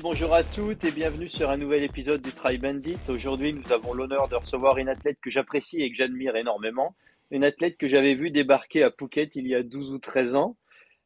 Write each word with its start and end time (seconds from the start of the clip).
bonjour 0.00 0.32
à 0.32 0.44
toutes 0.44 0.84
et 0.84 0.90
bienvenue 0.90 1.28
sur 1.28 1.50
un 1.50 1.56
nouvel 1.56 1.82
épisode 1.82 2.22
du 2.22 2.30
Try 2.32 2.56
Bandit. 2.56 2.98
Aujourd'hui, 3.08 3.52
nous 3.52 3.72
avons 3.72 3.92
l'honneur 3.92 4.28
de 4.28 4.36
recevoir 4.36 4.78
une 4.78 4.88
athlète 4.88 5.18
que 5.20 5.30
j'apprécie 5.30 5.82
et 5.82 5.90
que 5.90 5.96
j'admire 5.96 6.36
énormément. 6.36 6.94
Une 7.30 7.42
athlète 7.44 7.76
que 7.76 7.88
j'avais 7.88 8.14
vue 8.14 8.30
débarquer 8.30 8.84
à 8.84 8.90
Phuket 8.90 9.36
il 9.36 9.46
y 9.46 9.54
a 9.54 9.62
12 9.62 9.92
ou 9.92 9.98
13 9.98 10.36
ans 10.36 10.56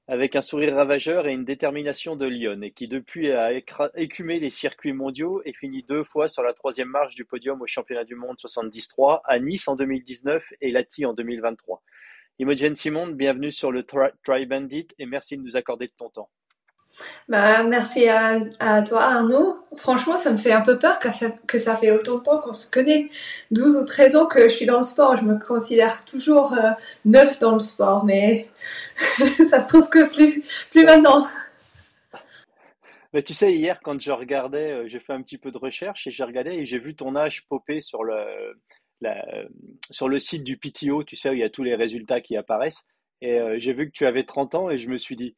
avec 0.08 0.36
un 0.36 0.42
sourire 0.42 0.74
ravageur 0.74 1.26
et 1.26 1.32
une 1.32 1.44
détermination 1.44 2.14
de 2.14 2.26
lionne 2.26 2.62
et 2.62 2.70
qui 2.70 2.86
depuis 2.86 3.32
a 3.32 3.50
écumé 3.96 4.38
les 4.38 4.50
circuits 4.50 4.92
mondiaux 4.92 5.42
et 5.44 5.52
fini 5.52 5.82
deux 5.82 6.04
fois 6.04 6.28
sur 6.28 6.42
la 6.42 6.52
troisième 6.52 6.88
marche 6.88 7.14
du 7.14 7.24
podium 7.24 7.60
au 7.62 7.66
championnat 7.66 8.04
du 8.04 8.14
monde 8.14 8.38
73 8.38 9.20
à 9.24 9.38
Nice 9.40 9.66
en 9.68 9.74
2019 9.74 10.52
et 10.60 10.70
Lati 10.70 11.06
en 11.06 11.14
2023. 11.14 11.82
Imogen 12.38 12.74
Simon, 12.74 13.08
bienvenue 13.08 13.50
sur 13.50 13.72
le 13.72 13.84
Try 13.84 14.46
Bandit 14.46 14.88
et 14.98 15.06
merci 15.06 15.36
de 15.38 15.42
nous 15.42 15.56
accorder 15.56 15.86
de 15.86 15.94
ton 15.96 16.10
temps. 16.10 16.30
Bah, 17.28 17.62
merci 17.62 18.08
à, 18.08 18.82
toi 18.82 19.02
Arnaud. 19.02 19.56
Franchement, 19.76 20.16
ça 20.16 20.30
me 20.30 20.36
fait 20.36 20.52
un 20.52 20.62
peu 20.62 20.78
peur 20.78 20.98
que 20.98 21.10
ça, 21.58 21.76
fait 21.76 21.90
autant 21.90 22.18
de 22.18 22.22
temps 22.22 22.40
qu'on 22.40 22.52
se 22.52 22.70
connaît. 22.70 23.10
12 23.50 23.76
ou 23.76 23.86
13 23.86 24.16
ans 24.16 24.26
que 24.26 24.48
je 24.48 24.54
suis 24.54 24.66
dans 24.66 24.78
le 24.78 24.82
sport. 24.82 25.16
Je 25.16 25.22
me 25.22 25.38
considère 25.38 26.04
toujours 26.04 26.54
euh, 26.54 26.70
neuf 27.04 27.38
dans 27.38 27.52
le 27.52 27.58
sport, 27.58 28.04
mais 28.04 28.48
ça 28.60 29.60
se 29.60 29.68
trouve 29.68 29.88
que 29.88 30.06
plus, 30.08 30.42
maintenant. 30.84 31.26
Mais 33.12 33.22
tu 33.22 33.34
sais, 33.34 33.52
hier, 33.52 33.80
quand 33.82 34.00
je 34.00 34.12
regardais, 34.12 34.72
euh, 34.72 34.88
j'ai 34.88 35.00
fait 35.00 35.12
un 35.12 35.22
petit 35.22 35.38
peu 35.38 35.50
de 35.50 35.58
recherche 35.58 36.06
et 36.06 36.10
j'ai 36.10 36.24
regardé 36.24 36.50
et 36.54 36.66
j'ai 36.66 36.78
vu 36.78 36.94
ton 36.94 37.16
âge 37.16 37.46
popper 37.48 37.80
sur 37.80 38.04
le, 38.04 38.14
sur 39.90 40.08
le 40.08 40.18
site 40.18 40.44
du 40.44 40.56
PTO, 40.56 41.04
tu 41.04 41.16
sais, 41.16 41.30
où 41.30 41.32
il 41.32 41.40
y 41.40 41.44
a 41.44 41.50
tous 41.50 41.62
les 41.62 41.74
résultats 41.74 42.20
qui 42.20 42.36
apparaissent. 42.36 42.84
Et 43.20 43.38
euh, 43.38 43.56
j'ai 43.58 43.72
vu 43.72 43.86
que 43.86 43.92
tu 43.92 44.06
avais 44.06 44.24
30 44.24 44.54
ans 44.54 44.70
et 44.70 44.78
je 44.78 44.88
me 44.88 44.98
suis 44.98 45.16
dit, 45.16 45.34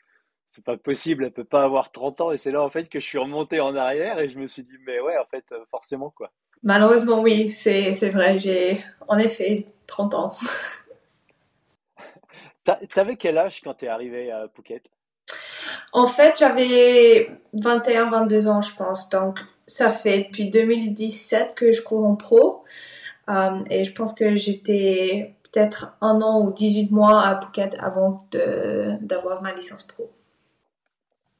c'est 0.50 0.64
pas 0.64 0.76
possible, 0.76 1.24
elle 1.24 1.32
peut 1.32 1.44
pas 1.44 1.62
avoir 1.62 1.92
30 1.92 2.20
ans. 2.20 2.32
Et 2.32 2.38
c'est 2.38 2.50
là, 2.50 2.62
en 2.62 2.70
fait, 2.70 2.88
que 2.88 3.00
je 3.00 3.04
suis 3.04 3.18
remonté 3.18 3.60
en 3.60 3.76
arrière 3.76 4.18
et 4.18 4.28
je 4.28 4.38
me 4.38 4.46
suis 4.46 4.62
dit, 4.62 4.76
mais 4.86 5.00
ouais, 5.00 5.16
en 5.18 5.26
fait, 5.26 5.44
euh, 5.52 5.64
forcément, 5.70 6.10
quoi. 6.10 6.30
Malheureusement, 6.62 7.20
oui, 7.20 7.50
c'est, 7.50 7.94
c'est 7.94 8.10
vrai, 8.10 8.38
j'ai 8.38 8.82
en 9.06 9.18
effet 9.18 9.66
30 9.86 10.14
ans. 10.14 10.32
T'avais 12.94 13.16
quel 13.16 13.38
âge 13.38 13.62
quand 13.62 13.74
t'es 13.74 13.88
arrivé 13.88 14.30
à 14.30 14.46
Phuket? 14.54 14.90
En 15.92 16.06
fait, 16.06 16.34
j'avais 16.38 17.30
21, 17.54 18.10
22 18.10 18.48
ans, 18.48 18.60
je 18.60 18.74
pense. 18.74 19.08
Donc, 19.08 19.38
ça 19.66 19.92
fait 19.92 20.24
depuis 20.24 20.50
2017 20.50 21.54
que 21.54 21.72
je 21.72 21.82
cours 21.82 22.04
en 22.04 22.16
pro. 22.16 22.64
Euh, 23.28 23.62
et 23.70 23.84
je 23.84 23.92
pense 23.92 24.14
que 24.14 24.36
j'étais 24.36 25.34
peut-être 25.44 25.96
un 26.00 26.20
an 26.20 26.42
ou 26.42 26.52
18 26.52 26.90
mois 26.90 27.22
à 27.22 27.40
Phuket 27.40 27.76
avant 27.80 28.26
d'avoir 29.00 29.42
ma 29.42 29.54
licence 29.54 29.84
pro. 29.84 30.10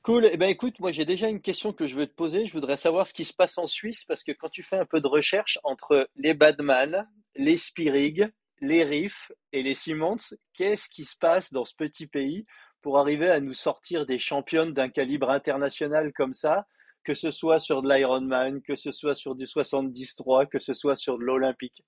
Cool. 0.09 0.27
Eh 0.33 0.39
ben, 0.39 0.48
écoute, 0.48 0.81
moi 0.81 0.91
j'ai 0.91 1.05
déjà 1.05 1.28
une 1.28 1.42
question 1.42 1.75
que 1.75 1.87
je 1.87 1.95
veux 1.95 2.06
te 2.06 2.14
poser. 2.14 2.47
Je 2.47 2.53
voudrais 2.55 2.78
savoir 2.78 3.06
ce 3.06 3.12
qui 3.12 3.27
se 3.27 3.34
passe 3.34 3.59
en 3.59 3.67
Suisse 3.67 4.05
parce 4.05 4.25
que 4.25 4.33
quand 4.33 4.48
tu 4.48 4.62
fais 4.62 4.78
un 4.78 4.87
peu 4.87 5.03
de 5.03 5.06
recherche 5.06 5.59
entre 5.65 6.09
les 6.17 6.33
Badman, 6.33 7.06
les 7.37 7.59
Spirig, 7.59 8.27
les 8.62 8.84
Riff 8.84 9.31
et 9.53 9.62
les 9.62 9.75
Simmons, 9.75 10.17
qu'est-ce 10.55 10.89
qui 10.89 11.05
se 11.05 11.15
passe 11.15 11.53
dans 11.53 11.67
ce 11.67 11.75
petit 11.75 12.06
pays 12.06 12.47
pour 12.81 12.99
arriver 12.99 13.28
à 13.28 13.38
nous 13.38 13.53
sortir 13.53 14.06
des 14.06 14.19
championnes 14.19 14.72
d'un 14.72 14.88
calibre 14.88 15.28
international 15.28 16.15
comme 16.15 16.33
ça, 16.33 16.65
que 17.04 17.12
ce 17.12 17.31
soit 17.31 17.59
sur 17.59 17.83
de 17.83 17.93
l'Ironman, 17.93 18.62
que 18.62 18.77
ce 18.77 18.93
soit 18.93 19.15
sur 19.15 19.34
du 19.34 19.47
73, 19.47 20.49
que 20.50 20.59
ce 20.59 20.72
soit 20.72 20.97
sur 20.97 21.19
de 21.19 21.25
l'Olympique? 21.25 21.84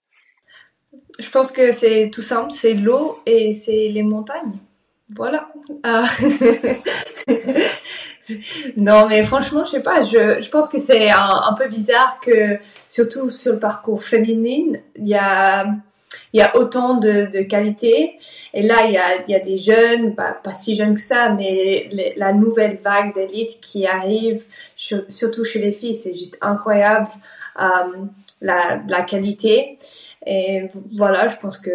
Je 1.19 1.31
pense 1.31 1.50
que 1.53 1.72
c'est 1.72 2.11
tout 2.11 2.21
simple, 2.21 2.50
c'est 2.50 2.75
l'eau 2.75 3.22
et 3.25 3.55
c'est 3.55 3.89
les 3.89 4.03
montagnes. 4.03 4.59
Voilà. 5.16 5.50
Ah. 5.83 6.06
non, 8.77 9.07
mais 9.09 9.23
franchement, 9.23 9.65
je 9.65 9.73
sais 9.73 9.83
pas. 9.83 10.05
Je, 10.05 10.41
je 10.41 10.51
pense 10.51 10.69
que 10.69 10.79
c'est 10.79 11.11
un, 11.11 11.55
peu 11.57 11.69
bizarre 11.69 12.19
que, 12.21 12.59
surtout 12.87 13.31
sur 13.31 13.55
le 13.55 13.59
parcours 13.59 14.03
féminin, 14.03 14.79
il 14.97 15.09
y 15.09 15.15
a, 15.15 15.67
il 16.33 16.41
y 16.41 16.43
a 16.43 16.57
autant 16.57 16.95
de, 16.95 17.29
de 17.33 17.43
qualité. 17.43 18.19
Et 18.53 18.63
là, 18.63 18.87
il 18.87 18.93
y 18.93 18.99
a, 18.99 19.23
il 19.27 19.31
y 19.31 19.35
a 19.35 19.41
des 19.41 19.59
jeunes, 19.59 20.15
pas, 20.15 20.33
pas 20.33 20.55
si 20.55 20.75
jeunes 20.77 20.95
que 20.95 21.01
ça, 21.01 21.31
mais 21.31 21.89
la 22.17 22.33
nouvelle 22.33 22.79
vague 22.83 23.15
d'élite 23.15 23.61
qui 23.61 23.87
arrive, 23.87 24.45
surtout 24.77 25.45
chez 25.45 25.61
les 25.61 25.73
filles, 25.73 25.95
c'est 25.95 26.15
juste 26.15 26.39
incroyable 26.41 27.09
euh, 27.61 27.67
la, 28.41 28.81
la 28.89 29.03
qualité. 29.03 29.79
Et 30.27 30.69
voilà, 30.97 31.29
je 31.29 31.37
pense 31.37 31.59
que 31.59 31.71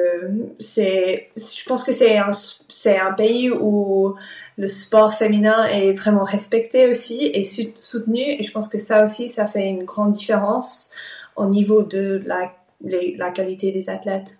c'est, 0.59 1.29
je 1.35 1.65
pense 1.65 1.83
que 1.83 1.91
c'est 1.91 2.17
un, 2.17 2.31
c'est 2.69 2.99
un 2.99 3.11
pays 3.13 3.49
où 3.49 4.15
le 4.57 4.65
sport 4.67 5.13
féminin 5.13 5.65
est 5.65 5.93
vraiment 5.93 6.23
respecté 6.23 6.87
aussi 6.87 7.25
et 7.25 7.43
soutenu. 7.43 8.21
Et 8.21 8.43
je 8.43 8.51
pense 8.51 8.67
que 8.67 8.77
ça 8.77 9.03
aussi, 9.03 9.29
ça 9.29 9.47
fait 9.47 9.67
une 9.67 9.83
grande 9.83 10.13
différence 10.13 10.91
au 11.35 11.47
niveau 11.47 11.81
de 11.81 12.21
la, 12.25 12.53
la 12.83 13.31
qualité 13.31 13.71
des 13.71 13.89
athlètes. 13.89 14.37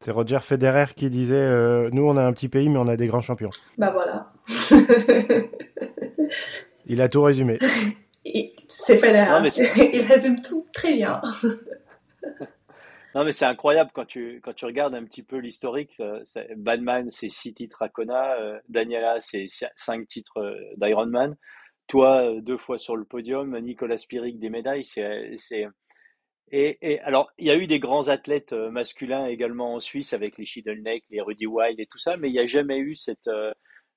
C'est 0.00 0.10
Roger 0.10 0.40
Federer 0.40 0.86
qui 0.94 1.10
disait 1.10 1.36
euh, 1.36 1.90
Nous, 1.92 2.02
on 2.02 2.16
a 2.16 2.22
un 2.22 2.32
petit 2.32 2.48
pays, 2.48 2.68
mais 2.68 2.78
on 2.78 2.88
a 2.88 2.96
des 2.96 3.06
grands 3.06 3.20
champions. 3.20 3.50
Bah 3.78 3.92
voilà. 3.92 4.32
Il 6.86 7.02
a 7.02 7.08
tout 7.08 7.22
résumé. 7.22 7.58
C'est 8.68 8.98
Federer. 8.98 9.48
Il 9.92 10.02
résume 10.02 10.40
tout 10.42 10.66
très 10.72 10.94
bien. 10.94 11.20
Non, 13.14 13.24
mais 13.24 13.32
c'est 13.32 13.46
incroyable 13.46 13.92
quand 13.94 14.04
tu, 14.04 14.42
quand 14.42 14.52
tu 14.52 14.66
regardes 14.66 14.94
un 14.94 15.04
petit 15.04 15.22
peu 15.22 15.38
l'historique. 15.38 15.96
Euh, 16.00 16.22
Badman, 16.54 17.08
c'est 17.08 17.30
six 17.30 17.54
titres 17.54 17.80
à 17.80 17.88
Kona. 17.88 18.34
Euh, 18.34 18.60
Daniela, 18.68 19.22
c'est 19.22 19.46
cinq 19.74 20.06
titres 20.06 20.36
euh, 20.36 20.60
d'Ironman. 20.76 21.34
Toi, 21.86 22.42
deux 22.42 22.58
fois 22.58 22.78
sur 22.78 22.94
le 22.94 23.06
podium. 23.06 23.58
Nicolas 23.60 23.96
Spirig, 23.96 24.38
des 24.38 24.50
médailles. 24.50 24.84
C'est, 24.84 25.66
et, 26.52 26.76
et, 26.82 27.00
alors, 27.00 27.32
il 27.38 27.46
y 27.46 27.50
a 27.50 27.56
eu 27.56 27.66
des 27.66 27.78
grands 27.78 28.08
athlètes 28.08 28.52
masculins 28.52 29.24
également 29.24 29.72
en 29.72 29.80
Suisse 29.80 30.12
avec 30.12 30.36
les 30.36 30.44
Schiedel-Neck, 30.44 31.04
les 31.10 31.22
Rudy 31.22 31.46
Wild 31.46 31.80
et 31.80 31.86
tout 31.86 31.96
ça, 31.96 32.18
mais 32.18 32.28
il 32.28 32.32
n'y 32.32 32.38
a 32.38 32.44
jamais 32.44 32.80
eu 32.80 32.96
cette, 32.96 33.30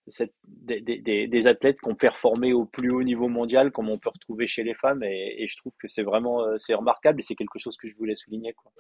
cette, 0.09 0.34
des, 0.47 0.81
des, 0.81 1.28
des, 1.28 1.47
athlètes 1.47 1.80
qui 1.81 1.90
ont 1.90 1.96
performé 1.96 2.53
au 2.53 2.66
plus 2.66 2.92
haut 2.92 3.03
niveau 3.03 3.28
mondial, 3.28 3.72
comme 3.72 3.90
on 3.90 3.97
peut 3.97 4.09
retrouver 4.09 4.47
chez 4.47 4.64
les 4.64 4.74
femmes. 4.74 5.03
Et, 5.03 5.44
et 5.44 5.47
je 5.47 5.58
trouve 5.58 5.74
que 5.80 5.88
c'est 5.88 6.03
vraiment 6.03 6.44
c'est 6.58 6.74
remarquable 6.74 7.20
et 7.20 7.24
c'est 7.24 7.36
quelque 7.36 7.59
chose 7.59 7.78
que 7.78 7.88
je 7.88 7.96
voulais 7.96 8.16
souligner. 8.16 8.53
Quoi. 8.53 8.72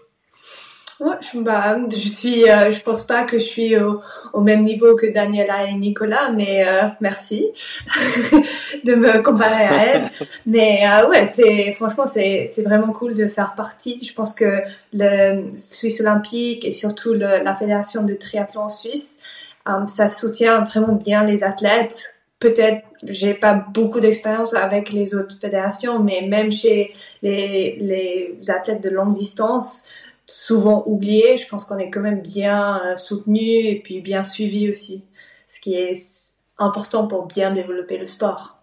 Ouais, 0.99 1.15
je, 1.21 1.39
bah, 1.39 1.77
je 1.89 2.09
suis, 2.09 2.49
euh, 2.49 2.71
je 2.71 2.81
pense 2.81 3.03
pas 3.03 3.23
que 3.23 3.39
je 3.39 3.45
suis 3.45 3.77
au, 3.77 4.01
au, 4.33 4.41
même 4.41 4.63
niveau 4.63 4.97
que 4.97 5.05
Daniela 5.05 5.63
et 5.63 5.73
Nicolas, 5.73 6.33
mais 6.33 6.67
euh, 6.67 6.89
merci 6.99 7.47
de 8.83 8.95
me 8.95 9.21
comparer 9.21 9.63
à 9.63 9.85
elle. 9.85 10.11
mais 10.45 10.81
euh, 10.85 11.07
ouais, 11.07 11.25
c'est 11.25 11.73
franchement 11.75 12.05
c'est 12.05 12.47
c'est 12.47 12.63
vraiment 12.63 12.91
cool 12.91 13.13
de 13.13 13.29
faire 13.29 13.55
partie. 13.55 14.03
Je 14.03 14.13
pense 14.13 14.35
que 14.35 14.61
le 14.91 15.55
Suisse 15.55 16.01
olympique 16.01 16.65
et 16.65 16.71
surtout 16.71 17.13
le, 17.13 17.43
la 17.43 17.55
fédération 17.55 18.03
de 18.03 18.13
triathlon 18.13 18.67
suisse, 18.67 19.21
euh, 19.21 19.38
ça 19.87 20.07
soutient 20.07 20.63
vraiment 20.63 20.93
bien 20.93 21.23
les 21.23 21.43
athlètes. 21.43 22.15
Peut-être 22.39 22.85
j'ai 23.03 23.33
pas 23.33 23.53
beaucoup 23.53 23.99
d'expérience 23.99 24.53
avec 24.53 24.91
les 24.91 25.15
autres 25.15 25.35
fédérations, 25.39 25.99
mais 25.99 26.21
même 26.27 26.51
chez 26.51 26.93
les 27.21 27.77
les 27.79 28.49
athlètes 28.49 28.81
de 28.81 28.89
longue 28.89 29.13
distance 29.13 29.87
souvent 30.29 30.83
oublié. 30.85 31.37
Je 31.37 31.47
pense 31.47 31.65
qu'on 31.65 31.77
est 31.77 31.89
quand 31.89 32.01
même 32.01 32.21
bien 32.21 32.81
euh, 32.85 32.95
soutenu 32.95 33.41
et 33.41 33.81
puis 33.83 34.01
bien 34.01 34.23
suivi 34.23 34.69
aussi, 34.69 35.03
ce 35.47 35.59
qui 35.59 35.73
est 35.75 36.33
important 36.57 37.07
pour 37.07 37.25
bien 37.25 37.51
développer 37.51 37.97
le 37.97 38.05
sport. 38.05 38.58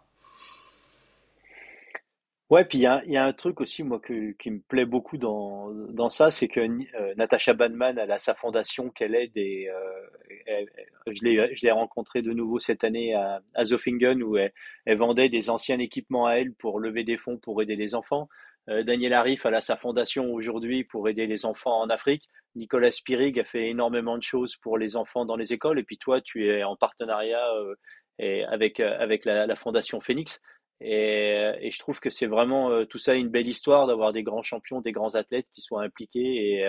Ouais, 2.48 2.64
puis 2.64 2.78
il 2.78 2.82
y 2.82 2.86
a, 2.86 3.04
y 3.06 3.16
a, 3.16 3.24
un 3.24 3.32
truc 3.32 3.60
aussi, 3.60 3.82
moi, 3.82 4.00
qui 4.00 4.50
me 4.50 4.60
plaît 4.60 4.84
beaucoup 4.84 5.18
dans, 5.18 5.70
dans 5.90 6.08
ça, 6.10 6.30
c'est 6.30 6.46
que 6.46 6.60
euh, 6.60 7.14
Natasha 7.16 7.54
Banman, 7.54 7.98
elle 7.98 8.10
a 8.12 8.18
sa 8.18 8.34
fondation 8.34 8.88
qu'elle 8.90 9.16
aide 9.16 9.36
et 9.36 9.68
euh, 9.68 10.64
je 11.08 11.24
l'ai 11.64 11.70
rencontrée 11.72 12.22
de 12.22 12.32
nouveau 12.32 12.60
cette 12.60 12.84
année 12.84 13.14
à, 13.14 13.42
à 13.54 13.64
Zofingen 13.64 14.22
où 14.22 14.36
elle, 14.36 14.52
elle, 14.84 14.98
vendait 14.98 15.28
des 15.28 15.50
anciens 15.50 15.80
équipements 15.80 16.26
à 16.26 16.34
elle 16.34 16.52
pour 16.52 16.78
lever 16.78 17.02
des 17.02 17.16
fonds 17.16 17.36
pour 17.36 17.60
aider 17.62 17.74
les 17.74 17.96
enfants. 17.96 18.28
Euh, 18.68 18.82
Daniel 18.82 19.12
Arif 19.12 19.46
a 19.46 19.60
sa 19.60 19.76
fondation 19.76 20.32
aujourd'hui 20.32 20.84
pour 20.84 21.08
aider 21.08 21.26
les 21.26 21.46
enfants 21.46 21.80
en 21.80 21.88
Afrique. 21.88 22.28
Nicolas 22.56 22.90
Spirig 22.90 23.38
a 23.38 23.44
fait 23.44 23.68
énormément 23.68 24.16
de 24.18 24.22
choses 24.22 24.56
pour 24.56 24.78
les 24.78 24.96
enfants 24.96 25.24
dans 25.24 25.36
les 25.36 25.52
écoles. 25.52 25.78
Et 25.78 25.84
puis 25.84 25.98
toi, 25.98 26.20
tu 26.20 26.48
es 26.48 26.64
en 26.64 26.76
partenariat 26.76 27.44
euh, 27.54 27.74
et 28.18 28.44
avec, 28.44 28.80
avec 28.80 29.24
la, 29.24 29.54
fondation 29.56 30.00
Phoenix. 30.00 30.40
Et, 30.80 31.70
je 31.70 31.78
trouve 31.78 32.00
que 32.00 32.10
c'est 32.10 32.26
vraiment 32.26 32.84
tout 32.86 32.98
ça 32.98 33.14
une 33.14 33.28
belle 33.28 33.48
histoire 33.48 33.86
d'avoir 33.86 34.12
des 34.12 34.22
grands 34.22 34.42
champions, 34.42 34.80
des 34.80 34.92
grands 34.92 35.14
athlètes 35.14 35.48
qui 35.54 35.60
soient 35.60 35.82
impliqués. 35.82 36.60
Et 36.60 36.66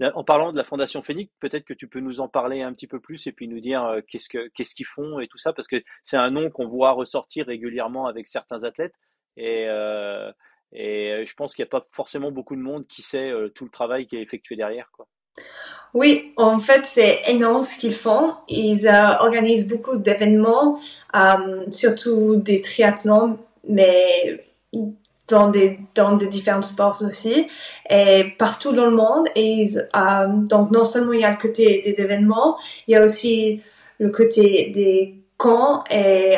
en 0.00 0.24
parlant 0.24 0.52
de 0.52 0.56
la 0.56 0.64
fondation 0.64 1.02
Phoenix, 1.02 1.32
peut-être 1.40 1.64
que 1.64 1.74
tu 1.74 1.88
peux 1.88 2.00
nous 2.00 2.20
en 2.20 2.28
parler 2.28 2.62
un 2.62 2.72
petit 2.72 2.86
peu 2.86 3.00
plus 3.00 3.26
et 3.26 3.32
puis 3.32 3.48
nous 3.48 3.60
dire 3.60 4.00
qu'est-ce 4.08 4.28
que 4.28 4.48
qu'est-ce 4.48 4.74
qu'ils 4.74 4.86
font 4.86 5.20
et 5.20 5.28
tout 5.28 5.38
ça, 5.38 5.52
parce 5.52 5.68
que 5.68 5.82
c'est 6.02 6.16
un 6.16 6.30
nom 6.30 6.50
qu'on 6.50 6.66
voit 6.66 6.92
ressortir 6.92 7.46
régulièrement 7.46 8.06
avec 8.06 8.26
certains 8.26 8.64
athlètes. 8.64 8.94
Et, 9.38 9.68
euh, 9.68 11.24
je 11.24 11.34
pense 11.34 11.54
qu'il 11.54 11.62
n'y 11.62 11.68
a 11.68 11.70
pas 11.70 11.86
forcément 11.92 12.30
beaucoup 12.30 12.56
de 12.56 12.60
monde 12.60 12.86
qui 12.86 13.02
sait 13.02 13.30
euh, 13.30 13.48
tout 13.48 13.64
le 13.64 13.70
travail 13.70 14.06
qui 14.06 14.16
est 14.16 14.22
effectué 14.22 14.56
derrière. 14.56 14.90
Quoi. 14.92 15.08
Oui, 15.94 16.32
en 16.36 16.60
fait, 16.60 16.82
c'est 16.84 17.22
énorme 17.28 17.62
ce 17.64 17.78
qu'ils 17.78 17.94
font. 17.94 18.34
Ils 18.48 18.86
euh, 18.86 19.16
organisent 19.20 19.66
beaucoup 19.66 19.96
d'événements, 19.96 20.78
euh, 21.16 21.64
surtout 21.70 22.36
des 22.36 22.60
triathlons, 22.60 23.38
mais 23.68 24.44
dans 25.28 25.50
des 25.50 25.78
dans 25.94 26.16
des 26.16 26.26
différents 26.26 26.62
sports 26.62 27.02
aussi 27.02 27.46
et 27.90 28.24
partout 28.38 28.72
dans 28.72 28.86
le 28.86 28.96
monde 28.96 29.26
et 29.34 29.66
euh, 29.94 30.26
donc 30.28 30.70
non 30.70 30.84
seulement 30.86 31.12
il 31.12 31.20
y 31.20 31.24
a 31.24 31.30
le 31.30 31.36
côté 31.36 31.82
des 31.84 32.00
événements 32.02 32.56
il 32.86 32.92
y 32.92 32.96
a 32.96 33.04
aussi 33.04 33.60
le 33.98 34.08
côté 34.08 34.70
des 34.74 35.16
camps 35.36 35.84
et 35.90 36.36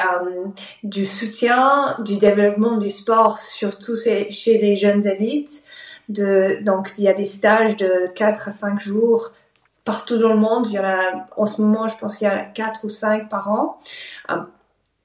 du 0.82 1.04
soutien 1.04 1.96
du 2.04 2.16
développement 2.16 2.78
du 2.78 2.90
sport 2.90 3.40
surtout 3.40 3.94
chez 3.94 4.58
les 4.58 4.76
jeunes 4.76 5.06
élites 5.06 5.64
donc 6.10 6.92
il 6.98 7.04
y 7.04 7.08
a 7.08 7.14
des 7.14 7.24
stages 7.24 7.76
de 7.76 8.10
4 8.14 8.48
à 8.48 8.50
5 8.50 8.80
jours 8.80 9.32
partout 9.84 10.18
dans 10.18 10.28
le 10.28 10.38
monde. 10.38 10.66
Il 10.68 10.74
y 10.74 10.78
en 10.78 10.84
a, 10.84 11.26
en 11.36 11.46
ce 11.46 11.62
moment, 11.62 11.88
je 11.88 11.96
pense 11.96 12.16
qu'il 12.16 12.26
y 12.26 12.30
en 12.30 12.34
a 12.34 12.44
quatre 12.44 12.84
ou 12.84 12.88
cinq 12.88 13.28
par 13.28 13.50
an. 13.50 13.78
Euh, 14.30 14.36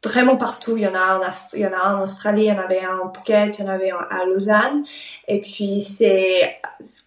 vraiment 0.03 0.37
partout. 0.37 0.77
Il 0.77 0.83
y 0.83 0.87
en 0.87 0.93
a, 0.95 0.99
un 0.99 1.97
en 1.97 2.03
Australie, 2.03 2.43
il 2.43 2.47
y 2.47 2.51
en 2.51 2.59
avait 2.59 2.83
un 2.83 2.99
en 2.99 3.11
Phuket, 3.11 3.57
il 3.57 3.65
y 3.65 3.67
en 3.67 3.71
avait 3.71 3.91
un 3.91 4.07
à 4.09 4.25
Lausanne. 4.25 4.83
Et 5.27 5.41
puis, 5.41 5.81
c'est 5.81 6.59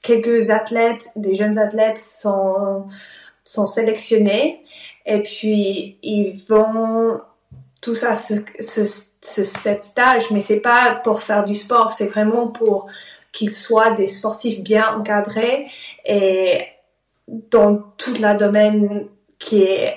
quelques 0.03 0.51
athlètes, 0.51 1.11
des 1.17 1.37
jeunes 1.37 1.59
athlètes 1.59 1.99
sont, 1.99 2.87
sont 3.45 3.67
sélectionnés. 3.67 4.63
Et 5.07 5.23
puis, 5.23 5.99
ils 6.03 6.43
vont 6.49 7.21
tout 7.81 7.95
ça, 7.95 8.17
ce, 8.17 8.35
ce, 8.61 9.45
stage, 9.45 10.33
mais 10.33 10.41
c'est 10.41 10.61
pas 10.61 11.01
pour 11.05 11.23
faire 11.23 11.45
du 11.45 11.55
sport, 11.55 11.93
c'est 11.93 12.07
vraiment 12.07 12.49
pour 12.49 12.89
qu'ils 13.39 13.53
soient 13.53 13.93
des 13.93 14.07
sportifs 14.07 14.61
bien 14.63 14.97
encadrés 14.97 15.67
et 16.05 16.65
dans 17.29 17.77
tout 17.97 18.15
le 18.15 18.37
domaine 18.37 19.07
qui 19.39 19.63
est 19.63 19.95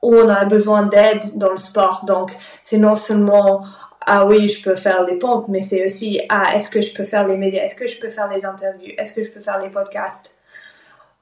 où 0.00 0.14
on 0.14 0.28
a 0.28 0.44
besoin 0.46 0.84
d'aide 0.84 1.36
dans 1.36 1.50
le 1.50 1.58
sport. 1.58 2.04
Donc, 2.06 2.32
c'est 2.62 2.78
non 2.78 2.96
seulement 2.96 3.64
ah 4.06 4.26
oui, 4.26 4.48
je 4.48 4.62
peux 4.62 4.74
faire 4.74 5.06
des 5.06 5.16
pompes, 5.16 5.46
mais 5.48 5.62
c'est 5.62 5.84
aussi 5.84 6.20
ah 6.28 6.54
est-ce 6.54 6.70
que 6.70 6.80
je 6.80 6.92
peux 6.94 7.04
faire 7.04 7.26
les 7.26 7.36
médias, 7.36 7.62
est-ce 7.62 7.74
que 7.74 7.86
je 7.86 7.98
peux 7.98 8.10
faire 8.10 8.30
les 8.30 8.44
interviews, 8.44 8.92
est-ce 8.98 9.12
que 9.12 9.22
je 9.22 9.30
peux 9.30 9.40
faire 9.40 9.58
les 9.60 9.70
podcasts? 9.70 10.34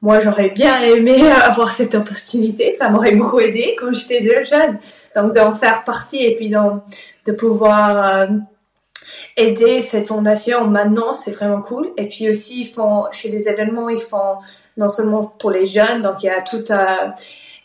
Moi, 0.03 0.19
j'aurais 0.19 0.51
bien 0.51 0.81
aimé 0.83 1.31
avoir 1.45 1.73
cette 1.73 1.95
opportunité, 1.95 2.75
ça 2.75 2.91
m'aurait 2.91 3.15
beaucoup 3.15 3.41
aidé 3.41 3.77
quand 3.79 3.93
j'étais 3.93 4.45
jeune. 4.45 4.79
Donc, 5.17 5.33
d'en 5.33 5.55
faire 5.55 5.85
partie 5.85 6.25
et 6.25 6.37
puis 6.37 6.49
de 6.51 7.33
pouvoir 7.33 8.05
euh, 8.05 8.27
aider 9.37 9.83
cette 9.83 10.09
fondation 10.09 10.67
maintenant, 10.67 11.15
c'est 11.15 11.33
vraiment 11.33 11.63
cool. 11.63 11.93
Et 11.97 12.09
puis 12.09 12.29
aussi, 12.29 12.63
ils 12.63 12.69
font 12.69 13.07
chez 13.13 13.29
les 13.29 13.49
événements, 13.49 13.89
ils 13.89 14.01
font 14.01 14.39
non 14.77 14.89
seulement 14.89 15.25
pour 15.25 15.51
les 15.51 15.67
jeunes, 15.67 16.03
donc 16.03 16.23
il 16.23 16.27
y 16.27 16.31
a 16.31 16.41
tout, 16.43 16.65
euh, 16.71 17.09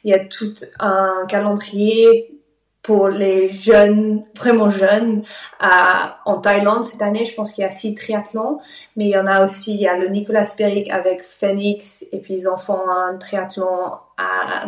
il 0.03 0.11
y 0.11 0.13
a 0.13 0.19
tout 0.19 0.53
un 0.79 1.25
calendrier 1.27 2.37
pour 2.87 3.09
les 3.09 3.49
jeunes, 3.49 4.23
vraiment 4.37 4.69
jeunes, 4.69 5.23
en 5.59 6.37
Thaïlande 6.37 6.85
cette 6.85 7.01
année. 7.01 7.25
Je 7.25 7.35
pense 7.35 7.51
qu'il 7.51 7.63
y 7.63 7.67
a 7.67 7.69
six 7.69 7.93
triathlons, 7.95 8.59
mais 8.95 9.05
il 9.05 9.09
y 9.09 9.17
en 9.17 9.27
a 9.27 9.43
aussi, 9.43 9.73
il 9.73 9.81
y 9.81 9.87
a 9.89 9.97
le 9.97 10.07
Nicolas 10.07 10.49
Peric 10.57 10.89
avec 10.89 11.23
Phoenix, 11.23 12.05
et 12.13 12.19
puis 12.19 12.35
ils 12.35 12.47
en 12.47 12.57
font 12.57 12.89
un 12.89 13.17
triathlon 13.17 13.91
à, 14.17 14.67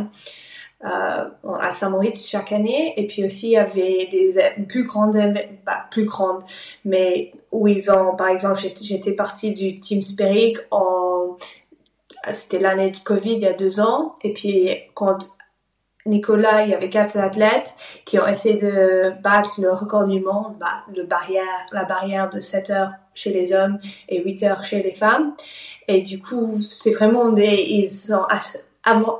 à 0.81 1.71
Saint-Moritz 1.71 2.27
chaque 2.27 2.51
année. 2.51 2.93
Et 2.97 3.07
puis 3.07 3.25
aussi, 3.25 3.47
il 3.47 3.53
y 3.53 3.57
avait 3.57 4.07
des 4.11 4.39
plus 4.67 4.85
grandes, 4.85 5.17
pas 5.65 5.85
plus 5.91 6.05
grandes, 6.05 6.43
mais 6.85 7.33
où 7.51 7.67
ils 7.67 7.91
ont, 7.91 8.15
par 8.15 8.27
exemple, 8.27 8.61
j'étais 8.81 9.13
partie 9.13 9.53
du 9.53 9.79
Team 9.79 10.01
Spirit 10.01 10.57
en 10.71 11.37
c'était 12.31 12.59
l'année 12.59 12.91
de 12.91 12.99
Covid 12.99 13.33
il 13.33 13.39
y 13.39 13.47
a 13.47 13.53
deux 13.53 13.79
ans. 13.79 14.15
Et 14.23 14.33
puis, 14.33 14.69
quand 14.93 15.17
Nicolas, 16.05 16.63
il 16.63 16.69
y 16.69 16.73
avait 16.73 16.89
quatre 16.89 17.17
athlètes 17.17 17.75
qui 18.05 18.19
ont 18.19 18.27
essayé 18.27 18.55
de 18.55 19.11
battre 19.21 19.59
le 19.61 19.71
record 19.73 20.05
du 20.05 20.19
monde, 20.19 20.55
bah, 20.59 20.83
le 20.95 21.03
barrière, 21.03 21.65
la 21.71 21.83
barrière 21.83 22.29
de 22.29 22.39
7 22.39 22.69
heures 22.71 22.91
chez 23.13 23.31
les 23.31 23.53
hommes 23.53 23.79
et 24.07 24.23
8 24.23 24.43
heures 24.43 24.63
chez 24.63 24.81
les 24.81 24.93
femmes. 24.93 25.35
Et 25.87 26.01
du 26.01 26.21
coup, 26.21 26.59
c'est 26.59 26.93
vraiment 26.93 27.29
des, 27.29 27.65
ils 27.67 28.13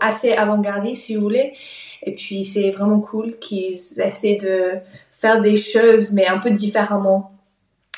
assez 0.01 0.33
avant-gardistes, 0.33 1.03
si 1.03 1.15
vous 1.15 1.21
voulez. 1.21 1.53
Et 2.03 2.15
puis, 2.15 2.45
c'est 2.45 2.71
vraiment 2.71 2.99
cool 2.99 3.37
qu'ils 3.39 3.99
essaient 3.99 4.37
de 4.41 4.73
faire 5.11 5.41
des 5.41 5.57
choses, 5.57 6.13
mais 6.13 6.27
un 6.27 6.37
peu 6.39 6.51
différemment. 6.51 7.31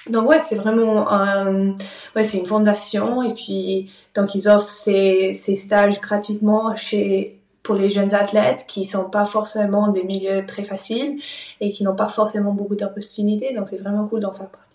Donc 0.09 0.27
ouais, 0.27 0.41
c'est 0.41 0.55
vraiment 0.55 1.11
un, 1.11 1.75
ouais, 2.15 2.23
c'est 2.23 2.39
une 2.39 2.47
fondation 2.47 3.21
et 3.21 3.35
puis 3.35 3.91
donc 4.15 4.33
ils 4.33 4.49
offrent 4.49 4.69
ces, 4.69 5.33
ces 5.33 5.55
stages 5.55 6.01
gratuitement 6.01 6.75
chez 6.75 7.39
pour 7.61 7.75
les 7.75 7.89
jeunes 7.91 8.15
athlètes 8.15 8.65
qui 8.67 8.85
sont 8.85 9.09
pas 9.09 9.25
forcément 9.25 9.89
des 9.89 10.03
milieux 10.03 10.43
très 10.47 10.63
faciles 10.63 11.21
et 11.59 11.71
qui 11.71 11.83
n'ont 11.83 11.95
pas 11.95 12.07
forcément 12.07 12.53
beaucoup 12.53 12.75
d'opportunités. 12.75 13.53
Donc 13.53 13.69
c'est 13.69 13.77
vraiment 13.77 14.07
cool 14.07 14.21
d'en 14.21 14.33
faire 14.33 14.49
partie. 14.49 14.70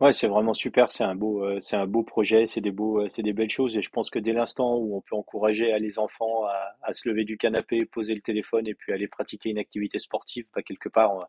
Ouais, 0.00 0.12
c'est 0.12 0.28
vraiment 0.28 0.54
super. 0.54 0.92
C'est 0.92 1.04
un 1.04 1.16
beau, 1.16 1.44
euh, 1.44 1.58
c'est 1.60 1.76
un 1.76 1.86
beau 1.86 2.02
projet. 2.02 2.46
C'est 2.46 2.60
des 2.60 2.70
beaux, 2.70 3.00
euh, 3.00 3.08
c'est 3.10 3.22
des 3.22 3.32
belles 3.32 3.50
choses. 3.50 3.76
Et 3.76 3.82
je 3.82 3.90
pense 3.90 4.10
que 4.10 4.18
dès 4.18 4.32
l'instant 4.32 4.76
où 4.76 4.96
on 4.96 5.00
peut 5.00 5.16
encourager 5.16 5.76
les 5.80 5.98
enfants 5.98 6.44
à, 6.82 6.92
se 6.92 7.08
lever 7.08 7.24
du 7.24 7.36
canapé, 7.36 7.84
poser 7.84 8.14
le 8.14 8.20
téléphone 8.20 8.66
et 8.66 8.74
puis 8.74 8.92
aller 8.92 9.08
pratiquer 9.08 9.50
une 9.50 9.58
activité 9.58 9.98
sportive, 9.98 10.46
bah, 10.54 10.62
quelque 10.62 10.88
part, 10.88 11.28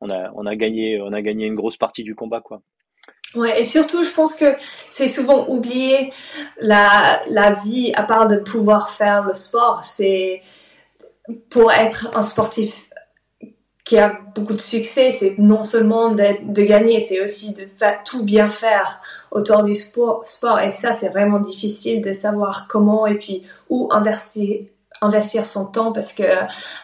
on 0.00 0.10
a, 0.10 0.30
on 0.34 0.46
a 0.46 0.54
gagné, 0.56 1.00
on 1.00 1.12
a 1.12 1.22
gagné 1.22 1.46
une 1.46 1.54
grosse 1.54 1.76
partie 1.76 2.04
du 2.04 2.14
combat, 2.14 2.40
quoi. 2.40 2.62
Ouais, 3.34 3.60
et 3.60 3.64
surtout, 3.64 4.02
je 4.02 4.10
pense 4.10 4.34
que 4.34 4.56
c'est 4.88 5.08
souvent 5.08 5.48
oublié 5.48 6.12
la, 6.60 7.22
la 7.28 7.52
vie, 7.52 7.92
à 7.94 8.02
part 8.02 8.28
de 8.28 8.36
pouvoir 8.36 8.90
faire 8.90 9.24
le 9.24 9.34
sport, 9.34 9.84
c'est 9.84 10.42
pour 11.48 11.70
être 11.72 12.10
un 12.14 12.22
sportif 12.22 12.89
qui 13.84 13.98
a 13.98 14.18
beaucoup 14.34 14.52
de 14.52 14.60
succès, 14.60 15.12
c'est 15.12 15.36
non 15.38 15.64
seulement 15.64 16.10
de, 16.10 16.62
gagner, 16.62 17.00
c'est 17.00 17.22
aussi 17.22 17.52
de 17.54 17.66
tout 18.04 18.22
bien 18.22 18.50
faire 18.50 19.00
autour 19.30 19.62
du 19.62 19.74
sport. 19.74 20.24
Et 20.62 20.70
ça, 20.70 20.92
c'est 20.92 21.08
vraiment 21.08 21.40
difficile 21.40 22.00
de 22.00 22.12
savoir 22.12 22.66
comment 22.68 23.06
et 23.06 23.14
puis 23.14 23.42
où 23.68 23.88
investir, 23.90 24.60
investir 25.00 25.46
son 25.46 25.66
temps 25.66 25.92
parce 25.92 26.12
que 26.12 26.24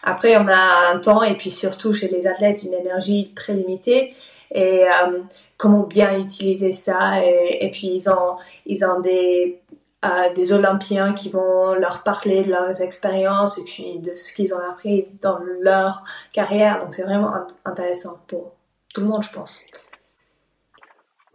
après 0.02 0.36
on 0.36 0.48
a 0.48 0.90
un 0.92 0.98
temps 0.98 1.22
et 1.22 1.36
puis 1.36 1.50
surtout 1.50 1.92
chez 1.92 2.08
les 2.08 2.26
athlètes 2.26 2.62
une 2.62 2.72
énergie 2.72 3.32
très 3.34 3.52
limitée 3.52 4.14
et 4.54 4.84
euh, 4.84 5.20
comment 5.58 5.82
bien 5.82 6.18
utiliser 6.18 6.72
ça 6.72 7.22
et, 7.22 7.68
puis 7.70 7.88
ils 7.88 8.08
ont 8.08 8.36
ils 8.64 8.84
ont 8.84 9.00
des 9.00 9.60
euh, 10.04 10.32
des 10.34 10.52
Olympiens 10.52 11.14
qui 11.14 11.30
vont 11.30 11.74
leur 11.74 12.02
parler 12.02 12.44
de 12.44 12.50
leurs 12.50 12.80
expériences 12.82 13.58
et 13.58 13.64
puis 13.64 13.98
de 13.98 14.14
ce 14.14 14.34
qu'ils 14.34 14.54
ont 14.54 14.70
appris 14.70 15.08
dans 15.22 15.38
leur 15.60 16.04
carrière 16.32 16.78
donc 16.78 16.94
c'est 16.94 17.04
vraiment 17.04 17.32
intéressant 17.64 18.20
pour 18.26 18.52
tout 18.92 19.00
le 19.00 19.06
monde 19.06 19.22
je 19.22 19.30
pense. 19.30 19.64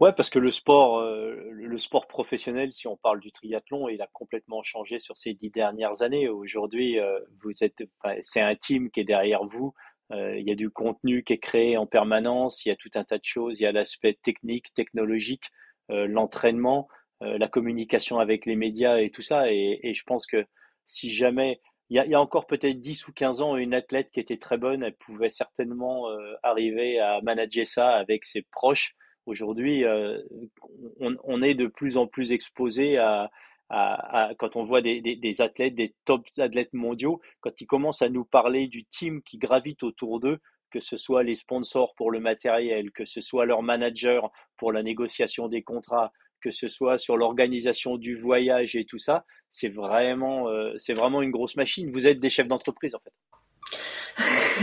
Ouais, 0.02 0.12
parce 0.12 0.30
que 0.30 0.40
le 0.40 0.50
sport, 0.50 0.98
euh, 0.98 1.36
le 1.52 1.78
sport 1.78 2.08
professionnel, 2.08 2.72
si 2.72 2.88
on 2.88 2.96
parle 2.96 3.20
du 3.20 3.30
triathlon, 3.30 3.88
il 3.88 4.02
a 4.02 4.08
complètement 4.12 4.64
changé 4.64 4.98
sur 4.98 5.16
ces 5.16 5.32
dix 5.32 5.50
dernières 5.50 6.02
années. 6.02 6.28
Aujourd'hui, 6.28 6.98
euh, 6.98 7.20
vous 7.40 7.62
êtes, 7.62 7.84
c'est 8.22 8.40
un 8.40 8.56
team 8.56 8.90
qui 8.90 8.98
est 8.98 9.04
derrière 9.04 9.44
vous. 9.44 9.74
Euh, 10.10 10.36
il 10.36 10.44
y 10.44 10.50
a 10.50 10.56
du 10.56 10.70
contenu 10.70 11.22
qui 11.22 11.34
est 11.34 11.38
créé 11.38 11.76
en 11.76 11.86
permanence. 11.86 12.66
Il 12.66 12.70
y 12.70 12.72
a 12.72 12.76
tout 12.76 12.90
un 12.96 13.04
tas 13.04 13.18
de 13.18 13.24
choses. 13.24 13.60
Il 13.60 13.62
y 13.62 13.66
a 13.66 13.70
l'aspect 13.70 14.18
technique, 14.20 14.74
technologique, 14.74 15.52
l'entraînement, 15.88 16.88
la 17.22 17.48
communication 17.48 18.18
avec 18.18 18.46
les 18.46 18.56
médias 18.56 18.98
et 18.98 19.10
tout 19.10 19.22
ça. 19.22 19.50
Et, 19.52 19.94
je 19.94 20.02
pense 20.04 20.26
que 20.26 20.44
si 20.88 21.10
jamais 21.10 21.60
il 21.90 21.96
y, 21.96 22.14
a, 22.14 22.20
encore 22.20 22.46
peut-être 22.46 22.80
10 22.80 23.08
ou 23.08 23.12
15 23.12 23.42
ans, 23.42 23.56
une 23.56 23.74
athlète 23.74 24.10
qui 24.12 24.20
était 24.20 24.38
très 24.38 24.58
bonne, 24.58 24.82
elle 24.82 24.94
pouvait 24.94 25.30
certainement 25.30 26.06
arriver 26.42 26.98
à 27.00 27.20
manager 27.22 27.66
ça 27.66 27.90
avec 27.90 28.24
ses 28.24 28.42
proches 28.42 28.94
Aujourd'hui, 29.26 29.84
euh, 29.84 30.20
on, 30.98 31.42
est 31.42 31.54
de 31.54 31.66
plus 31.66 31.96
en 31.96 32.08
plus 32.08 32.32
exposé 32.32 32.98
à, 32.98 33.30
quand 34.38 34.56
on 34.56 34.64
voit 34.64 34.82
des, 34.82 35.40
athlètes, 35.40 35.76
des 35.76 35.94
top 36.04 36.26
athlètes 36.38 36.72
mondiaux, 36.72 37.20
quand 37.40 37.60
ils 37.60 37.66
commencent 37.66 38.02
à 38.02 38.08
nous 38.08 38.24
parler 38.24 38.66
du 38.66 38.84
team 38.84 39.22
qui 39.22 39.38
gravite 39.38 39.84
autour 39.84 40.18
d'eux, 40.18 40.40
que 40.70 40.80
ce 40.80 40.96
soit 40.96 41.22
les 41.22 41.36
sponsors 41.36 41.94
pour 41.94 42.10
le 42.10 42.18
matériel, 42.18 42.90
que 42.90 43.04
ce 43.04 43.20
soit 43.20 43.46
leur 43.46 43.62
manager 43.62 44.30
pour 44.56 44.72
la 44.72 44.82
négociation 44.82 45.48
des 45.48 45.62
contrats, 45.62 46.12
que 46.42 46.50
ce 46.50 46.68
soit 46.68 46.98
sur 46.98 47.16
l'organisation 47.16 47.96
du 47.96 48.14
voyage 48.14 48.76
et 48.76 48.84
tout 48.84 48.98
ça, 48.98 49.24
c'est 49.50 49.68
vraiment, 49.68 50.48
euh, 50.48 50.74
vraiment 50.90 51.22
une 51.22 51.30
grosse 51.30 51.56
machine. 51.56 51.90
Vous 51.90 52.06
êtes 52.06 52.20
des 52.20 52.30
chefs 52.30 52.48
d'entreprise 52.48 52.94
en 52.94 53.00
fait. 53.00 53.12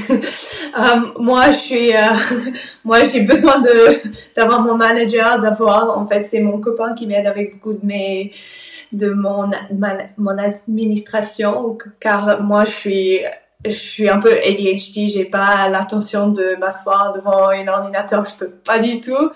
Euh, 0.78 1.02
moi, 1.18 1.50
je 1.50 1.74
euh, 1.96 3.06
j'ai 3.12 3.22
besoin 3.22 3.60
d'avoir 4.36 4.62
mon 4.62 4.76
manager, 4.76 5.42
d'avoir, 5.42 5.98
en 5.98 6.06
fait, 6.06 6.26
c'est 6.26 6.42
mon 6.42 6.62
copain 6.62 6.94
qui 6.94 7.08
m'aide 7.08 7.26
avec 7.26 7.56
beaucoup 7.56 7.74
de 7.74 7.84
mes, 7.84 8.32
de 8.92 9.10
mon, 9.10 9.50
mon 10.18 10.38
administration, 10.38 11.76
car 12.00 12.44
moi, 12.44 12.66
je 12.66 12.72
suis 12.72 13.20
je 13.66 13.72
suis 13.72 14.10
un 14.10 14.20
peu 14.20 14.32
ADHD, 14.32 15.10
j'ai 15.10 15.26
pas 15.26 15.68
l'attention 15.68 16.30
de 16.30 16.56
m'asseoir 16.60 17.12
devant 17.12 17.50
un 17.50 17.68
ordinateur, 17.68 18.26
je 18.26 18.36
peux 18.36 18.50
pas 18.50 18.80
du 18.80 19.02
tout. 19.02 19.32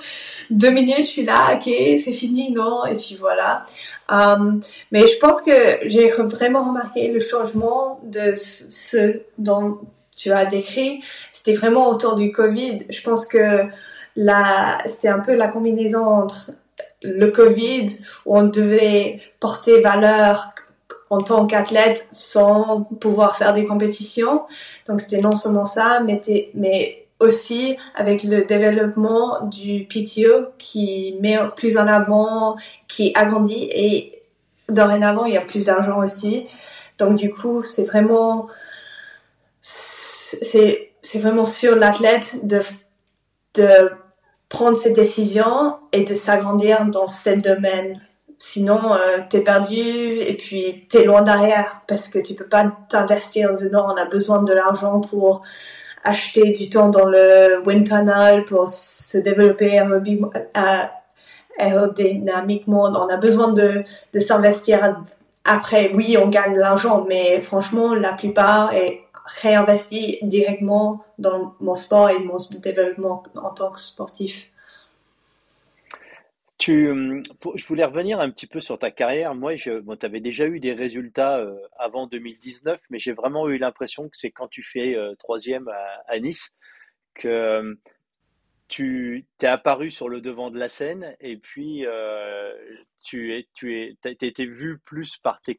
Deux 0.50 0.70
minutes, 0.72 1.00
je 1.00 1.10
suis 1.10 1.26
là, 1.26 1.56
ok, 1.56 1.64
c'est 1.66 2.14
fini, 2.14 2.52
non, 2.52 2.86
et 2.86 2.96
puis 2.96 3.16
voilà. 3.20 3.66
Um, 4.08 4.62
mais 4.92 5.08
je 5.08 5.18
pense 5.20 5.42
que 5.42 5.80
j'ai 5.84 6.08
vraiment 6.08 6.70
remarqué 6.70 7.12
le 7.12 7.20
changement 7.20 8.00
de 8.04 8.34
ce 8.36 9.24
dont 9.38 9.80
tu 10.16 10.32
as 10.32 10.46
décrit. 10.46 11.04
C'était 11.34 11.54
vraiment 11.54 11.90
autour 11.90 12.16
du 12.16 12.32
Covid. 12.32 12.86
Je 12.90 13.02
pense 13.02 13.26
que 13.26 13.66
la, 14.16 14.78
c'était 14.86 15.10
un 15.10 15.20
peu 15.20 15.36
la 15.36 15.50
combinaison 15.50 16.06
entre 16.06 16.52
le 17.02 17.28
Covid 17.32 17.88
où 18.26 18.38
on 18.38 18.44
devait 18.44 19.20
porter 19.42 19.82
valeur 19.82 20.54
en 21.10 21.20
tant 21.20 21.46
qu'athlète 21.46 22.08
sans 22.12 22.84
pouvoir 23.00 23.38
faire 23.38 23.54
des 23.54 23.66
compétitions. 23.66 24.44
Donc 24.88 25.02
c'était 25.02 25.22
non 25.22 25.36
seulement 25.36 25.66
ça, 25.66 26.02
mais, 26.02 27.00
aussi 27.20 27.78
avec 27.96 28.24
le 28.24 28.44
développement 28.44 29.46
du 29.46 29.88
PTO 29.88 30.48
qui 30.58 31.16
met 31.22 31.38
plus 31.56 31.78
en 31.78 31.88
avant, 31.88 32.58
qui 32.90 33.14
agrandit 33.16 33.70
et 33.72 34.24
dorénavant 34.68 35.24
il 35.24 35.36
y 35.36 35.38
a 35.38 35.42
plus 35.42 35.68
d'argent 35.68 36.04
aussi. 36.04 36.48
Donc 36.98 37.16
du 37.16 37.34
coup 37.34 37.64
c'est 37.64 37.86
vraiment 37.86 38.48
c'est 39.62 41.20
vraiment 41.20 41.46
sur 41.46 41.78
l'athlète 41.78 42.46
de 42.46 42.60
de 43.56 43.92
prendre 44.50 44.78
ses 44.78 44.92
décisions 44.92 45.78
et 45.92 46.04
de 46.04 46.16
s'agrandir 46.16 46.86
dans 46.86 47.08
ce 47.08 47.30
domaine 47.30 48.02
Sinon, 48.46 48.94
euh, 48.94 49.20
t'es 49.30 49.40
perdu 49.40 49.80
et 49.80 50.36
puis 50.36 50.86
t'es 50.90 51.06
loin 51.06 51.22
derrière 51.22 51.82
parce 51.88 52.10
que 52.10 52.20
tu 52.20 52.34
peux 52.36 52.46
pas 52.46 52.70
t'investir 52.90 53.56
dedans. 53.56 53.88
On 53.90 53.96
a 53.96 54.04
besoin 54.04 54.44
de 54.44 54.52
l'argent 54.52 55.00
pour 55.00 55.44
acheter 56.04 56.52
du 56.52 56.70
temps 56.70 56.90
dans 56.90 57.06
le 57.06 57.64
wind 57.66 57.88
tunnel 57.88 58.44
pour 58.44 58.68
se 58.68 59.18
développer 59.18 59.82
aérodynamiquement. 61.58 62.84
On 62.84 63.08
a 63.08 63.16
besoin 63.16 63.54
de, 63.54 63.86
de 64.14 64.20
s'investir. 64.20 64.98
Après, 65.46 65.94
oui, 65.94 66.18
on 66.22 66.28
gagne 66.28 66.54
de 66.54 66.60
l'argent, 66.60 67.06
mais 67.08 67.40
franchement, 67.40 67.96
la 67.96 68.12
plupart 68.12 68.74
est 68.74 69.04
réinvesti 69.42 70.20
directement 70.22 71.02
dans 71.18 71.56
mon 71.62 71.76
sport 71.76 72.10
et 72.10 72.20
mon 72.20 72.38
développement 72.62 73.24
en 73.42 73.52
tant 73.52 73.72
que 73.72 73.80
sportif. 73.80 74.53
Hum, 76.70 77.24
je 77.56 77.66
voulais 77.66 77.84
revenir 77.84 78.20
un 78.20 78.30
petit 78.30 78.48
peu 78.48 78.60
sur 78.60 78.78
ta 78.80 78.92
carrière. 78.92 79.36
Moi, 79.36 79.56
tu 79.56 79.72
avais 80.02 80.20
déjà 80.20 80.46
eu 80.46 80.60
des 80.60 80.74
résultats 80.74 81.38
euh, 81.40 81.58
avant 81.78 82.08
2019, 82.08 82.80
mais 82.90 83.00
j'ai 83.00 83.14
vraiment 83.14 83.50
eu 83.50 83.58
l'impression 83.58 84.04
que 84.04 84.16
c'est 84.16 84.32
quand 84.32 84.48
tu 84.48 84.64
fais 84.64 84.96
euh, 84.96 85.16
troisième 85.16 85.68
à, 86.08 86.20
Nice 86.20 86.52
que 87.16 87.60
hum, 87.60 87.78
tu 88.68 89.26
t'es 89.38 89.48
apparu 89.48 89.92
sur 89.92 90.10
le 90.10 90.22
devant 90.22 90.50
de 90.52 90.58
la 90.58 90.70
scène 90.70 91.16
et 91.20 91.38
puis 91.38 91.86
euh, 91.86 92.54
tu 93.02 93.36
es, 93.36 93.48
tu 93.54 93.94
été 94.04 94.46
vu 94.46 94.80
plus 94.80 95.18
par 95.18 95.42
tes, 95.42 95.58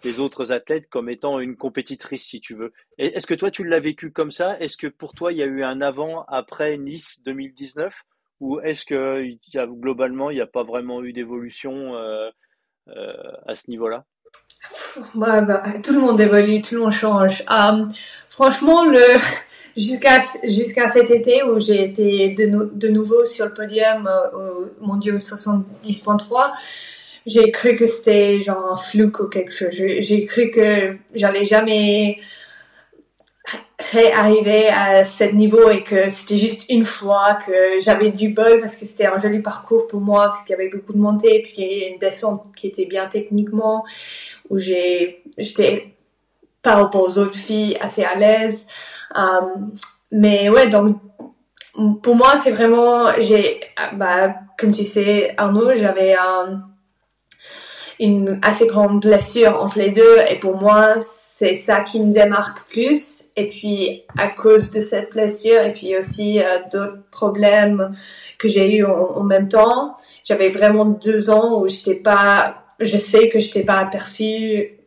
tes 0.00 0.18
autres 0.18 0.52
athlètes 0.52 0.88
comme 0.88 1.08
étant 1.08 1.40
une 1.40 1.56
compétitrice, 1.56 2.24
si 2.24 2.40
tu 2.40 2.54
veux. 2.54 2.72
Est-ce 2.98 3.26
que 3.26 3.34
toi, 3.34 3.50
tu 3.50 3.64
l'as 3.64 3.80
vécu 3.80 4.12
comme 4.12 4.30
ça? 4.30 4.58
Est-ce 4.60 4.76
que 4.76 4.88
pour 4.88 5.14
toi, 5.14 5.32
il 5.32 5.38
y 5.38 5.42
a 5.42 5.46
eu 5.46 5.62
un 5.64 5.80
avant-après 5.80 6.76
Nice 6.76 7.20
2019 7.24 8.04
ou 8.40 8.58
est-ce 8.60 8.86
que 8.86 9.22
globalement, 9.80 10.30
il 10.30 10.36
n'y 10.36 10.40
a 10.40 10.46
pas 10.46 10.62
vraiment 10.62 11.02
eu 11.02 11.12
d'évolution 11.12 11.94
euh, 11.94 12.30
euh, 12.88 13.12
à 13.46 13.54
ce 13.54 13.70
niveau-là? 13.70 14.04
Bah, 15.14 15.62
Tout 15.82 15.92
le 15.92 16.00
monde 16.00 16.20
évolue, 16.20 16.62
tout 16.62 16.74
le 16.74 16.80
monde 16.80 16.92
change. 16.92 17.44
Euh, 17.50 17.86
franchement, 18.28 18.84
le 18.84 19.18
jusqu'à 19.76 20.88
cet 20.88 21.10
été 21.10 21.42
où 21.42 21.60
j'ai 21.60 21.84
été 21.84 22.30
de, 22.34 22.88
nouveau 22.88 23.24
sur 23.24 23.46
le 23.46 23.54
podium 23.54 24.10
au 24.34 24.84
mondial 24.84 25.16
70.3, 25.16 26.52
j'ai 27.26 27.50
cru 27.52 27.76
que 27.76 27.86
c'était 27.86 28.40
genre 28.40 28.72
un 28.72 28.76
flou 28.76 29.12
ou 29.20 29.28
quelque 29.28 29.52
chose. 29.52 29.70
J'ai 29.70 30.26
cru 30.26 30.50
que 30.50 30.96
j'allais 31.14 31.44
jamais 31.44 32.18
arrivé 34.12 34.68
à 34.68 35.04
ce 35.04 35.24
niveau 35.24 35.68
et 35.68 35.82
que 35.82 36.08
c'était 36.10 36.36
juste 36.36 36.70
une 36.70 36.84
fois 36.84 37.38
que 37.46 37.80
j'avais 37.80 38.10
du 38.10 38.28
bol 38.30 38.60
parce 38.60 38.76
que 38.76 38.84
c'était 38.84 39.06
un 39.06 39.18
joli 39.18 39.40
parcours 39.40 39.86
pour 39.88 40.00
moi 40.00 40.28
parce 40.28 40.42
qu'il 40.42 40.50
y 40.50 40.54
avait 40.54 40.68
beaucoup 40.68 40.92
de 40.92 40.98
montées 40.98 41.42
puis 41.42 41.52
il 41.56 41.62
y 41.62 41.64
avait 41.66 41.92
une 41.92 41.98
descente 41.98 42.44
qui 42.56 42.68
était 42.68 42.86
bien 42.86 43.06
techniquement 43.06 43.84
où 44.48 44.58
j'ai 44.58 45.22
j'étais 45.38 45.94
par 46.62 46.78
rapport 46.78 47.02
aux 47.02 47.18
autres 47.18 47.38
filles 47.38 47.76
assez 47.80 48.04
à 48.04 48.14
l'aise. 48.14 48.66
Um, 49.14 49.72
mais 50.12 50.48
ouais 50.48 50.68
donc 50.68 50.98
pour 52.02 52.14
moi 52.14 52.36
c'est 52.36 52.52
vraiment 52.52 53.12
j'ai 53.18 53.60
bah 53.94 54.34
comme 54.58 54.70
tu 54.70 54.84
sais 54.84 55.34
Arnaud 55.36 55.72
j'avais 55.76 56.14
un 56.14 56.69
une 58.00 58.40
assez 58.42 58.66
grande 58.66 59.02
blessure 59.02 59.62
entre 59.62 59.78
les 59.78 59.90
deux 59.90 60.16
et 60.28 60.36
pour 60.36 60.56
moi 60.56 60.94
c'est 61.00 61.54
ça 61.54 61.80
qui 61.80 62.00
me 62.00 62.12
démarque 62.12 62.66
plus. 62.68 63.24
Et 63.36 63.46
puis 63.46 64.02
à 64.18 64.28
cause 64.28 64.70
de 64.70 64.80
cette 64.80 65.12
blessure 65.12 65.60
et 65.60 65.72
puis 65.72 65.96
aussi 65.96 66.42
euh, 66.42 66.58
d'autres 66.72 67.02
problèmes 67.10 67.94
que 68.38 68.48
j'ai 68.48 68.76
eu 68.76 68.84
en, 68.84 69.22
même 69.22 69.48
temps 69.48 69.96
j'avais 70.24 70.48
vraiment 70.48 70.86
deux 70.86 71.30
ans 71.30 71.60
où 71.60 71.68
j'étais 71.68 71.94
pas 71.94 72.64
je 72.80 72.96
sais 72.96 73.28
que 73.28 73.38
j'étais 73.38 73.64
pas 73.64 73.78
aperçue 73.78 74.78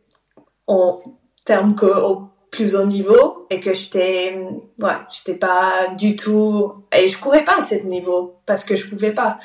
en 0.65 1.01
termes 1.46 1.75
que 1.75 1.86
au 1.86 2.29
plus 2.50 2.75
haut 2.75 2.86
niveau 2.86 3.46
et 3.50 3.60
que 3.60 3.74
j'étais 3.74 4.39
ouais 4.79 4.98
j'étais 5.12 5.38
pas 5.38 5.88
du 5.98 6.15
tout 6.15 6.74
et 6.96 7.10
je 7.10 7.20
courais 7.20 7.43
pas 7.43 7.60
à 7.60 7.63
ce 7.63 7.75
niveau 7.75 8.39
parce 8.46 8.63
que 8.63 8.75
je 8.75 8.88
pouvais 8.88 9.12
pas 9.12 9.39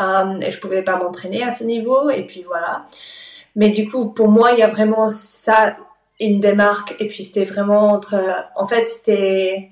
euh, 0.00 0.40
et 0.40 0.50
je 0.50 0.60
pouvais 0.60 0.82
pas 0.82 0.96
m'entraîner 0.96 1.42
à 1.42 1.50
ce 1.50 1.64
niveau 1.64 2.10
et 2.10 2.26
puis 2.26 2.42
voilà. 2.42 2.86
Mais 3.56 3.70
du 3.70 3.88
coup 3.88 4.10
pour 4.10 4.28
moi 4.28 4.52
il 4.52 4.58
y 4.58 4.62
a 4.62 4.68
vraiment 4.68 5.08
ça 5.08 5.76
une 6.20 6.40
démarque 6.40 6.94
et 6.98 7.08
puis 7.08 7.24
c'était 7.24 7.44
vraiment 7.44 7.92
entre 7.92 8.16
en 8.54 8.66
fait 8.66 8.88
c'était 8.88 9.70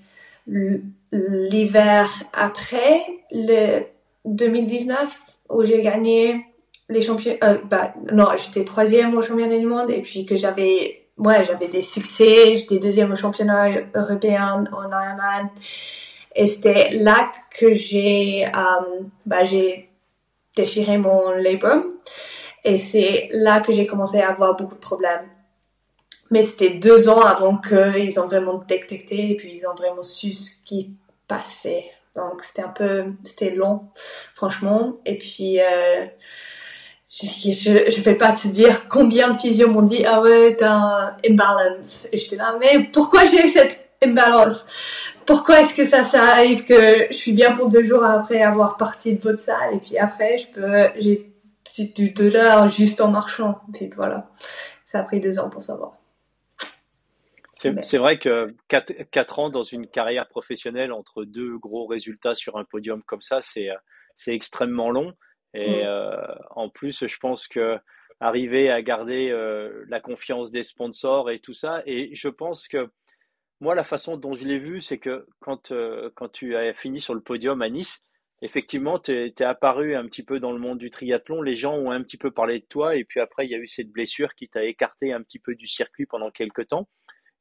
l'hiver 1.12 2.10
après 2.32 3.02
le 3.30 3.82
2019 4.24 5.20
où 5.50 5.64
j'ai 5.64 5.82
gagné 5.82 6.46
les 6.88 7.02
champions 7.02 7.36
euh, 7.44 7.58
bah 7.64 7.92
non 8.12 8.28
j'étais 8.36 8.64
troisième 8.64 9.16
au 9.16 9.22
championnat 9.22 9.58
du 9.58 9.66
monde 9.66 9.90
et 9.90 10.00
puis 10.00 10.24
que 10.24 10.36
j'avais 10.36 11.02
ouais 11.18 11.44
j'avais 11.44 11.68
des 11.68 11.82
succès 11.82 12.56
j'étais 12.56 12.78
deuxième 12.78 13.12
au 13.12 13.16
championnat 13.16 13.70
européen 13.94 14.64
en 14.72 14.82
Ironman 14.82 15.50
et 16.34 16.46
c'était 16.46 16.90
là 16.90 17.30
que 17.58 17.74
j'ai 17.74 18.46
euh, 18.46 19.00
bah 19.26 19.44
j'ai 19.44 19.87
déchiré 20.62 20.98
mon 20.98 21.30
labrum 21.30 21.84
et 22.64 22.78
c'est 22.78 23.28
là 23.32 23.60
que 23.60 23.72
j'ai 23.72 23.86
commencé 23.86 24.20
à 24.20 24.30
avoir 24.30 24.56
beaucoup 24.56 24.74
de 24.74 24.80
problèmes 24.80 25.28
mais 26.30 26.42
c'était 26.42 26.70
deux 26.70 27.08
ans 27.08 27.20
avant 27.20 27.56
qu'ils 27.56 28.20
ont 28.20 28.26
vraiment 28.26 28.62
détecté 28.66 29.30
et 29.30 29.36
puis 29.36 29.52
ils 29.52 29.66
ont 29.66 29.74
vraiment 29.74 30.02
su 30.02 30.32
ce 30.32 30.62
qui 30.64 30.94
passait. 31.26 31.84
Donc 32.16 32.42
c'était 32.42 32.62
un 32.62 32.68
peu, 32.68 33.04
c'était 33.24 33.50
long, 33.50 33.88
franchement. 34.34 34.94
Et 35.06 35.16
puis, 35.18 35.60
euh, 35.60 36.06
je, 37.10 37.90
je 37.90 38.00
vais 38.02 38.14
pas 38.14 38.32
te 38.32 38.48
dire 38.48 38.88
combien 38.88 39.30
de 39.30 39.38
physios 39.38 39.68
m'ont 39.68 39.82
dit, 39.82 40.04
ah 40.04 40.20
ouais, 40.20 40.56
t'as 40.56 40.72
un 40.72 41.16
imbalance. 41.28 42.08
Et 42.12 42.18
j'étais 42.18 42.36
là, 42.36 42.56
mais 42.60 42.84
pourquoi 42.92 43.24
j'ai 43.24 43.46
cette 43.48 43.90
imbalance? 44.02 44.66
Pourquoi 45.28 45.60
est-ce 45.60 45.74
que 45.74 45.84
ça, 45.84 46.04
ça 46.04 46.22
arrive 46.22 46.64
que 46.64 47.06
je 47.10 47.16
suis 47.16 47.32
bien 47.32 47.52
pour 47.52 47.68
deux 47.68 47.84
jours 47.84 48.02
après 48.02 48.40
avoir 48.40 48.78
parti 48.78 49.14
de 49.14 49.20
votre 49.20 49.38
salle 49.38 49.74
et 49.74 49.78
puis 49.78 49.98
après, 49.98 50.38
je 50.38 50.48
peux, 50.48 50.88
j'ai 50.98 51.30
du 51.94 52.12
douleur 52.12 52.68
juste 52.70 53.02
en 53.02 53.10
marchant. 53.10 53.60
Puis 53.74 53.90
voilà. 53.94 54.30
Ça 54.84 55.00
a 55.00 55.02
pris 55.02 55.20
deux 55.20 55.38
ans 55.38 55.50
pour 55.50 55.62
savoir. 55.62 55.92
C'est 57.52 57.98
vrai 57.98 58.18
que 58.18 58.54
4, 58.68 59.38
ans 59.38 59.50
dans 59.50 59.64
une 59.64 59.86
carrière 59.86 60.28
professionnelle 60.28 60.92
entre 60.92 61.24
deux 61.24 61.58
gros 61.58 61.86
résultats 61.86 62.34
sur 62.34 62.56
un 62.56 62.64
podium 62.64 63.02
comme 63.02 63.20
ça, 63.20 63.40
c'est 63.42 63.68
extrêmement 64.28 64.90
long. 64.90 65.12
Et 65.52 65.82
mm. 65.82 65.86
euh, 65.86 66.34
en 66.56 66.70
plus, 66.70 67.06
je 67.06 67.16
pense 67.18 67.48
que 67.48 67.78
arriver 68.20 68.70
à 68.70 68.80
garder 68.80 69.28
euh, 69.30 69.84
la 69.88 70.00
confiance 70.00 70.50
des 70.50 70.62
sponsors 70.62 71.30
et 71.30 71.38
tout 71.38 71.52
ça, 71.52 71.82
et 71.84 72.14
je 72.14 72.28
pense 72.28 72.66
que 72.66 72.88
moi, 73.60 73.74
la 73.74 73.84
façon 73.84 74.16
dont 74.16 74.34
je 74.34 74.46
l'ai 74.46 74.58
vu, 74.58 74.80
c'est 74.80 74.98
que 74.98 75.26
quand, 75.40 75.72
euh, 75.72 76.10
quand 76.14 76.28
tu 76.28 76.56
as 76.56 76.72
fini 76.74 77.00
sur 77.00 77.14
le 77.14 77.20
podium 77.20 77.60
à 77.62 77.68
Nice, 77.68 78.00
effectivement, 78.42 78.98
tu 78.98 79.12
es, 79.12 79.42
apparu 79.42 79.94
un 79.96 80.06
petit 80.06 80.22
peu 80.22 80.38
dans 80.38 80.52
le 80.52 80.58
monde 80.58 80.78
du 80.78 80.90
triathlon, 80.90 81.42
les 81.42 81.56
gens 81.56 81.74
ont 81.74 81.90
un 81.90 82.02
petit 82.02 82.18
peu 82.18 82.30
parlé 82.30 82.60
de 82.60 82.66
toi, 82.66 82.96
et 82.96 83.04
puis 83.04 83.20
après, 83.20 83.46
il 83.46 83.50
y 83.50 83.54
a 83.54 83.58
eu 83.58 83.66
cette 83.66 83.90
blessure 83.90 84.34
qui 84.34 84.48
t'a 84.48 84.64
écarté 84.64 85.12
un 85.12 85.22
petit 85.22 85.38
peu 85.40 85.54
du 85.54 85.66
circuit 85.66 86.06
pendant 86.06 86.30
quelques 86.30 86.68
temps. 86.68 86.88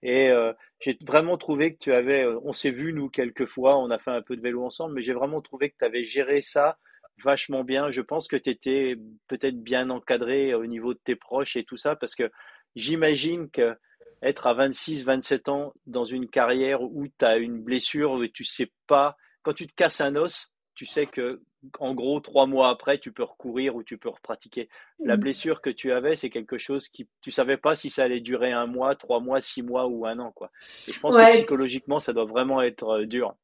Et 0.03 0.29
euh, 0.29 0.53
j'ai 0.79 0.97
vraiment 1.05 1.37
trouvé 1.37 1.73
que 1.73 1.79
tu 1.79 1.91
avais, 1.93 2.23
euh, 2.23 2.39
on 2.43 2.53
s'est 2.53 2.71
vu 2.71 2.93
nous 2.93 3.09
quelques 3.09 3.45
fois, 3.45 3.77
on 3.77 3.89
a 3.89 3.99
fait 3.99 4.11
un 4.11 4.21
peu 4.21 4.35
de 4.35 4.41
vélo 4.41 4.63
ensemble, 4.63 4.95
mais 4.95 5.01
j'ai 5.01 5.13
vraiment 5.13 5.41
trouvé 5.41 5.69
que 5.69 5.75
tu 5.79 5.85
avais 5.85 6.03
géré 6.03 6.41
ça 6.41 6.77
vachement 7.23 7.63
bien. 7.63 7.89
Je 7.89 8.01
pense 8.01 8.27
que 8.27 8.35
tu 8.35 8.49
étais 8.51 8.95
peut-être 9.27 9.61
bien 9.61 9.89
encadré 9.89 10.53
au 10.53 10.65
niveau 10.67 10.93
de 10.93 10.99
tes 11.03 11.15
proches 11.15 11.55
et 11.55 11.63
tout 11.63 11.77
ça, 11.77 11.95
parce 11.95 12.15
que 12.15 12.31
j'imagine 12.75 13.49
que 13.49 13.75
être 14.21 14.47
à 14.47 14.53
26, 14.53 15.03
27 15.03 15.49
ans 15.49 15.73
dans 15.85 16.05
une 16.05 16.27
carrière 16.27 16.81
où 16.81 17.07
tu 17.07 17.25
as 17.25 17.37
une 17.37 17.61
blessure 17.61 18.23
et 18.23 18.29
tu 18.29 18.43
sais 18.43 18.71
pas, 18.87 19.15
quand 19.43 19.53
tu 19.53 19.67
te 19.67 19.73
casses 19.73 20.01
un 20.01 20.15
os, 20.15 20.51
tu 20.75 20.85
sais 20.85 21.05
que 21.05 21.41
en 21.79 21.93
gros, 21.93 22.19
trois 22.19 22.45
mois 22.45 22.69
après, 22.69 22.99
tu 22.99 23.11
peux 23.11 23.23
recourir 23.23 23.75
ou 23.75 23.83
tu 23.83 23.97
peux 23.97 24.09
repratiquer. 24.09 24.69
La 25.03 25.17
mm. 25.17 25.19
blessure 25.19 25.61
que 25.61 25.69
tu 25.69 25.91
avais, 25.91 26.15
c'est 26.15 26.29
quelque 26.29 26.57
chose 26.57 26.87
qui, 26.87 27.07
tu 27.21 27.31
savais 27.31 27.57
pas 27.57 27.75
si 27.75 27.89
ça 27.89 28.03
allait 28.03 28.19
durer 28.19 28.51
un 28.51 28.67
mois, 28.67 28.95
trois 28.95 29.19
mois, 29.19 29.41
six 29.41 29.61
mois 29.61 29.87
ou 29.87 30.05
un 30.05 30.19
an, 30.19 30.31
quoi. 30.31 30.51
Et 30.87 30.93
je 30.93 30.99
pense 30.99 31.15
que 31.15 31.33
psychologiquement, 31.33 31.99
ça 31.99 32.13
doit 32.13 32.25
vraiment 32.25 32.61
être 32.61 33.01
euh, 33.01 33.05
dur. 33.05 33.35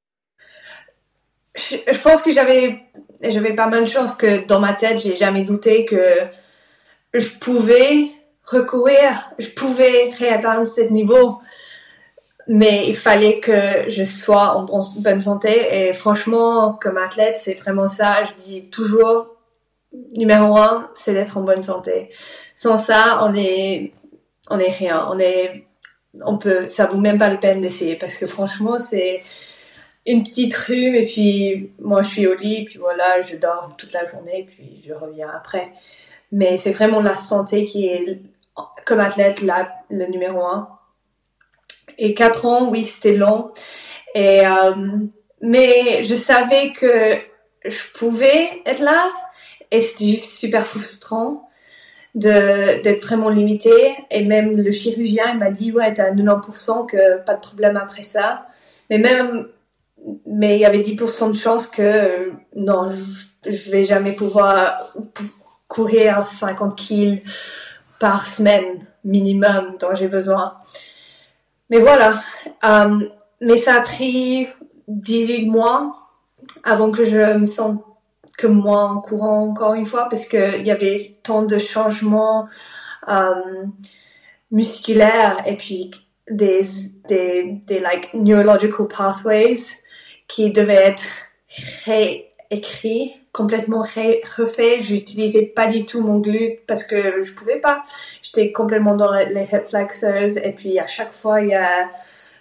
Je, 1.56 2.02
pense 2.02 2.24
que 2.24 2.32
j'avais, 2.32 2.84
j'avais 3.22 3.54
pas 3.54 3.68
mal 3.68 3.84
de 3.84 3.90
chance 3.90 4.16
que 4.16 4.46
dans 4.48 4.60
ma 4.60 4.74
tête, 4.74 5.02
j'ai 5.02 5.16
jamais 5.16 5.44
douté 5.44 5.86
que 5.86 6.14
je 7.14 7.28
pouvais 7.38 8.12
recourir, 8.46 9.32
je 9.40 9.50
pouvais 9.50 10.10
réatteindre 10.18 10.68
ce 10.68 10.82
niveau 10.82 11.42
mais 12.48 12.88
il 12.88 12.96
fallait 12.96 13.40
que 13.40 13.90
je 13.90 14.04
sois 14.04 14.56
en 14.56 14.66
bonne 15.00 15.22
santé. 15.22 15.90
Et 15.90 15.94
franchement 15.94 16.74
comme 16.74 16.98
athlète 16.98 17.38
c'est 17.38 17.54
vraiment 17.56 17.88
ça. 17.88 18.26
Je 18.26 18.44
dis 18.44 18.70
toujours 18.70 19.28
numéro 20.14 20.58
un 20.58 20.90
c'est 20.94 21.14
d'être 21.14 21.38
en 21.38 21.42
bonne 21.42 21.64
santé. 21.64 22.12
Sans 22.56 22.78
ça 22.78 23.20
on 23.24 23.34
est 23.34 23.94
on 24.50 24.60
est 24.60 24.72
rien. 24.72 25.08
On 25.12 25.20
est 25.20 25.66
on 26.26 26.38
peut 26.38 26.68
ça 26.68 26.86
vaut 26.86 27.00
même 27.00 27.18
pas 27.18 27.30
la 27.30 27.38
peine 27.38 27.62
d'essayer. 27.62 27.96
Parce 27.96 28.16
que 28.16 28.26
franchement 28.26 28.80
c'est 28.80 29.22
une 30.06 30.24
petite 30.24 30.54
rhume 30.56 30.96
et 30.96 31.06
puis 31.06 31.72
moi 31.80 32.02
je 32.02 32.10
suis 32.10 32.28
au 32.28 32.36
lit 32.36 32.66
puis 32.66 32.78
voilà 32.78 33.22
je 33.22 33.38
dors 33.38 33.74
toute 33.78 33.94
la 33.94 34.06
journée 34.06 34.46
puis 34.50 34.82
je 34.86 34.94
reviens 34.94 35.30
après. 35.34 35.72
Mais 36.32 36.58
c'est 36.58 36.72
vraiment 36.72 37.02
la 37.02 37.16
santé 37.16 37.64
qui 37.66 37.88
est 37.88 38.20
comme 38.86 39.00
athlète 39.00 39.42
là 39.42 39.70
le 39.90 40.06
numéro 40.08 40.44
un. 40.46 40.70
Et 41.98 42.14
quatre 42.14 42.46
ans, 42.46 42.70
oui, 42.70 42.84
c'était 42.84 43.14
long. 43.14 43.52
Et 44.16 44.46
euh, 44.46 44.76
mais 45.42 46.04
je 46.04 46.16
savais 46.16 46.72
que 46.72 47.18
je 47.66 47.80
pouvais 47.96 48.62
être 48.66 48.80
là. 48.80 49.12
Et 49.72 49.82
c'était 49.82 50.06
juste 50.06 50.30
super 50.30 50.66
frustrant 50.66 51.50
d'être 52.16 53.04
vraiment 53.04 53.30
limité. 53.30 53.72
Et 54.12 54.24
même 54.24 54.56
le 54.56 54.72
chirurgien 54.72 55.32
il 55.34 55.40
m'a 55.40 55.52
dit 55.52 55.72
ouais 55.72 55.94
t'as 55.94 56.12
90% 56.12 56.86
que 56.86 57.24
pas 57.24 57.34
de 57.34 57.42
problème 57.42 57.78
après 57.78 58.04
ça. 58.04 58.48
Mais 58.90 59.00
même 59.00 59.48
mais 60.26 60.56
il 60.56 60.62
y 60.62 60.66
avait 60.66 60.82
10% 60.82 61.32
de 61.32 61.38
chance 61.38 61.68
que 61.68 62.32
non 62.56 62.92
je, 63.46 63.72
vais 63.72 63.86
jamais 63.86 64.12
pouvoir 64.12 64.94
courir 65.68 66.26
50 66.26 66.76
kills 66.76 67.24
par 68.00 68.26
semaine 68.26 68.86
minimum 69.04 69.78
dont 69.80 69.96
j'ai 69.96 70.08
besoin 70.08 70.58
mais 71.74 71.80
voilà. 71.80 72.22
Euh, 72.64 73.00
mais 73.42 73.58
ça 73.58 73.74
a 73.74 73.82
pris 73.82 74.48
18 74.88 75.48
mois 75.48 76.10
avant 76.64 76.92
que 76.92 77.04
je 77.04 77.34
me 77.36 77.46
sente 77.46 77.84
que 78.38 78.46
moi 78.46 78.84
en 78.84 79.02
courant 79.02 79.48
encore 79.50 79.74
une 79.74 79.88
fois 79.88 80.08
parce 80.08 80.28
qu'il 80.28 80.66
y 80.66 80.70
avait 80.70 81.18
tant 81.24 81.42
de 81.42 81.58
changements 81.58 82.48
euh, 83.08 83.66
musculaires 84.52 85.42
et 85.48 85.58
puis 85.58 85.90
des, 86.30 86.64
des, 87.08 87.62
des 87.66 87.80
like 87.80 88.14
neurological 88.14 88.88
pathways 88.88 89.62
qui 90.28 90.52
devaient 90.52 90.94
être 90.94 91.04
réécrits 92.54 93.14
complètement 93.34 93.82
refait. 93.82 94.82
J'utilisais 94.82 95.48
pas 95.48 95.68
du 95.68 95.86
tout 95.86 96.02
mon 96.02 96.20
glute 96.20 96.66
parce 96.68 96.84
que 96.84 97.24
je 97.24 97.34
pouvais 97.34 97.60
pas. 97.60 97.84
J'étais 98.22 98.52
complètement 98.52 98.96
dans 98.96 99.12
les 99.12 99.50
hip 99.52 99.68
flexors 99.68 100.38
et 100.42 100.54
puis 100.56 100.80
à 100.80 100.88
chaque 100.88 101.14
fois 101.14 101.42
il 101.42 101.50
y 101.50 101.56
a 101.56 101.90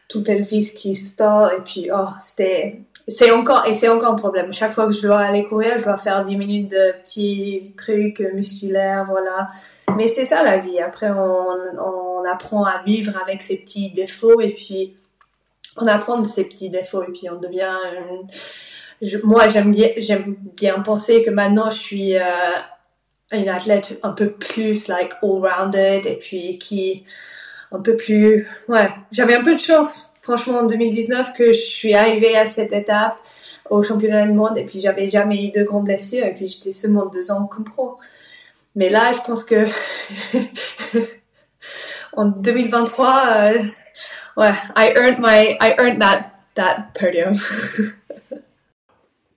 tout 0.09 0.23
pelvis 0.23 0.75
qui 0.75 0.95
stall 0.95 1.51
et 1.57 1.61
puis 1.63 1.89
oh 1.93 2.09
c'était 2.21 2.81
c'est 3.09 3.33
encore 3.33 3.67
et 3.67 3.75
c'est 3.75 3.89
encore 3.89 4.13
un 4.13 4.17
problème. 4.17 4.53
Chaque 4.53 4.73
fois 4.73 4.87
que 4.87 4.93
je 4.93 5.03
dois 5.03 5.21
aller 5.21 5.45
courir, 5.45 5.79
je 5.79 5.85
dois 5.85 5.97
faire 5.97 6.25
10 6.25 6.37
minutes 6.37 6.71
de 6.71 6.93
petits 7.03 7.73
trucs 7.77 8.21
musculaires, 8.35 9.07
voilà. 9.09 9.49
Mais 9.97 10.07
c'est 10.07 10.27
ça 10.27 10.45
la 10.45 10.59
vie. 10.59 10.79
Après 10.79 11.11
on, 11.11 12.23
apprend 12.31 12.65
à 12.65 12.83
vivre 12.85 13.13
avec 13.21 13.43
ses 13.43 13.57
petits 13.57 13.91
défauts 13.91 14.41
et 14.41 14.55
puis 14.55 14.95
on 15.77 15.89
apprend 15.89 16.19
de 16.19 16.25
ses 16.25 16.45
petits 16.45 16.71
défauts 16.71 17.03
et 17.03 17.11
puis 17.13 17.29
on 17.29 17.39
devient 17.39 17.77
moi, 19.25 19.49
j'aime 19.49 19.73
bien, 19.73 19.88
j'aime 19.97 20.37
bien 20.57 20.81
penser 20.81 21.23
que 21.23 21.31
maintenant, 21.31 21.71
je 21.71 21.79
suis 21.79 22.17
euh, 22.17 22.23
une 23.33 23.49
athlète 23.49 23.99
un 24.03 24.11
peu 24.11 24.31
plus 24.31 24.88
like 24.88 25.12
all-rounded 25.23 26.07
et 26.07 26.17
puis 26.17 26.59
qui 26.59 27.05
un 27.73 27.81
peu 27.81 27.97
plus, 27.97 28.47
ouais, 28.69 28.91
j'avais 29.11 29.35
un 29.35 29.43
peu 29.43 29.55
de 29.55 29.61
chance, 29.61 30.12
franchement, 30.21 30.59
en 30.59 30.67
2019 30.67 31.33
que 31.33 31.53
je 31.53 31.59
suis 31.59 31.95
arrivée 31.95 32.37
à 32.37 32.47
cette 32.47 32.73
étape 32.73 33.17
au 33.71 33.83
championnat 33.83 34.27
du 34.27 34.33
monde 34.33 34.59
et 34.59 34.65
puis 34.65 34.81
j'avais 34.81 35.09
jamais 35.09 35.47
eu 35.47 35.51
de 35.51 35.62
grandes 35.62 35.85
blessures 35.85 36.27
et 36.27 36.35
puis 36.35 36.49
j'étais 36.49 36.73
seulement 36.73 37.07
deux 37.07 37.31
ans 37.31 37.47
comme 37.47 37.65
pro. 37.65 37.97
Mais 38.77 38.91
là, 38.91 39.12
je 39.12 39.21
pense 39.21 39.45
que 39.45 39.67
en 42.17 42.27
2023, 42.27 43.23
euh, 43.27 43.62
ouais, 44.37 44.53
I 44.77 44.93
earned 44.95 45.19
my, 45.19 45.57
I 45.61 45.75
earned 45.79 46.01
that, 46.01 46.33
that 46.57 46.91
podium. 46.95 47.35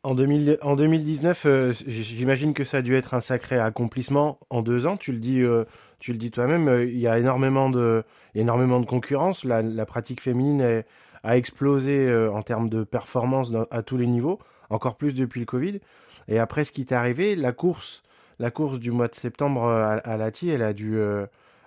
En, 0.06 0.14
2019, 0.14 1.46
euh, 1.48 1.74
j'imagine 1.88 2.54
que 2.54 2.64
ça 2.64 2.78
a 2.78 2.82
dû 2.84 2.96
être 2.96 3.16
un 3.16 3.22
sacré 3.22 3.58
accomplissement 3.58 4.38
en 4.52 4.62
deux 4.62 4.86
ans. 4.86 4.98
Tu 4.98 5.12
le 5.12 5.18
dis, 5.18 5.42
euh, 5.42 5.66
dis 6.08 6.30
toi-même. 6.30 6.68
Euh, 6.68 6.86
il 6.86 7.00
y 7.00 7.08
a 7.08 7.18
énormément 7.18 7.72
de, 7.72 8.04
énormément 8.36 8.80
de 8.80 8.86
concurrence. 8.86 9.44
La, 9.44 9.86
pratique 9.88 10.22
féminine 10.22 10.84
a 11.24 11.38
explosé 11.38 12.16
en 12.32 12.44
termes 12.44 12.70
de 12.70 12.84
performance 12.84 13.52
à 13.72 13.82
tous 13.82 13.98
les 13.98 14.06
niveaux, 14.06 14.38
encore 14.70 14.96
plus 14.96 15.16
depuis 15.16 15.40
le 15.40 15.48
Covid. 15.48 15.80
Et 16.28 16.38
après 16.38 16.66
ce 16.66 16.72
qui 16.72 16.86
t'est 16.86 16.94
arrivé, 16.94 17.36
la 17.36 17.52
course, 17.52 18.04
la 18.38 18.52
course 18.52 18.78
du 18.78 18.92
mois 18.92 19.08
de 19.08 19.16
septembre 19.16 19.64
à, 19.64 19.94
à 19.94 20.18
Lati, 20.18 20.52
elle 20.52 20.62
a 20.62 20.74
dû, 20.74 21.00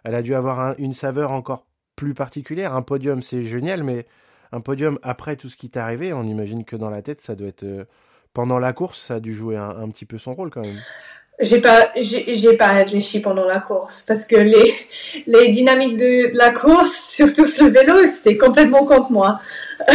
elle 0.05 0.15
a 0.15 0.23
dû 0.23 0.37
avoir 0.37 0.77
une 0.79 0.95
saveur 0.95 1.33
encore 1.33 1.67
plus 1.97 2.15
particulière. 2.15 2.73
Un 2.73 2.83
podium, 2.83 3.21
c'est 3.21 3.43
génial, 3.43 3.83
mais 3.83 4.07
un 4.53 4.61
podium 4.61 5.01
après 5.03 5.35
tout 5.35 5.49
ce 5.49 5.57
qui 5.57 5.71
t'est 5.71 5.81
arrivé, 5.81 6.13
on 6.13 6.23
imagine 6.23 6.65
que 6.65 6.77
dans 6.77 6.91
la 6.91 7.03
tête, 7.03 7.21
ça 7.21 7.35
doit 7.35 7.49
être 7.49 7.89
pendant 8.39 8.61
la 8.61 8.73
course, 8.73 9.01
ça 9.09 9.15
a 9.15 9.19
dû 9.19 9.35
jouer 9.35 9.57
un, 9.57 9.89
petit 9.91 10.05
peu 10.05 10.17
son 10.17 10.33
rôle 10.33 10.51
quand 10.51 10.61
même. 10.61 10.79
J'ai 11.41 11.61
pas, 11.61 11.89
j'ai 11.97 12.57
pas 12.57 12.69
réfléchi 12.69 13.19
pendant 13.19 13.45
la 13.45 13.59
course 13.59 14.05
parce 14.07 14.25
que 14.25 14.37
les, 14.37 14.73
les 15.27 15.49
dynamiques 15.49 15.97
de 15.97 16.31
la 16.37 16.53
course, 16.53 17.11
surtout 17.17 17.47
sur 17.47 17.65
le 17.65 17.73
vélo, 17.73 17.95
c'était 18.07 18.39
complètement 18.39 18.87
contre 18.87 19.11
moi. 19.11 19.41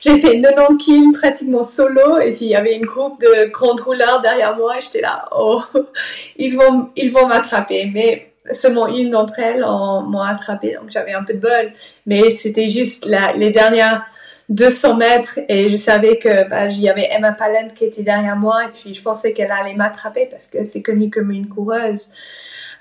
j'ai 0.00 0.20
fait 0.20 0.40
90 0.40 0.76
kills 0.76 1.12
pratiquement 1.12 1.64
solo 1.64 2.20
et 2.20 2.30
puis 2.30 2.44
il 2.44 2.50
y 2.50 2.54
avait 2.54 2.76
une 2.76 2.86
groupe 2.86 3.20
de 3.20 3.50
grandes 3.50 3.80
rouleurs 3.80 4.22
derrière 4.22 4.56
moi. 4.56 4.74
J'étais 4.78 5.00
là, 5.00 5.28
oh, 5.36 5.60
ils 6.36 6.56
vont, 6.56 6.90
ils 6.94 7.10
vont 7.10 7.26
m'attraper. 7.26 7.90
Mais 7.92 8.30
seulement 8.52 8.86
une 8.86 9.10
d'entre 9.10 9.40
elles 9.40 9.62
m'a 9.62 10.28
attrapé, 10.28 10.76
donc 10.80 10.88
j'avais 10.90 11.14
un 11.14 11.24
peu 11.24 11.34
de 11.34 11.40
bol. 11.40 11.72
Mais 12.06 12.30
c'était 12.30 12.68
juste 12.68 13.06
les 13.06 13.50
dernières 13.50 14.06
200 14.48 14.96
mètres 14.96 15.38
et 15.48 15.70
je 15.70 15.76
savais 15.76 16.18
que 16.18 16.48
bah, 16.48 16.66
y 16.66 16.88
avait 16.88 17.08
Emma 17.10 17.32
Palent 17.32 17.68
qui 17.74 17.84
était 17.84 18.02
derrière 18.02 18.36
moi 18.36 18.64
et 18.64 18.68
puis 18.68 18.94
je 18.94 19.02
pensais 19.02 19.32
qu'elle 19.32 19.50
allait 19.50 19.74
m'attraper 19.74 20.26
parce 20.30 20.46
que 20.46 20.64
c'est 20.64 20.82
connu 20.82 21.10
comme 21.10 21.30
une 21.30 21.48
coureuse. 21.48 22.10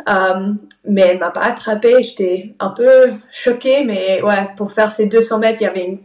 Euh, 0.09 0.53
mais 0.85 1.01
elle 1.01 1.19
m'a 1.19 1.31
pas 1.31 1.43
attrapée. 1.43 2.03
J'étais 2.03 2.55
un 2.59 2.71
peu 2.71 3.13
choquée, 3.31 3.85
mais 3.85 4.21
ouais, 4.21 4.49
pour 4.57 4.71
faire 4.71 4.91
ces 4.91 5.05
200 5.05 5.39
mètres, 5.39 5.61
il 5.61 5.65
y 5.65 5.67
avait 5.67 5.85
une, 5.85 5.99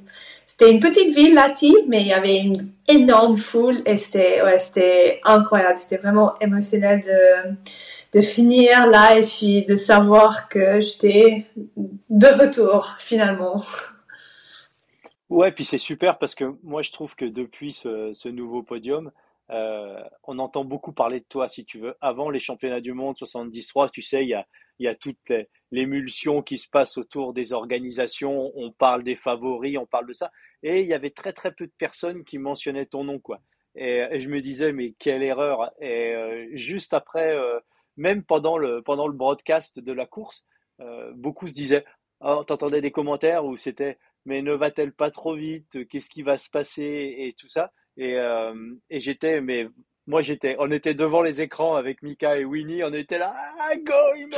c'était 0.46 0.70
une 0.70 0.80
petite 0.80 1.14
ville, 1.14 1.34
Lati, 1.34 1.74
mais 1.88 2.02
il 2.02 2.08
y 2.08 2.12
avait 2.12 2.38
une 2.38 2.72
énorme 2.86 3.36
foule 3.36 3.82
et 3.86 3.98
c'était, 3.98 4.42
ouais, 4.42 4.58
c'était 4.58 5.20
incroyable. 5.24 5.78
C'était 5.78 5.98
vraiment 5.98 6.34
émotionnel 6.40 7.02
de, 7.02 8.18
de 8.18 8.22
finir 8.22 8.86
là 8.86 9.18
et 9.18 9.22
puis 9.22 9.64
de 9.64 9.76
savoir 9.76 10.48
que 10.48 10.80
j'étais 10.80 11.46
de 12.08 12.26
retour 12.26 12.96
finalement. 12.98 13.62
Ouais, 15.30 15.52
puis 15.52 15.64
c'est 15.64 15.78
super 15.78 16.18
parce 16.18 16.34
que 16.34 16.56
moi 16.62 16.80
je 16.82 16.90
trouve 16.90 17.14
que 17.14 17.26
depuis 17.26 17.72
ce, 17.72 18.28
nouveau 18.28 18.62
podium, 18.62 19.12
euh, 19.50 20.02
on 20.24 20.38
entend 20.38 20.64
beaucoup 20.64 20.92
parler 20.92 21.20
de 21.20 21.26
toi 21.28 21.48
si 21.48 21.66
tu 21.66 21.78
veux. 21.78 21.94
Avant 22.00 22.30
les 22.30 22.40
championnats 22.40 22.80
du 22.80 22.94
monde 22.94 23.16
73, 23.18 23.90
tu 23.90 24.00
sais, 24.02 24.24
il 24.24 24.28
y 24.78 24.86
a, 24.88 24.94
toute 24.94 25.32
l'émulsion 25.70 26.42
qui 26.42 26.56
se 26.56 26.68
passe 26.68 26.96
autour 26.96 27.34
des 27.34 27.52
organisations, 27.52 28.52
on 28.56 28.72
parle 28.72 29.02
des 29.02 29.16
favoris, 29.16 29.76
on 29.76 29.86
parle 29.86 30.06
de 30.06 30.14
ça. 30.14 30.30
Et 30.62 30.80
il 30.80 30.86
y 30.86 30.94
avait 30.94 31.10
très 31.10 31.32
très 31.34 31.52
peu 31.52 31.66
de 31.66 31.72
personnes 31.76 32.24
qui 32.24 32.38
mentionnaient 32.38 32.86
ton 32.86 33.04
nom, 33.04 33.18
quoi. 33.18 33.40
Et, 33.74 34.20
je 34.20 34.28
me 34.30 34.40
disais, 34.40 34.72
mais 34.72 34.94
quelle 34.98 35.22
erreur. 35.22 35.70
Et 35.80 36.14
euh, 36.14 36.48
juste 36.54 36.94
après, 36.94 37.34
euh, 37.36 37.60
même 37.96 38.24
pendant 38.24 38.56
le, 38.56 38.82
pendant 38.82 39.06
le 39.06 39.12
broadcast 39.14 39.78
de 39.78 39.92
la 39.92 40.06
course, 40.06 40.46
beaucoup 41.14 41.48
se 41.48 41.54
disaient, 41.54 41.84
oh, 42.20 42.44
t'entendais 42.46 42.80
des 42.80 42.92
commentaires 42.92 43.44
où 43.44 43.56
c'était 43.56 43.98
mais 44.28 44.42
ne 44.42 44.52
va-t-elle 44.52 44.92
pas 44.92 45.10
trop 45.10 45.34
vite? 45.34 45.88
Qu'est-ce 45.88 46.10
qui 46.10 46.22
va 46.22 46.36
se 46.36 46.50
passer? 46.50 47.14
Et 47.18 47.32
tout 47.32 47.48
ça. 47.48 47.72
Et, 47.96 48.14
euh, 48.16 48.54
et 48.90 49.00
j'étais 49.00 49.40
mais 49.40 49.66
moi, 50.06 50.22
j'étais, 50.22 50.56
on 50.58 50.70
était 50.70 50.94
devant 50.94 51.20
les 51.20 51.42
écrans 51.42 51.76
avec 51.76 52.02
Mika 52.02 52.38
et 52.38 52.44
Winnie, 52.46 52.82
on 52.82 52.94
était 52.94 53.18
là, 53.18 53.34
ah, 53.36 53.76
go, 53.76 53.92
Imo 54.16 54.36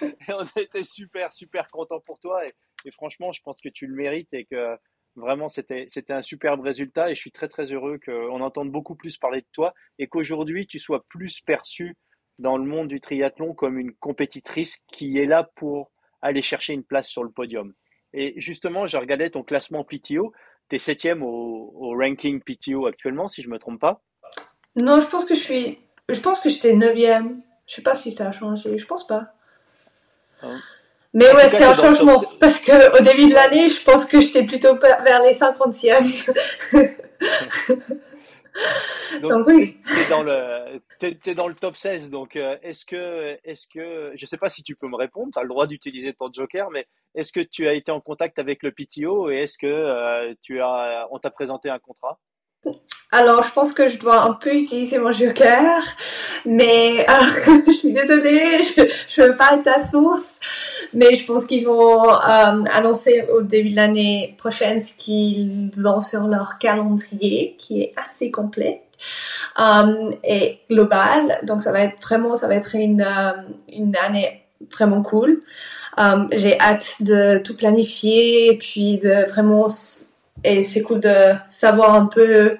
Et 0.02 0.32
on 0.32 0.44
était 0.58 0.82
super, 0.82 1.30
super 1.30 1.68
content 1.68 2.00
pour 2.00 2.18
toi. 2.18 2.42
Et, 2.46 2.90
franchement, 2.92 3.32
je 3.32 3.42
pense 3.42 3.60
que 3.60 3.68
tu 3.68 3.86
le 3.86 3.94
mérites 3.94 4.32
et 4.32 4.46
que 4.46 4.78
vraiment, 5.14 5.50
c'était, 5.50 5.84
c'était 5.88 6.14
un 6.14 6.22
superbe 6.22 6.62
résultat. 6.62 7.10
Et 7.10 7.14
je 7.14 7.20
suis 7.20 7.32
très, 7.32 7.48
très 7.48 7.70
heureux 7.70 7.98
qu'on 8.02 8.40
entende 8.40 8.70
beaucoup 8.70 8.94
plus 8.94 9.18
parler 9.18 9.42
de 9.42 9.48
toi 9.52 9.74
et 9.98 10.06
qu'aujourd'hui, 10.06 10.66
tu 10.66 10.78
sois 10.78 11.04
plus 11.10 11.42
perçu 11.42 11.94
dans 12.38 12.56
le 12.56 12.64
monde 12.64 12.88
du 12.88 12.98
triathlon 12.98 13.52
comme 13.52 13.78
une 13.78 13.92
compétitrice 13.96 14.78
qui 14.90 15.18
est 15.18 15.26
là 15.26 15.50
pour 15.56 15.92
aller 16.22 16.40
chercher 16.40 16.72
une 16.72 16.84
place 16.84 17.08
sur 17.08 17.24
le 17.24 17.30
podium. 17.30 17.74
Et 18.16 18.32
justement, 18.38 18.86
je 18.86 18.96
regardais 18.96 19.30
ton 19.30 19.42
classement 19.42 19.84
PTO. 19.84 20.32
Tu 20.68 20.76
es 20.76 20.78
septième 20.78 21.22
au, 21.22 21.72
au 21.76 21.90
ranking 21.90 22.40
PTO 22.40 22.86
actuellement, 22.86 23.28
si 23.28 23.42
je 23.42 23.48
ne 23.48 23.52
me 23.52 23.58
trompe 23.58 23.78
pas. 23.78 24.00
Non, 24.74 25.00
je 25.00 25.06
pense 25.06 25.24
que 25.26 25.34
je 25.34 25.40
suis. 25.40 25.78
Je 26.08 26.18
pense 26.20 26.40
que 26.40 26.48
j'étais 26.48 26.74
9ème. 26.74 27.40
Je 27.66 27.74
sais 27.74 27.82
pas 27.82 27.94
si 27.94 28.10
ça 28.12 28.28
a 28.28 28.32
changé. 28.32 28.78
Je 28.78 28.86
pense 28.86 29.06
pas. 29.06 29.32
Ah. 30.42 30.56
Mais 31.12 31.32
ouais, 31.34 31.48
c'est 31.50 31.64
un 31.64 31.74
changement. 31.74 32.22
Parce 32.40 32.58
que 32.58 32.98
au 32.98 33.02
début 33.02 33.28
de 33.28 33.34
l'année, 33.34 33.68
je 33.68 33.82
pense 33.82 34.06
que 34.06 34.20
j'étais 34.20 34.44
plutôt 34.44 34.76
vers 34.76 35.22
les 35.22 35.32
50e. 35.32 36.34
donc, 39.22 39.46
oui. 39.46 39.78
T'es 39.86 40.10
dans 40.10 40.22
le, 40.22 40.80
es, 41.02 41.34
dans 41.34 41.48
le 41.48 41.54
top 41.54 41.76
16. 41.76 42.10
Donc, 42.10 42.36
euh, 42.36 42.56
est-ce 42.62 42.84
que, 42.86 43.38
est-ce 43.44 43.66
que, 43.68 44.12
je 44.16 44.26
sais 44.26 44.36
pas 44.36 44.50
si 44.50 44.62
tu 44.62 44.76
peux 44.76 44.88
me 44.88 44.96
répondre. 44.96 45.30
Tu 45.32 45.38
as 45.38 45.42
le 45.42 45.48
droit 45.48 45.66
d'utiliser 45.66 46.12
ton 46.12 46.32
joker, 46.32 46.70
mais 46.70 46.86
est-ce 47.14 47.32
que 47.32 47.40
tu 47.40 47.66
as 47.68 47.74
été 47.74 47.90
en 47.92 48.00
contact 48.00 48.38
avec 48.38 48.62
le 48.62 48.72
PTO 48.72 49.30
et 49.30 49.36
est-ce 49.36 49.58
que 49.58 49.66
euh, 49.66 50.34
tu 50.42 50.60
as, 50.60 51.06
on 51.10 51.18
t'a 51.18 51.30
présenté 51.30 51.70
un 51.70 51.78
contrat? 51.78 52.18
Alors, 53.12 53.44
je 53.44 53.52
pense 53.52 53.72
que 53.72 53.88
je 53.88 53.98
dois 53.98 54.22
un 54.22 54.32
peu 54.32 54.52
utiliser 54.52 54.98
mon 54.98 55.12
joker, 55.12 55.80
mais 56.44 57.06
euh, 57.08 57.60
je 57.66 57.72
suis 57.72 57.92
désolée, 57.92 58.62
je 58.64 59.22
ne 59.22 59.28
veux 59.28 59.36
pas 59.36 59.54
être 59.54 59.68
à 59.68 59.82
source, 59.82 60.40
mais 60.92 61.14
je 61.14 61.24
pense 61.24 61.46
qu'ils 61.46 61.66
vont 61.66 62.10
euh, 62.10 62.64
annoncer 62.72 63.24
au 63.32 63.42
début 63.42 63.70
de 63.70 63.76
l'année 63.76 64.34
prochaine 64.38 64.80
ce 64.80 64.92
qu'ils 64.92 65.70
ont 65.86 66.00
sur 66.00 66.26
leur 66.26 66.58
calendrier, 66.58 67.54
qui 67.58 67.80
est 67.80 67.94
assez 67.96 68.32
complet 68.32 68.82
euh, 69.60 70.10
et 70.24 70.58
global. 70.68 71.38
Donc, 71.44 71.62
ça 71.62 71.70
va 71.70 71.80
être 71.82 72.02
vraiment, 72.02 72.34
ça 72.34 72.48
va 72.48 72.56
être 72.56 72.74
une, 72.74 73.06
une 73.68 73.96
année 73.96 74.42
vraiment 74.72 75.02
cool. 75.02 75.42
J'ai 76.32 76.60
hâte 76.60 76.96
de 77.00 77.38
tout 77.38 77.56
planifier 77.56 78.52
et 78.52 78.58
puis 78.58 78.98
de 78.98 79.26
vraiment 79.30 79.68
et 80.44 80.62
c'est 80.62 80.82
cool 80.82 81.00
de 81.00 81.34
savoir 81.48 81.94
un 81.94 82.06
peu 82.06 82.58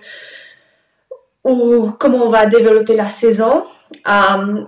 où, 1.44 1.92
comment 1.98 2.24
on 2.24 2.30
va 2.30 2.46
développer 2.46 2.96
la 2.96 3.06
saison. 3.06 3.64
Euh, 4.08 4.64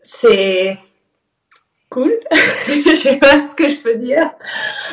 c'est 0.00 0.76
cool. 1.88 2.12
je 2.32 2.96
sais 2.96 3.16
pas 3.16 3.42
ce 3.42 3.54
que 3.54 3.68
je 3.68 3.78
peux 3.78 3.96
dire. 3.96 4.30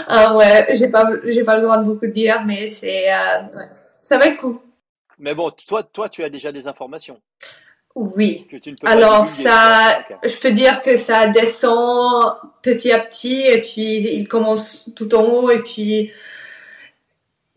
Euh, 0.10 0.34
ouais, 0.34 0.68
j'ai 0.76 0.88
pas, 0.88 1.10
j'ai 1.26 1.44
pas 1.44 1.58
le 1.58 1.64
droit 1.64 1.78
de 1.78 1.84
beaucoup 1.84 2.08
dire, 2.08 2.44
mais 2.46 2.68
c'est, 2.68 3.14
euh, 3.14 3.42
ça 4.02 4.18
va 4.18 4.28
être 4.28 4.38
cool. 4.38 4.58
Mais 5.20 5.36
bon, 5.36 5.52
toi, 5.52 5.84
toi, 5.84 6.10
tu 6.10 6.24
as 6.24 6.30
déjà 6.30 6.52
des 6.52 6.68
informations. 6.68 7.20
Oui. 7.96 8.48
Alors 8.84 9.26
ça, 9.26 10.06
je 10.24 10.36
peux 10.40 10.52
dire 10.52 10.82
que 10.82 10.96
ça 10.96 11.28
descend 11.28 12.36
petit 12.62 12.92
à 12.92 13.00
petit 13.00 13.46
et 13.46 13.60
puis 13.62 14.16
il 14.16 14.28
commence 14.28 14.92
tout 14.96 15.14
en 15.16 15.24
haut 15.24 15.50
et 15.50 15.60
puis 15.60 16.12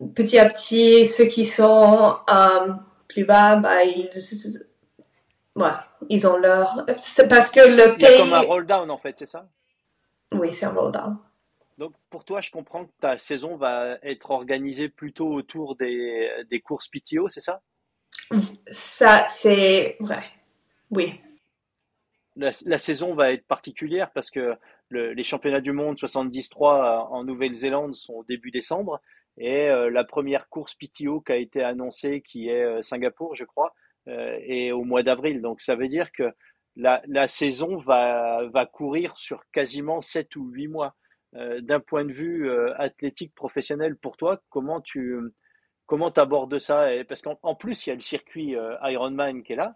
petit 0.07 0.37
à 0.37 0.49
petit, 0.49 1.05
ceux 1.05 1.25
qui 1.25 1.45
sont 1.45 2.17
euh, 2.29 2.73
plus 3.07 3.25
bas, 3.25 3.55
bah, 3.55 3.83
ils, 3.83 4.09
ouais, 5.55 5.71
ils 6.09 6.27
ont 6.27 6.37
leur. 6.37 6.85
C'est 7.01 7.27
parce 7.27 7.51
que 7.51 7.59
le 7.59 7.97
pays. 7.97 8.17
Comme 8.17 8.33
un 8.33 8.41
roll 8.41 8.65
down 8.65 8.89
en 8.89 8.97
fait, 8.97 9.17
c'est 9.17 9.25
ça? 9.25 9.47
Oui, 10.33 10.53
c'est 10.53 10.65
un 10.65 10.71
roll 10.71 10.91
down. 10.91 11.17
Donc 11.77 11.93
pour 12.09 12.23
toi, 12.23 12.41
je 12.41 12.51
comprends 12.51 12.85
que 12.85 12.91
ta 12.99 13.17
saison 13.17 13.55
va 13.55 13.97
être 14.03 14.31
organisée 14.31 14.89
plutôt 14.89 15.33
autour 15.33 15.75
des, 15.75 16.29
des 16.49 16.59
courses 16.59 16.87
PTO, 16.87 17.29
c'est 17.29 17.41
ça? 17.41 17.61
Ça, 18.67 19.25
c'est 19.27 19.97
vrai. 19.99 20.23
Oui. 20.91 21.19
La, 22.35 22.49
la, 22.65 22.77
saison 22.77 23.13
va 23.13 23.31
être 23.31 23.45
particulière 23.45 24.11
parce 24.11 24.31
que 24.31 24.55
le, 24.89 25.13
les 25.13 25.23
championnats 25.23 25.61
du 25.61 25.71
monde 25.71 25.97
73 25.97 26.51
en 27.11 27.23
Nouvelle-Zélande 27.23 27.93
sont 27.95 28.13
au 28.13 28.23
début 28.23 28.49
décembre 28.49 29.01
et 29.37 29.69
euh, 29.69 29.89
la 29.89 30.03
première 30.03 30.47
course 30.49 30.75
PTO 30.75 31.21
qui 31.21 31.31
a 31.31 31.37
été 31.37 31.63
annoncée, 31.63 32.21
qui 32.21 32.49
est 32.49 32.63
euh, 32.63 32.81
Singapour, 32.81 33.35
je 33.35 33.45
crois, 33.45 33.73
euh, 34.07 34.37
est 34.41 34.71
au 34.71 34.83
mois 34.83 35.03
d'avril. 35.03 35.41
Donc 35.41 35.61
ça 35.61 35.75
veut 35.75 35.87
dire 35.87 36.11
que 36.11 36.31
la, 36.75 37.27
saison 37.27 37.77
va, 37.77 38.47
va 38.51 38.65
courir 38.65 39.15
sur 39.17 39.43
quasiment 39.51 40.01
7 40.01 40.35
ou 40.35 40.49
8 40.49 40.67
mois. 40.67 40.95
D'un 41.61 41.79
point 41.79 42.05
de 42.05 42.13
vue 42.13 42.47
athlétique 42.77 43.33
professionnel 43.33 43.95
pour 43.95 44.17
toi, 44.17 44.39
comment 44.49 44.81
tu 44.81 45.17
comment 45.87 46.09
abordes 46.09 46.59
ça? 46.59 46.87
Parce 47.07 47.23
qu'en 47.23 47.55
plus, 47.55 47.87
il 47.87 47.89
y 47.89 47.91
a 47.91 47.95
le 47.95 48.01
circuit 48.01 48.55
Ironman 48.83 49.41
qui 49.41 49.53
est 49.53 49.55
là. 49.55 49.75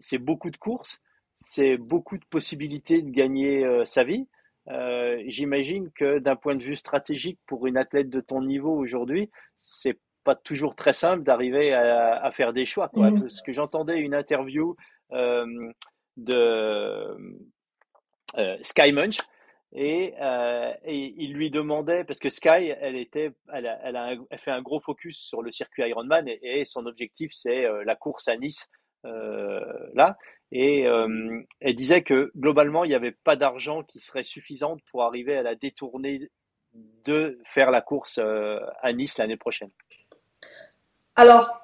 c'est 0.00 0.16
beaucoup 0.16 0.48
de 0.50 0.56
courses, 0.56 1.02
c'est 1.38 1.76
beaucoup 1.76 2.16
de 2.16 2.24
possibilités 2.24 3.02
de 3.02 3.10
gagner 3.10 3.84
sa 3.84 4.02
vie. 4.02 4.26
Euh, 4.70 5.22
j'imagine 5.26 5.90
que 5.92 6.18
d'un 6.18 6.36
point 6.36 6.54
de 6.54 6.62
vue 6.62 6.76
stratégique, 6.76 7.38
pour 7.46 7.66
une 7.66 7.76
athlète 7.76 8.10
de 8.10 8.20
ton 8.20 8.42
niveau 8.42 8.76
aujourd'hui, 8.76 9.30
c'est 9.58 9.98
pas 10.24 10.34
toujours 10.34 10.76
très 10.76 10.92
simple 10.92 11.22
d'arriver 11.22 11.72
à, 11.72 12.30
faire 12.32 12.52
des 12.52 12.66
choix. 12.66 12.88
Quoi. 12.88 13.10
Mm. 13.10 13.20
Parce 13.20 13.40
que 13.40 13.52
j'entendais 13.52 13.98
une 13.98 14.14
interview 14.14 14.76
euh, 15.12 15.46
de 16.16 17.16
euh, 18.36 18.58
Sky 18.60 18.92
Munch 18.92 19.18
et, 19.72 20.14
il 20.86 21.32
lui 21.32 21.50
demandait 21.50 22.04
parce 22.04 22.18
que 22.18 22.28
Sky, 22.28 22.74
elle 22.80 22.96
était, 22.96 23.32
elle, 23.52 23.66
a, 23.66 24.12
elle, 24.30 24.38
fait 24.38 24.50
un 24.50 24.60
gros 24.60 24.80
focus 24.80 25.18
sur 25.18 25.40
le 25.42 25.50
circuit 25.50 25.88
Ironman 25.88 26.28
et, 26.28 26.60
et 26.60 26.64
son 26.64 26.86
objectif 26.86 27.30
c'est 27.32 27.66
la 27.84 27.96
course 27.96 28.28
à 28.28 28.36
Nice 28.36 28.68
là. 29.04 30.16
Et 30.50 30.86
euh, 30.86 31.40
elle 31.60 31.74
disait 31.74 32.02
que 32.02 32.30
globalement, 32.36 32.84
il 32.84 32.88
n'y 32.88 32.94
avait 32.94 33.16
pas 33.24 33.36
d'argent 33.36 33.82
qui 33.82 33.98
serait 33.98 34.22
suffisante 34.22 34.80
pour 34.90 35.02
arriver 35.02 35.36
à 35.36 35.42
la 35.42 35.54
détourner 35.54 36.30
de 37.04 37.38
faire 37.44 37.70
la 37.70 37.80
course 37.80 38.18
euh, 38.18 38.58
à 38.82 38.92
Nice 38.92 39.18
l'année 39.18 39.36
prochaine. 39.36 39.70
Alors, 41.16 41.60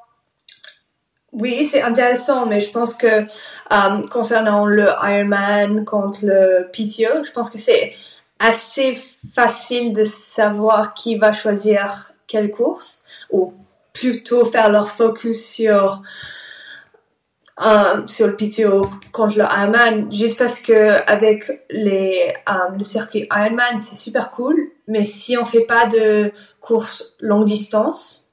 oui, 1.32 1.64
c'est 1.64 1.82
intéressant, 1.82 2.46
mais 2.46 2.60
je 2.60 2.70
pense 2.70 2.94
que 2.94 3.24
euh, 3.24 4.08
concernant 4.10 4.66
le 4.66 4.86
Ironman 5.02 5.84
contre 5.84 6.20
le 6.22 6.70
PTO, 6.72 7.24
je 7.24 7.32
pense 7.32 7.50
que 7.50 7.58
c'est 7.58 7.94
assez 8.38 8.96
facile 9.34 9.92
de 9.92 10.04
savoir 10.04 10.94
qui 10.94 11.16
va 11.16 11.32
choisir 11.32 12.12
quelle 12.26 12.50
course, 12.50 13.04
ou 13.30 13.54
plutôt 13.92 14.44
faire 14.44 14.70
leur 14.70 14.90
focus 14.90 15.44
sur 15.44 16.02
euh, 17.62 18.06
sur 18.08 18.26
le 18.26 18.36
PTO 18.36 18.90
contre 19.12 19.38
le 19.38 19.44
Ironman, 19.44 20.12
juste 20.12 20.38
parce 20.38 20.58
que 20.58 21.08
avec 21.08 21.50
les, 21.70 22.34
euh, 22.48 22.76
le 22.76 22.82
circuit 22.82 23.28
Ironman, 23.30 23.78
c'est 23.78 23.94
super 23.94 24.32
cool, 24.32 24.56
mais 24.88 25.04
si 25.04 25.36
on 25.38 25.44
fait 25.44 25.64
pas 25.64 25.86
de 25.86 26.32
course 26.60 27.14
longue 27.20 27.46
distance, 27.46 28.28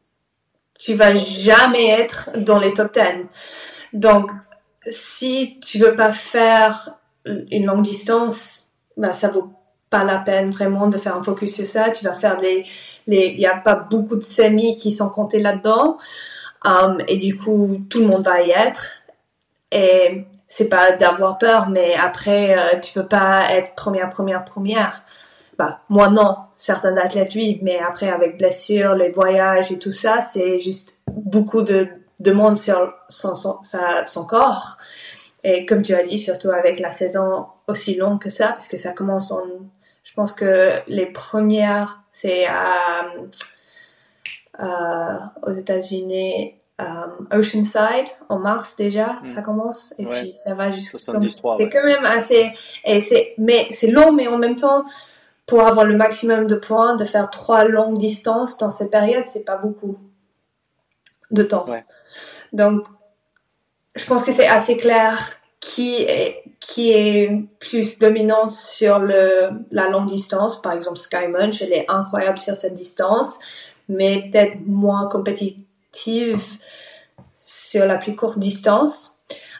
tu 0.80 0.96
vas 0.96 1.14
jamais 1.14 1.90
être 1.90 2.32
dans 2.36 2.58
les 2.58 2.74
top 2.74 2.94
10. 2.94 3.28
Donc, 3.94 4.32
si 4.88 5.60
tu 5.60 5.78
veux 5.78 5.96
pas 5.96 6.12
faire 6.12 6.98
une 7.26 7.66
longue 7.68 7.84
distance, 7.84 8.72
bah, 8.98 9.14
ça 9.14 9.28
vaut 9.28 9.54
pas 9.92 10.04
la 10.04 10.18
peine 10.18 10.50
vraiment 10.50 10.88
de 10.88 10.98
faire 10.98 11.16
un 11.16 11.22
focus 11.22 11.56
sur 11.56 11.68
ça. 11.68 11.92
Tu 11.92 12.06
vas 12.06 12.14
faire 12.14 12.40
les, 12.40 12.66
les, 13.06 13.28
il 13.28 13.40
y 13.40 13.46
a 13.46 13.58
pas 13.58 13.76
beaucoup 13.76 14.16
de 14.16 14.24
semis 14.24 14.76
qui 14.76 14.92
sont 14.92 15.10
comptés 15.10 15.40
là-dedans. 15.40 15.98
Um, 16.64 17.00
et 17.08 17.18
du 17.18 17.38
coup, 17.38 17.82
tout 17.90 18.00
le 18.00 18.06
monde 18.06 18.24
va 18.24 18.42
y 18.42 18.52
être. 18.52 19.01
Et 19.72 20.26
c'est 20.48 20.68
pas 20.68 20.92
d'avoir 20.92 21.38
peur, 21.38 21.70
mais 21.70 21.96
après, 21.96 22.58
euh, 22.58 22.80
tu 22.80 22.94
peux 22.94 23.08
pas 23.08 23.52
être 23.52 23.74
première, 23.76 24.10
première, 24.10 24.44
première. 24.44 25.04
Bah, 25.58 25.80
moi 25.90 26.10
non, 26.10 26.38
certains 26.56 26.98
athlètes 26.98 27.32
oui, 27.36 27.60
mais 27.62 27.80
après 27.80 28.10
avec 28.10 28.38
blessures, 28.38 28.96
les 28.96 29.10
voyages 29.10 29.72
et 29.72 29.80
tout 29.80 29.92
ça, 29.92 30.22
c'est 30.22 30.60
juste 30.60 31.00
beaucoup 31.08 31.62
de 31.62 31.88
demandes 32.20 32.58
sur 32.58 32.94
son, 33.10 33.36
son, 33.36 33.60
son 34.06 34.26
corps. 34.26 34.78
Et 35.44 35.66
comme 35.66 35.82
tu 35.82 35.94
as 35.94 36.04
dit, 36.04 36.20
surtout 36.20 36.50
avec 36.50 36.80
la 36.80 36.92
saison 36.92 37.48
aussi 37.68 37.96
longue 37.96 38.22
que 38.22 38.30
ça, 38.30 38.50
parce 38.50 38.68
que 38.68 38.78
ça 38.78 38.92
commence 38.92 39.32
en, 39.32 39.42
je 40.04 40.14
pense 40.14 40.34
que 40.34 40.72
les 40.88 41.06
premières, 41.06 42.02
c'est 42.12 42.46
à, 42.46 43.06
euh, 44.62 45.18
aux 45.48 45.54
États-Unis 45.54 46.56
Oceanside 47.32 48.10
en 48.30 48.40
mars 48.40 48.76
déjà, 48.76 49.20
hmm. 49.22 49.28
ça 49.28 49.42
commence 49.42 49.94
et 49.98 50.06
puis 50.06 50.32
ça 50.32 50.54
va 50.54 50.72
jusqu'au 50.72 51.00
c'est 51.00 51.70
quand 51.70 51.84
même 51.84 52.06
assez 52.06 52.54
et 52.86 53.00
c'est 53.00 53.34
mais 53.38 53.68
c'est 53.72 53.88
long 53.88 54.12
mais 54.12 54.28
en 54.28 54.38
même 54.38 54.56
temps 54.56 54.84
pour 55.46 55.62
avoir 55.62 55.86
le 55.86 55.96
maximum 55.96 56.48
de 56.48 56.56
points 56.56 56.96
de 56.96 57.04
faire 57.04 57.30
trois 57.30 57.66
longues 57.66 57.98
distances 57.98 58.58
dans 58.58 58.72
cette 58.72 58.92
période 58.92 59.26
c'est 59.26 59.46
pas 59.46 59.58
beaucoup 59.58 59.98
de 61.32 61.44
temps. 61.44 61.66
Donc, 62.54 62.84
je 63.96 64.06
pense 64.06 64.24
que 64.24 64.32
c'est 64.32 64.48
assez 64.48 64.78
clair 64.78 65.18
qui 65.60 65.96
est, 65.96 66.44
qui 66.60 66.92
est 66.92 67.46
plus 67.60 68.00
dominante 68.00 68.52
sur 68.52 69.00
le, 69.00 69.50
la 69.72 69.90
longue 69.90 70.08
distance. 70.08 70.62
Par 70.62 70.74
exemple, 70.74 70.98
Sky 70.98 71.28
Munch, 71.28 71.62
elle 71.62 71.74
est 71.74 71.86
incroyable 71.88 72.40
sur 72.40 72.56
cette 72.56 72.74
distance, 72.74 73.40
mais 73.88 74.30
peut-être 74.32 74.58
moins 74.66 75.08
compétitive 75.08 75.64
sur 77.34 77.86
la 77.86 77.98
plus 77.98 78.16
courte 78.16 78.40
distance. 78.40 79.18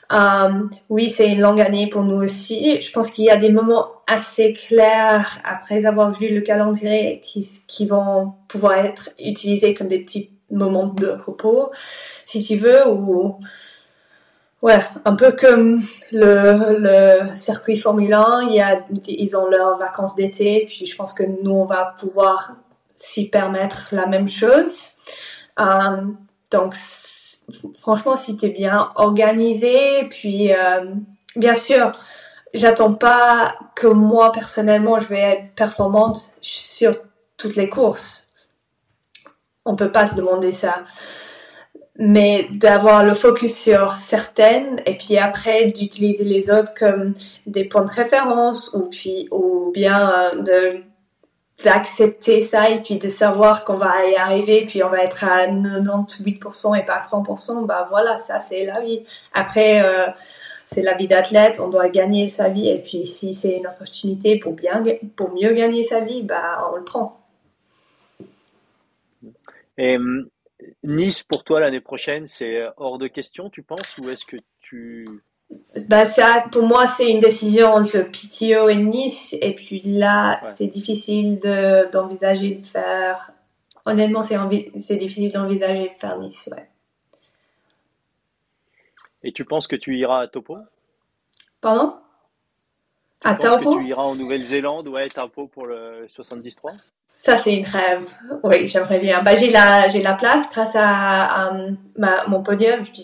Um, 0.10 0.70
oui, 0.90 1.10
c'est 1.10 1.28
une 1.28 1.40
longue 1.40 1.62
année 1.62 1.88
pour 1.88 2.04
nous 2.04 2.22
aussi. 2.22 2.82
Je 2.82 2.92
pense 2.92 3.12
qu'il 3.12 3.24
y 3.24 3.30
a 3.30 3.38
des 3.38 3.52
moments 3.52 3.88
assez 4.08 4.54
clairs 4.54 5.40
après 5.46 5.86
avoir 5.86 6.12
vu 6.12 6.34
le 6.34 6.42
calendrier 6.42 7.22
qui, 7.24 7.48
qui 7.68 7.86
vont 7.86 8.34
pouvoir 8.50 8.74
être 8.74 9.10
utilisés 9.18 9.74
comme 9.74 9.88
des 9.88 10.00
petits 10.00 10.30
moments 10.50 10.88
de 10.88 11.08
repos, 11.26 11.72
si 12.26 12.44
tu 12.44 12.58
veux, 12.58 12.88
ou 12.90 13.40
Ouais, 14.62 14.80
un 15.06 15.16
peu 15.16 15.32
comme 15.32 15.82
le, 16.12 16.78
le 16.78 17.34
circuit 17.34 17.78
Formule 17.78 18.14
1, 18.14 18.48
il 18.50 18.56
y 18.56 18.62
a, 18.62 18.86
ils 19.08 19.36
ont 19.36 19.48
leurs 19.48 19.80
vacances 19.80 20.16
d'été, 20.16 20.68
puis 20.68 20.86
je 20.86 20.96
pense 20.96 21.14
que 21.14 21.24
nous, 21.24 21.52
on 21.52 21.66
va 21.66 21.96
pouvoir 22.00 22.58
s'y 22.94 23.30
permettre 23.30 23.88
la 23.92 24.06
même 24.06 24.30
chose. 24.30 24.92
Euh, 25.62 26.02
donc, 26.52 26.76
franchement, 27.80 28.18
si 28.18 28.38
tu 28.38 28.48
es 28.48 28.50
bien 28.50 28.92
organisé, 28.96 30.08
puis 30.10 30.54
euh, 30.54 30.94
bien 31.36 31.56
sûr, 31.56 31.92
j'attends 32.54 32.94
pas 32.94 33.56
que 33.76 33.88
moi, 33.88 34.32
personnellement, 34.32 35.00
je 35.00 35.08
vais 35.08 35.20
être 35.20 35.56
performante 35.56 36.20
sur 36.42 36.96
toutes 37.38 37.56
les 37.56 37.70
courses. 37.70 38.32
On 39.66 39.76
peut 39.76 39.92
pas 39.92 40.08
se 40.08 40.16
demander 40.16 40.54
ça 40.54 40.84
mais 41.98 42.48
d'avoir 42.52 43.06
le 43.06 43.14
focus 43.14 43.56
sur 43.56 43.94
certaines 43.94 44.82
et 44.86 44.98
puis 44.98 45.18
après 45.18 45.68
d'utiliser 45.68 46.24
les 46.24 46.50
autres 46.50 46.74
comme 46.74 47.14
des 47.46 47.66
points 47.66 47.84
de 47.84 47.92
référence 47.92 48.74
ou 48.74 48.90
puis 48.90 49.28
ou 49.30 49.72
bien 49.72 50.10
euh, 50.10 50.42
de 50.42 50.84
d'accepter 51.64 52.42
ça 52.42 52.70
et 52.70 52.82
puis 52.82 52.98
de 52.98 53.10
savoir 53.10 53.66
qu'on 53.66 53.78
va 53.78 54.06
y 54.08 54.16
arriver 54.16 54.66
puis 54.66 54.84
on 54.84 54.90
va 54.90 55.04
être 55.04 55.24
à 55.24 55.48
98% 55.48 56.80
et 56.80 56.86
pas 56.86 56.96
à 56.96 57.02
100% 57.02 57.66
bah 57.66 57.88
voilà 57.90 58.20
ça 58.20 58.40
c'est 58.40 58.66
la 58.66 58.82
vie. 58.82 59.04
Après 59.34 59.84
euh, 59.84 60.08
c'est 60.66 60.82
la 60.82 60.96
vie 60.96 61.08
d'athlète 61.08 61.60
on 61.60 61.70
doit 61.70 61.90
gagner 61.90 62.30
sa 62.30 62.50
vie 62.50 62.70
et 62.70 62.80
puis 62.80 63.06
si 63.06 63.34
c'est 63.34 63.58
une 63.58 63.68
opportunité 63.68 64.40
pour 64.40 64.54
bien 64.54 64.84
pour 65.16 65.34
mieux 65.34 65.54
gagner 65.54 65.84
sa 65.84 66.02
vie 66.02 66.24
bah 66.24 66.70
on 66.72 66.78
le 66.78 66.84
prend. 66.84 67.18
Et 69.78 69.98
Nice, 70.84 71.24
pour 71.24 71.44
toi, 71.44 71.60
l'année 71.60 71.82
prochaine, 71.82 72.28
c'est 72.28 72.64
hors 72.78 72.98
de 72.98 73.08
question, 73.08 73.50
tu 73.50 73.64
penses, 73.64 73.98
ou 73.98 74.10
est-ce 74.10 74.26
que 74.26 74.38
tu... 74.60 75.08
Bah 75.88 76.06
ça, 76.06 76.46
pour 76.52 76.64
moi, 76.64 76.88
c'est 76.88 77.10
une 77.10 77.20
décision 77.20 77.74
entre 77.74 77.98
le 77.98 78.06
PTO 78.06 78.70
et 78.70 78.76
Nice, 78.76 79.36
et 79.42 79.56
puis 79.56 79.82
là, 79.86 80.40
c'est 80.44 80.68
difficile 80.68 81.40
d'envisager 81.92 82.56
de, 82.56 82.66
faire... 82.66 83.32
Honnêtement, 83.86 84.22
c'est 84.24 84.98
difficile 84.98 85.32
d'envisager 85.32 85.90
de 85.96 86.00
faire 86.00 86.20
Nice, 86.20 86.50
ouais. 86.52 86.70
Et 89.24 89.32
tu 89.32 89.46
penses 89.46 89.68
que 89.68 89.76
tu 89.76 89.98
iras 89.98 90.22
à 90.22 90.28
Topo 90.28 90.58
Pardon? 91.62 91.96
À 93.24 93.36
que 93.36 93.78
tu 93.78 93.88
iras 93.88 94.04
en 94.04 94.16
Nouvelle-Zélande, 94.16 94.88
ouais, 94.88 95.08
Taupo 95.10 95.48
pour 95.48 95.68
le 95.68 96.08
73 96.10 96.94
ça, 97.14 97.38
c'est 97.38 97.56
une 97.56 97.66
rêve. 97.66 98.10
Oui, 98.44 98.68
j'aimerais 98.68 99.00
bien. 99.00 99.22
Bah, 99.22 99.36
j'ai 99.36 99.50
la, 99.50 99.90
j'ai 99.90 100.02
la 100.02 100.14
place 100.14 100.50
grâce 100.50 100.76
à, 100.76 101.52
ma, 101.98 102.26
mon 102.28 102.42
podium. 102.42 102.86
Je, 102.86 103.02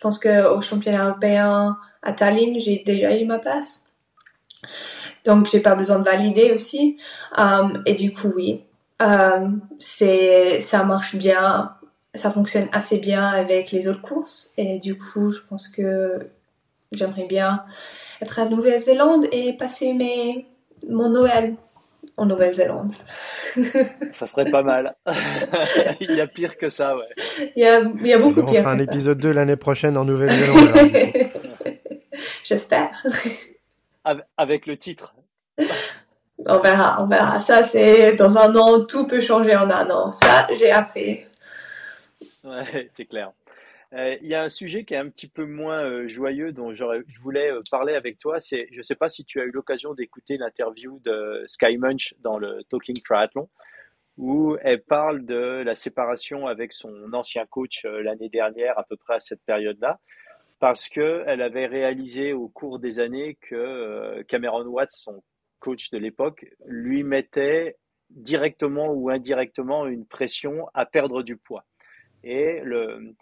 pense 0.00 0.18
que 0.18 0.48
au 0.52 0.62
championnat 0.62 1.08
européen 1.08 1.78
à 2.02 2.12
Tallinn, 2.12 2.58
j'ai 2.60 2.82
déjà 2.84 3.16
eu 3.16 3.24
ma 3.24 3.38
place. 3.38 3.84
Donc, 5.24 5.48
j'ai 5.48 5.60
pas 5.60 5.74
besoin 5.74 5.98
de 5.98 6.04
valider 6.04 6.52
aussi. 6.52 6.98
Um, 7.36 7.82
et 7.86 7.94
du 7.94 8.12
coup, 8.12 8.32
oui. 8.34 8.62
Um, 9.00 9.60
c'est, 9.78 10.60
ça 10.60 10.84
marche 10.84 11.16
bien. 11.16 11.72
Ça 12.14 12.30
fonctionne 12.30 12.68
assez 12.72 12.98
bien 12.98 13.26
avec 13.28 13.72
les 13.72 13.88
autres 13.88 14.02
courses. 14.02 14.52
Et 14.56 14.78
du 14.78 14.96
coup, 14.96 15.30
je 15.30 15.40
pense 15.48 15.68
que 15.68 16.30
j'aimerais 16.92 17.26
bien 17.26 17.64
être 18.22 18.38
à 18.38 18.46
Nouvelle-Zélande 18.46 19.26
et 19.32 19.52
passer 19.52 19.92
mes, 19.92 20.46
mon 20.88 21.10
Noël 21.10 21.56
en 22.16 22.26
Nouvelle-Zélande. 22.26 22.92
ça 24.12 24.26
serait 24.26 24.50
pas 24.50 24.62
mal. 24.62 24.94
il 26.00 26.12
y 26.12 26.20
a 26.20 26.26
pire 26.26 26.56
que 26.56 26.68
ça, 26.68 26.96
ouais. 26.96 27.48
Il 27.56 27.62
y 27.62 27.66
a, 27.66 27.80
il 27.80 28.06
y 28.06 28.12
a 28.12 28.18
beaucoup 28.18 28.42
pire. 28.42 28.48
On 28.48 28.54
fera 28.54 28.72
un 28.72 28.78
épisode 28.78 29.18
2 29.18 29.30
l'année 29.32 29.56
prochaine 29.56 29.96
en 29.96 30.04
Nouvelle-Zélande. 30.04 31.30
J'espère. 32.44 33.02
Avec 34.36 34.66
le 34.66 34.76
titre. 34.76 35.14
On 36.46 36.58
verra, 36.60 37.02
on 37.02 37.06
verra. 37.06 37.40
Ça, 37.40 37.64
c'est 37.64 38.14
dans 38.14 38.38
un 38.38 38.54
an, 38.54 38.84
tout 38.84 39.06
peut 39.06 39.20
changer 39.20 39.56
en 39.56 39.68
un 39.70 39.90
an. 39.90 40.12
Ça, 40.12 40.46
j'ai 40.54 40.70
appris. 40.70 41.24
Ouais, 42.44 42.88
c'est 42.90 43.06
clair. 43.06 43.32
Euh, 43.92 44.16
il 44.20 44.28
y 44.28 44.34
a 44.34 44.42
un 44.42 44.48
sujet 44.48 44.84
qui 44.84 44.94
est 44.94 44.98
un 44.98 45.08
petit 45.08 45.28
peu 45.28 45.46
moins 45.46 45.84
euh, 45.84 46.08
joyeux 46.08 46.52
dont 46.52 46.74
je 46.74 47.20
voulais 47.20 47.52
euh, 47.52 47.62
parler 47.70 47.94
avec 47.94 48.18
toi. 48.18 48.40
C'est, 48.40 48.68
je 48.72 48.78
ne 48.78 48.82
sais 48.82 48.96
pas 48.96 49.08
si 49.08 49.24
tu 49.24 49.40
as 49.40 49.44
eu 49.44 49.52
l'occasion 49.52 49.94
d'écouter 49.94 50.36
l'interview 50.36 51.00
de 51.04 51.44
Sky 51.46 51.76
Munch 51.76 52.14
dans 52.18 52.38
le 52.38 52.64
Talking 52.64 52.96
Triathlon, 53.02 53.48
où 54.16 54.56
elle 54.62 54.82
parle 54.82 55.24
de 55.24 55.62
la 55.64 55.74
séparation 55.74 56.46
avec 56.48 56.72
son 56.72 57.12
ancien 57.12 57.46
coach 57.46 57.84
l'année 57.84 58.28
dernière, 58.28 58.78
à 58.78 58.84
peu 58.84 58.96
près 58.96 59.14
à 59.14 59.20
cette 59.20 59.42
période-là, 59.42 60.00
parce 60.58 60.88
qu'elle 60.88 61.42
avait 61.42 61.66
réalisé 61.66 62.32
au 62.32 62.48
cours 62.48 62.78
des 62.78 62.98
années 62.98 63.36
que 63.40 64.22
Cameron 64.22 64.64
Watts, 64.64 64.92
son 64.92 65.22
coach 65.60 65.90
de 65.90 65.98
l'époque, 65.98 66.46
lui 66.64 67.04
mettait 67.04 67.76
directement 68.10 68.92
ou 68.92 69.10
indirectement 69.10 69.86
une 69.86 70.06
pression 70.06 70.66
à 70.74 70.86
perdre 70.86 71.22
du 71.22 71.36
poids. 71.36 71.64
Et 72.24 72.60
le, 72.64 73.14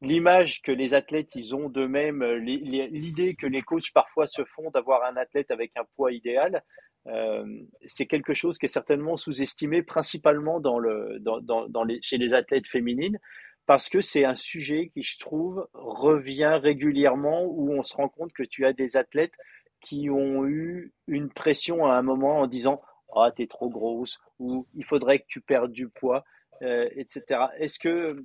l'image 0.00 0.62
que 0.62 0.72
les 0.72 0.94
athlètes 0.94 1.34
ils 1.34 1.54
ont 1.54 1.68
d'eux-mêmes, 1.68 2.22
euh, 2.22 2.38
l'idée 2.38 3.34
que 3.34 3.46
les 3.46 3.62
coachs 3.62 3.92
parfois 3.92 4.26
se 4.26 4.44
font 4.44 4.70
d'avoir 4.70 5.04
un 5.04 5.16
athlète 5.16 5.50
avec 5.50 5.72
un 5.76 5.84
poids 5.96 6.12
idéal, 6.12 6.62
euh, 7.06 7.44
c'est 7.86 8.06
quelque 8.06 8.34
chose 8.34 8.58
qui 8.58 8.66
est 8.66 8.68
certainement 8.68 9.16
sous-estimé 9.16 9.82
principalement 9.82 10.60
dans 10.60 10.78
le, 10.78 11.18
dans, 11.20 11.40
dans, 11.40 11.84
les, 11.84 12.00
chez 12.02 12.18
les 12.18 12.34
athlètes 12.34 12.66
féminines 12.66 13.18
parce 13.66 13.88
que 13.88 14.00
c'est 14.00 14.24
un 14.24 14.36
sujet 14.36 14.90
qui, 14.92 15.02
je 15.02 15.18
trouve, 15.18 15.66
revient 15.72 16.58
régulièrement 16.60 17.44
où 17.44 17.72
on 17.72 17.82
se 17.82 17.94
rend 17.94 18.08
compte 18.08 18.32
que 18.32 18.42
tu 18.42 18.66
as 18.66 18.72
des 18.72 18.96
athlètes 18.96 19.32
qui 19.80 20.10
ont 20.10 20.46
eu 20.46 20.92
une 21.06 21.30
pression 21.30 21.86
à 21.86 21.94
un 21.94 22.02
moment 22.02 22.40
en 22.40 22.46
disant 22.46 22.82
ah 23.16 23.30
t'es 23.34 23.46
trop 23.46 23.70
grosse 23.70 24.20
ou 24.38 24.66
il 24.74 24.84
faudrait 24.84 25.20
que 25.20 25.26
tu 25.26 25.40
perdes 25.40 25.72
du 25.72 25.88
poids, 25.88 26.24
euh, 26.62 26.88
etc. 26.96 27.46
Est-ce 27.58 27.78
que 27.78 28.24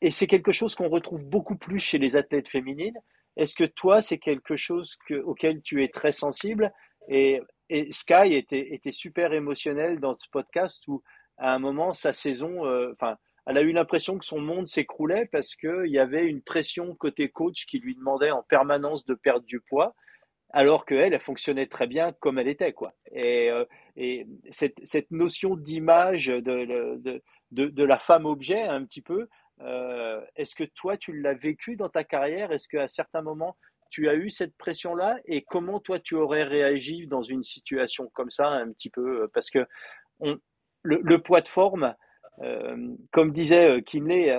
et 0.00 0.10
c'est 0.10 0.26
quelque 0.26 0.52
chose 0.52 0.74
qu'on 0.74 0.88
retrouve 0.88 1.26
beaucoup 1.26 1.56
plus 1.56 1.78
chez 1.78 1.98
les 1.98 2.16
athlètes 2.16 2.48
féminines. 2.48 2.98
Est-ce 3.36 3.54
que 3.54 3.64
toi, 3.64 4.02
c'est 4.02 4.18
quelque 4.18 4.56
chose 4.56 4.96
auquel 5.24 5.62
tu 5.62 5.84
es 5.84 5.88
très 5.88 6.12
sensible? 6.12 6.72
Et, 7.08 7.40
Sky 7.90 8.34
était, 8.34 8.80
super 8.90 9.32
émotionnelle 9.32 9.98
dans 10.00 10.14
ce 10.14 10.28
podcast 10.30 10.86
où, 10.88 11.02
à 11.36 11.52
un 11.52 11.58
moment, 11.58 11.94
sa 11.94 12.12
saison, 12.12 12.64
euh, 12.64 12.92
enfin, 12.92 13.16
elle 13.46 13.58
a 13.58 13.62
eu 13.62 13.72
l'impression 13.72 14.18
que 14.18 14.24
son 14.24 14.40
monde 14.40 14.66
s'écroulait 14.66 15.26
parce 15.26 15.54
qu'il 15.54 15.86
y 15.88 15.98
avait 15.98 16.26
une 16.26 16.42
pression 16.42 16.94
côté 16.94 17.28
coach 17.28 17.66
qui 17.66 17.78
lui 17.78 17.94
demandait 17.94 18.30
en 18.30 18.42
permanence 18.42 19.04
de 19.04 19.14
perdre 19.14 19.44
du 19.46 19.60
poids, 19.60 19.94
alors 20.50 20.86
qu'elle, 20.86 21.12
elle 21.12 21.20
fonctionnait 21.20 21.66
très 21.66 21.86
bien 21.86 22.12
comme 22.20 22.38
elle 22.38 22.48
était, 22.48 22.72
quoi. 22.72 22.94
Et, 23.12 23.50
euh, 23.50 23.64
et 23.96 24.26
cette, 24.50 25.10
notion 25.10 25.56
d'image 25.56 26.26
de, 26.26 27.22
de, 27.52 27.84
la 27.84 27.98
femme 27.98 28.26
objet, 28.26 28.62
un 28.62 28.84
petit 28.84 29.02
peu, 29.02 29.28
euh, 29.60 30.20
est-ce 30.36 30.54
que 30.54 30.64
toi, 30.64 30.96
tu 30.96 31.18
l'as 31.20 31.34
vécu 31.34 31.76
dans 31.76 31.88
ta 31.88 32.04
carrière? 32.04 32.52
Est-ce 32.52 32.68
qu'à 32.68 32.88
certains 32.88 33.22
moments, 33.22 33.56
tu 33.90 34.08
as 34.08 34.14
eu 34.14 34.30
cette 34.30 34.56
pression-là? 34.56 35.18
Et 35.26 35.42
comment 35.42 35.80
toi, 35.80 35.98
tu 36.00 36.14
aurais 36.14 36.44
réagi 36.44 37.06
dans 37.06 37.22
une 37.22 37.42
situation 37.42 38.10
comme 38.12 38.30
ça, 38.30 38.48
un 38.48 38.72
petit 38.72 38.90
peu 38.90 39.22
euh, 39.22 39.28
Parce 39.32 39.50
que 39.50 39.66
le, 40.82 41.16
poids 41.18 41.40
de 41.40 41.48
forme, 41.48 41.94
euh, 42.40 42.94
comme 43.12 43.32
disait 43.32 43.82
Kinley, 43.82 44.32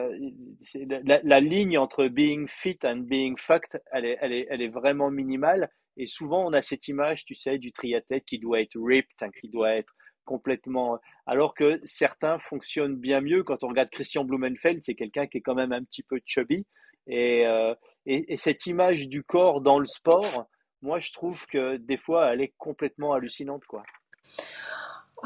la, 1.03 1.39
ligne 1.39 1.77
entre 1.77 2.07
being 2.07 2.47
fit 2.47 2.79
and 2.83 2.97
being 3.07 3.37
fucked, 3.37 3.81
elle 3.91 4.05
est, 4.05 4.17
elle 4.21 4.33
est, 4.33 4.47
elle 4.49 4.61
est 4.61 4.69
vraiment 4.69 5.09
minimale. 5.09 5.69
Et 5.97 6.05
souvent, 6.05 6.45
on 6.45 6.53
a 6.53 6.61
cette 6.61 6.87
image, 6.87 7.25
tu 7.25 7.33
sais, 7.33 7.57
du 7.57 7.71
triathlète 7.71 8.23
qui 8.25 8.37
doit 8.37 8.61
être 8.61 8.77
ripped, 8.79 9.09
hein, 9.21 9.31
qui 9.41 9.49
doit 9.49 9.73
être 9.73 9.93
complètement. 10.27 10.99
Alors 11.25 11.55
que 11.55 11.79
certains 11.85 12.37
fonctionnent 12.39 12.97
bien 12.97 13.21
mieux. 13.21 13.43
Quand 13.43 13.63
on 13.63 13.69
regarde 13.69 13.89
Christian 13.89 14.25
Blumenfeld, 14.25 14.81
c'est 14.83 14.95
quelqu'un 14.95 15.25
qui 15.25 15.39
est 15.39 15.41
quand 15.41 15.55
même 15.55 15.71
un 15.71 15.83
petit 15.83 16.03
peu 16.03 16.19
chubby. 16.25 16.65
Et, 17.07 17.47
euh, 17.47 17.73
et, 18.05 18.35
cette 18.35 18.65
image 18.65 19.07
du 19.07 19.23
corps 19.23 19.61
dans 19.61 19.79
le 19.79 19.85
sport, 19.85 20.47
moi, 20.81 20.99
je 20.99 21.13
trouve 21.13 21.45
que 21.47 21.77
des 21.77 21.97
fois, 21.97 22.33
elle 22.33 22.41
est 22.41 22.53
complètement 22.57 23.13
hallucinante, 23.13 23.63
quoi. 23.65 23.83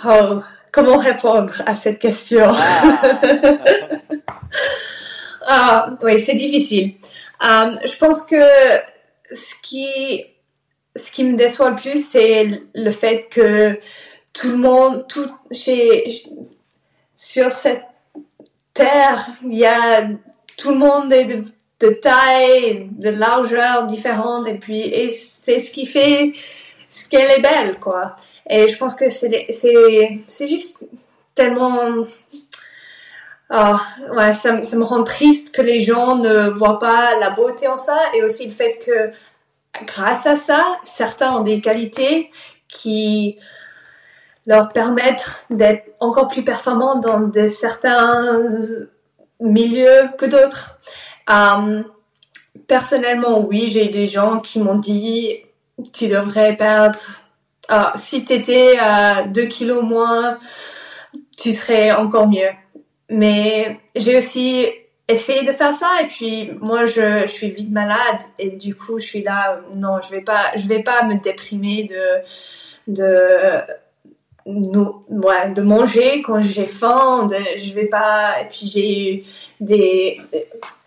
Oh, 0.05 0.41
comment 0.71 0.97
répondre 0.97 1.53
à 1.65 1.75
cette 1.75 1.99
question? 1.99 2.45
Ah. 2.47 3.11
Ah, 5.43 5.97
oui, 6.03 6.19
c'est 6.19 6.35
difficile. 6.35 6.93
Euh, 7.43 7.75
je 7.83 7.97
pense 7.97 8.25
que 8.25 8.41
ce 9.31 9.55
qui, 9.63 10.23
ce 10.95 11.11
qui 11.11 11.23
me 11.23 11.35
déçoit 11.35 11.71
le 11.71 11.75
plus, 11.75 12.05
c'est 12.05 12.61
le 12.75 12.91
fait 12.91 13.27
que 13.29 13.79
tout 14.33 14.49
le 14.49 14.57
monde, 14.57 15.05
tout, 15.07 15.29
sur 17.15 17.51
cette 17.51 17.83
terre, 18.73 19.27
il 19.43 19.57
y 19.57 19.65
a 19.65 20.07
tout 20.57 20.69
le 20.69 20.77
monde 20.77 21.09
de, 21.09 21.43
de 21.79 21.93
taille, 21.93 22.87
de 22.91 23.09
largeur 23.09 23.85
différente, 23.85 24.47
et 24.47 24.55
puis 24.55 24.81
et 24.81 25.11
c'est 25.13 25.59
ce 25.59 25.71
qui 25.71 25.85
fait 25.85 26.33
ce 26.87 27.07
qu'elle 27.07 27.31
est 27.31 27.41
belle, 27.41 27.79
quoi. 27.79 28.15
Et 28.49 28.67
je 28.67 28.77
pense 28.77 28.95
que 28.95 29.09
c'est 29.09 29.47
c'est 29.49 30.47
juste 30.47 30.85
tellement 31.35 31.79
oh, 33.51 33.75
ouais, 34.15 34.33
ça, 34.33 34.63
ça 34.63 34.77
me 34.77 34.83
rend 34.83 35.03
triste 35.03 35.53
que 35.55 35.61
les 35.61 35.81
gens 35.81 36.15
ne 36.15 36.49
voient 36.49 36.79
pas 36.79 37.17
la 37.19 37.29
beauté 37.31 37.67
en 37.67 37.77
ça 37.77 37.97
et 38.15 38.23
aussi 38.23 38.45
le 38.45 38.51
fait 38.51 38.79
que 38.85 39.11
grâce 39.85 40.25
à 40.25 40.35
ça, 40.35 40.77
certains 40.83 41.33
ont 41.35 41.41
des 41.41 41.61
qualités 41.61 42.31
qui 42.67 43.37
leur 44.45 44.69
permettent 44.69 45.45
d'être 45.49 45.85
encore 45.99 46.27
plus 46.27 46.43
performants 46.43 46.99
dans 46.99 47.31
certains 47.47 48.47
milieux 49.39 50.09
que 50.17 50.25
d'autres. 50.25 50.79
Euh, 51.29 51.83
personnellement, 52.67 53.39
oui, 53.39 53.69
j'ai 53.69 53.87
des 53.89 54.07
gens 54.07 54.39
qui 54.39 54.59
m'ont 54.59 54.77
dit 54.77 55.43
tu 55.93 56.07
devrais 56.07 56.55
perdre. 56.55 56.99
Euh, 57.71 57.83
si 57.95 58.25
tu 58.25 58.33
étais 58.33 58.77
à 58.79 59.23
2 59.23 59.45
kilos 59.45 59.83
moins, 59.83 60.37
tu 61.37 61.53
serais 61.53 61.91
encore 61.91 62.27
mieux. 62.27 62.49
Mais 63.09 63.79
j'ai 63.95 64.17
aussi 64.17 64.67
essayé 65.07 65.45
de 65.45 65.51
faire 65.51 65.73
ça 65.73 65.89
et 66.01 66.07
puis 66.07 66.51
moi 66.61 66.85
je, 66.85 67.23
je, 67.23 67.27
suis 67.27 67.49
vite 67.49 67.71
malade 67.71 68.21
et 68.39 68.51
du 68.51 68.75
coup 68.75 68.97
je 68.97 69.05
suis 69.05 69.23
là 69.23 69.59
non 69.75 69.99
je 70.01 70.09
vais 70.09 70.21
pas 70.21 70.51
je 70.55 70.65
vais 70.67 70.83
pas 70.83 71.03
me 71.03 71.15
déprimer 71.15 71.83
de 71.83 72.93
de 72.93 73.61
de 74.59 75.61
manger 75.61 76.21
quand 76.21 76.41
j'ai 76.41 76.65
faim 76.65 77.27
de, 77.27 77.35
je 77.59 77.73
vais 77.73 77.85
pas 77.85 78.41
et 78.41 78.45
puis 78.49 78.65
j'ai 78.65 79.13
eu 79.13 79.23
des 79.59 80.21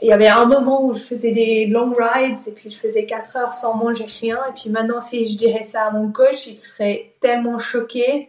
il 0.03 0.09
y 0.09 0.12
avait 0.12 0.29
un 0.29 0.44
moment 0.44 0.85
où 0.85 0.94
je 0.94 1.03
faisais 1.03 1.33
des 1.33 1.66
long 1.66 1.92
rides 1.96 2.38
et 2.46 2.53
puis 2.53 2.70
je 2.70 2.77
faisais 2.77 3.07
4 3.07 3.37
heures 3.37 3.55
sans 3.55 3.77
manger 3.77 4.05
rien 4.20 4.38
et 4.48 4.53
puis 4.61 4.70
maintenant 4.70 5.00
si 5.00 5.29
je 5.29 5.38
dirais 5.38 5.64
ça 5.64 5.87
à 5.87 5.90
mon 5.90 6.11
coach 6.11 6.46
il 6.46 6.61
serait 6.61 7.12
tellement 7.20 7.59
choqué. 7.59 8.29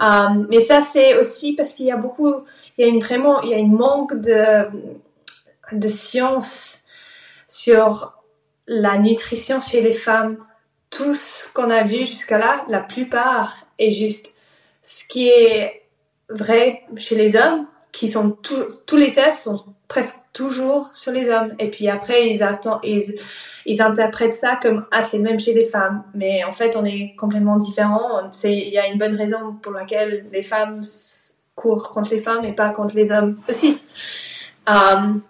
Um, 0.00 0.46
mais 0.48 0.60
ça 0.60 0.80
c'est 0.80 1.18
aussi 1.18 1.54
parce 1.54 1.74
qu'il 1.74 1.86
y 1.86 1.92
a 1.92 1.96
beaucoup 1.96 2.34
il 2.78 2.82
y 2.82 2.84
a 2.84 2.86
une 2.88 3.00
vraiment 3.00 3.42
il 3.42 3.50
y 3.50 3.54
a 3.54 3.58
une 3.58 3.76
manque 3.76 4.14
de 4.14 4.66
de 5.72 5.88
science 5.88 6.82
sur 7.46 8.14
la 8.66 8.98
nutrition 8.98 9.60
chez 9.60 9.80
les 9.80 9.92
femmes. 9.92 10.38
Tout 10.90 11.14
ce 11.14 11.52
qu'on 11.52 11.70
a 11.70 11.82
vu 11.82 12.06
jusqu'à 12.06 12.38
là 12.38 12.64
la 12.68 12.80
plupart 12.80 13.66
est 13.78 13.92
juste 13.92 14.31
ce 14.82 15.06
qui 15.06 15.28
est 15.28 15.82
vrai 16.28 16.82
chez 16.96 17.16
les 17.16 17.36
hommes 17.36 17.66
qui 17.92 18.08
sont 18.08 18.30
tous 18.30 18.96
les 18.96 19.12
tests 19.12 19.44
sont 19.44 19.64
presque 19.86 20.18
toujours 20.32 20.88
sur 20.92 21.12
les 21.12 21.28
hommes. 21.28 21.54
Et 21.58 21.70
puis 21.70 21.88
après, 21.88 22.30
ils, 22.30 23.82
interprètent 23.82 24.34
ça 24.34 24.58
comme 24.60 24.86
ah 24.90 25.02
c'est 25.02 25.18
même 25.18 25.38
chez 25.38 25.52
les 25.52 25.66
femmes. 25.66 26.02
Mais 26.14 26.42
en 26.44 26.52
fait, 26.52 26.74
on 26.76 26.84
est 26.84 27.14
complètement 27.16 27.58
différents. 27.58 28.30
Il 28.44 28.68
y 28.68 28.78
a 28.78 28.86
une 28.86 28.98
bonne 28.98 29.14
raison 29.14 29.54
pour 29.60 29.72
laquelle 29.72 30.24
les 30.32 30.42
femmes 30.42 30.82
courent 31.54 31.90
contre 31.90 32.10
les 32.12 32.22
femmes 32.22 32.44
et 32.46 32.52
pas 32.52 32.70
contre 32.70 32.96
les 32.96 33.12
hommes 33.12 33.38
aussi. 33.48 33.78
Um, 34.66 35.20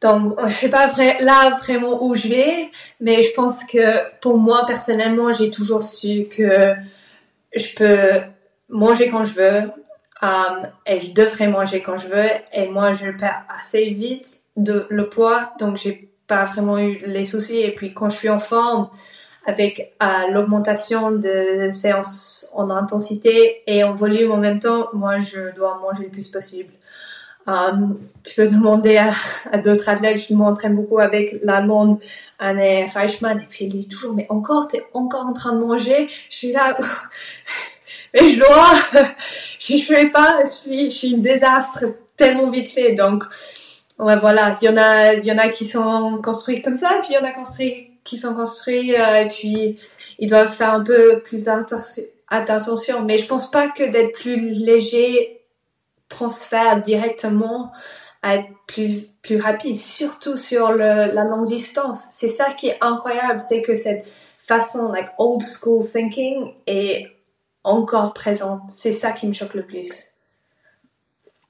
donc, 0.00 0.38
je 0.46 0.52
sais 0.52 0.70
pas 0.70 0.90
là 1.20 1.56
vraiment 1.60 2.02
où 2.04 2.14
je 2.14 2.28
vais, 2.28 2.70
mais 3.00 3.22
je 3.22 3.32
pense 3.34 3.64
que 3.64 4.18
pour 4.20 4.38
moi 4.38 4.64
personnellement, 4.66 5.32
j'ai 5.32 5.50
toujours 5.50 5.82
su 5.82 6.26
que 6.30 6.74
je 7.54 7.74
peux 7.74 8.22
manger 8.68 9.10
quand 9.10 9.24
je 9.24 9.34
veux, 9.34 9.72
Um, 10.22 10.68
et 10.86 11.00
je 11.00 11.12
devrais 11.12 11.48
manger 11.48 11.82
quand 11.82 11.98
je 11.98 12.08
veux. 12.08 12.30
Et 12.52 12.68
moi, 12.68 12.92
je 12.92 13.10
perds 13.10 13.44
assez 13.54 13.90
vite 13.90 14.40
de 14.56 14.86
le 14.88 15.08
poids, 15.08 15.52
donc 15.58 15.76
j'ai 15.76 16.10
pas 16.26 16.44
vraiment 16.44 16.78
eu 16.78 17.02
les 17.04 17.24
soucis. 17.24 17.58
Et 17.58 17.74
puis 17.74 17.92
quand 17.92 18.08
je 18.10 18.16
suis 18.16 18.30
en 18.30 18.38
forme, 18.38 18.88
avec 19.46 19.94
euh, 20.02 20.06
l'augmentation 20.32 21.10
de 21.10 21.68
séances 21.70 22.50
en 22.54 22.70
intensité 22.70 23.62
et 23.66 23.84
en 23.84 23.94
volume 23.94 24.32
en 24.32 24.38
même 24.38 24.58
temps, 24.60 24.88
moi, 24.94 25.18
je 25.18 25.54
dois 25.54 25.78
manger 25.78 26.04
le 26.04 26.10
plus 26.10 26.28
possible. 26.28 26.72
Um, 27.46 27.98
tu 28.24 28.36
peux 28.36 28.48
demander 28.48 28.96
à, 28.96 29.12
à 29.52 29.58
d'autres 29.58 29.90
athlètes, 29.90 30.26
je 30.28 30.32
m'entraîne 30.32 30.74
beaucoup 30.74 30.98
avec 30.98 31.40
l'allemande 31.42 31.98
Anne 32.38 32.88
Reichmann, 32.92 33.40
et 33.40 33.46
puis 33.48 33.66
elle 33.66 33.70
dit 33.70 33.86
toujours, 33.86 34.14
mais 34.14 34.26
encore, 34.30 34.66
t'es 34.66 34.84
encore 34.94 35.26
en 35.26 35.34
train 35.34 35.52
de 35.52 35.58
manger. 35.58 36.08
Je 36.30 36.36
suis 36.36 36.52
là, 36.52 36.76
mais 38.14 38.30
je 38.30 38.38
dois, 38.38 39.04
je 39.58 39.76
fais 39.76 40.08
pas, 40.08 40.40
je 40.46 40.52
suis, 40.52 40.90
je 40.90 40.94
suis 40.94 41.14
un 41.14 41.18
désastre 41.18 41.84
tellement 42.16 42.50
vite 42.50 42.68
fait. 42.68 42.92
Donc, 42.92 43.24
ouais, 43.98 44.16
voilà, 44.16 44.58
il 44.62 44.66
y 44.66 44.68
en 44.70 44.76
a, 44.78 45.14
il 45.14 45.24
y 45.24 45.32
en 45.32 45.38
a 45.38 45.48
qui 45.48 45.66
sont 45.66 46.20
construits 46.22 46.62
comme 46.62 46.76
ça, 46.76 46.98
puis 47.02 47.12
il 47.12 47.14
y 47.14 47.18
en 47.18 47.28
a 47.28 47.32
construits 47.32 47.90
qui 48.04 48.16
sont 48.16 48.34
construits, 48.34 48.94
euh, 48.96 49.22
et 49.22 49.28
puis 49.28 49.78
ils 50.18 50.28
doivent 50.28 50.52
faire 50.52 50.74
un 50.74 50.82
peu 50.82 51.20
plus 51.20 51.48
attention. 51.48 53.02
Mais 53.04 53.18
je 53.18 53.26
pense 53.26 53.50
pas 53.50 53.68
que 53.68 53.84
d'être 53.84 54.12
plus 54.12 54.50
léger 54.50 55.43
transfère 56.08 56.80
directement 56.82 57.72
à 58.22 58.36
être 58.36 58.48
plus, 58.66 59.08
plus 59.22 59.38
rapide, 59.38 59.76
surtout 59.76 60.36
sur 60.36 60.72
le, 60.72 61.12
la 61.12 61.24
longue 61.24 61.46
distance. 61.46 62.06
C'est 62.10 62.28
ça 62.28 62.52
qui 62.52 62.68
est 62.68 62.78
incroyable, 62.80 63.40
c'est 63.40 63.62
que 63.62 63.74
cette 63.74 64.06
façon, 64.46 64.88
like 64.88 65.10
old 65.18 65.42
school 65.42 65.82
thinking 65.84 66.54
est 66.66 67.14
encore 67.64 68.14
présente. 68.14 68.62
C'est 68.70 68.92
ça 68.92 69.12
qui 69.12 69.26
me 69.26 69.32
choque 69.32 69.54
le 69.54 69.66
plus. 69.66 70.10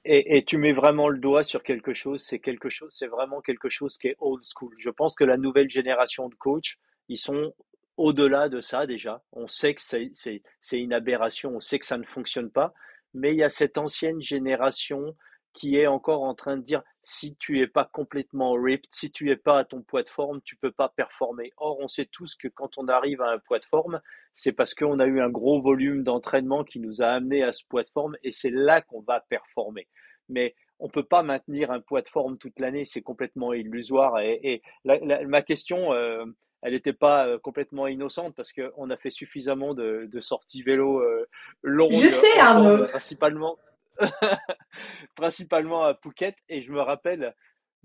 Et, 0.07 0.43
tu 0.45 0.57
mets 0.57 0.71
vraiment 0.71 1.09
le 1.09 1.17
doigt 1.17 1.43
sur 1.43 1.63
quelque 1.63 1.93
chose. 1.93 2.21
C'est 2.21 2.37
quelque 2.37 2.69
chose, 2.69 2.93
c'est 2.95 3.07
vraiment 3.07 3.41
quelque 3.41 3.69
chose 3.69 3.97
qui 3.97 4.09
est 4.09 4.15
old 4.19 4.43
school. 4.43 4.73
Je 4.77 4.91
pense 4.91 5.15
que 5.15 5.23
la 5.23 5.35
nouvelle 5.35 5.69
génération 5.69 6.29
de 6.29 6.35
coachs, 6.35 6.77
ils 7.09 7.17
sont 7.17 7.53
au-delà 7.97 8.47
de 8.47 8.61
ça 8.61 8.85
déjà. 8.85 9.23
On 9.31 9.47
sait 9.47 9.73
que 9.73 9.81
c'est 9.81 10.79
une 10.79 10.93
aberration, 10.93 11.55
on 11.55 11.59
sait 11.59 11.79
que 11.79 11.85
ça 11.87 11.97
ne 11.97 12.03
fonctionne 12.03 12.51
pas, 12.51 12.73
mais 13.15 13.33
il 13.33 13.37
y 13.37 13.43
a 13.43 13.49
cette 13.49 13.77
ancienne 13.77 14.21
génération 14.21 15.15
qui 15.53 15.77
est 15.77 15.87
encore 15.87 16.23
en 16.23 16.35
train 16.35 16.57
de 16.57 16.61
dire 16.61 16.83
si 17.03 17.35
tu 17.37 17.61
es 17.61 17.67
pas 17.67 17.85
complètement 17.85 18.53
ripped, 18.53 18.87
si 18.91 19.09
tu 19.09 19.31
es 19.31 19.37
pas 19.37 19.59
à 19.59 19.63
ton 19.63 19.81
poids 19.81 20.03
de 20.03 20.09
forme, 20.09 20.41
tu 20.41 20.57
peux 20.57 20.71
pas 20.71 20.89
performer. 20.89 21.51
Or, 21.57 21.79
on 21.79 21.87
sait 21.87 22.07
tous 22.11 22.35
que 22.35 22.47
quand 22.49 22.77
on 22.77 22.87
arrive 22.87 23.21
à 23.21 23.31
un 23.31 23.39
poids 23.39 23.59
de 23.59 23.65
forme, 23.65 24.01
c'est 24.33 24.51
parce 24.51 24.73
qu'on 24.73 24.99
a 24.99 25.05
eu 25.05 25.21
un 25.21 25.29
gros 25.29 25.61
volume 25.61 26.03
d'entraînement 26.03 26.63
qui 26.63 26.79
nous 26.79 27.01
a 27.01 27.07
amené 27.07 27.41
à 27.41 27.53
ce 27.53 27.63
poids 27.69 27.83
de 27.83 27.89
forme 27.89 28.17
et 28.23 28.31
c'est 28.31 28.49
là 28.49 28.81
qu'on 28.81 29.01
va 29.01 29.21
performer. 29.21 29.87
Mais 30.27 30.55
on 30.79 30.89
peut 30.89 31.05
pas 31.05 31.23
maintenir 31.23 31.71
un 31.71 31.79
poids 31.79 32.01
de 32.01 32.09
forme 32.09 32.37
toute 32.37 32.59
l'année, 32.59 32.83
c'est 32.83 33.01
complètement 33.01 33.53
illusoire. 33.53 34.19
Et, 34.19 34.61
ma 34.83 35.41
question, 35.41 35.93
euh, 35.93 36.25
elle 36.65 36.73
n'était 36.73 36.93
pas 36.93 37.27
euh, 37.27 37.37
complètement 37.37 37.85
innocente 37.85 38.33
parce 38.35 38.51
qu'on 38.51 38.89
a 38.89 38.97
fait 38.97 39.11
suffisamment 39.11 39.75
de, 39.75 40.09
sorties 40.19 40.63
vélo 40.63 40.99
euh, 40.99 41.27
longues. 41.61 41.93
Je 41.93 42.07
sais, 42.07 42.39
Arnaud. 42.39 42.87
Principalement. 42.87 43.59
principalement 45.15 45.85
à 45.85 45.93
Phuket. 45.93 46.35
Et 46.49 46.61
je 46.61 46.71
me 46.71 46.81
rappelle, 46.81 47.35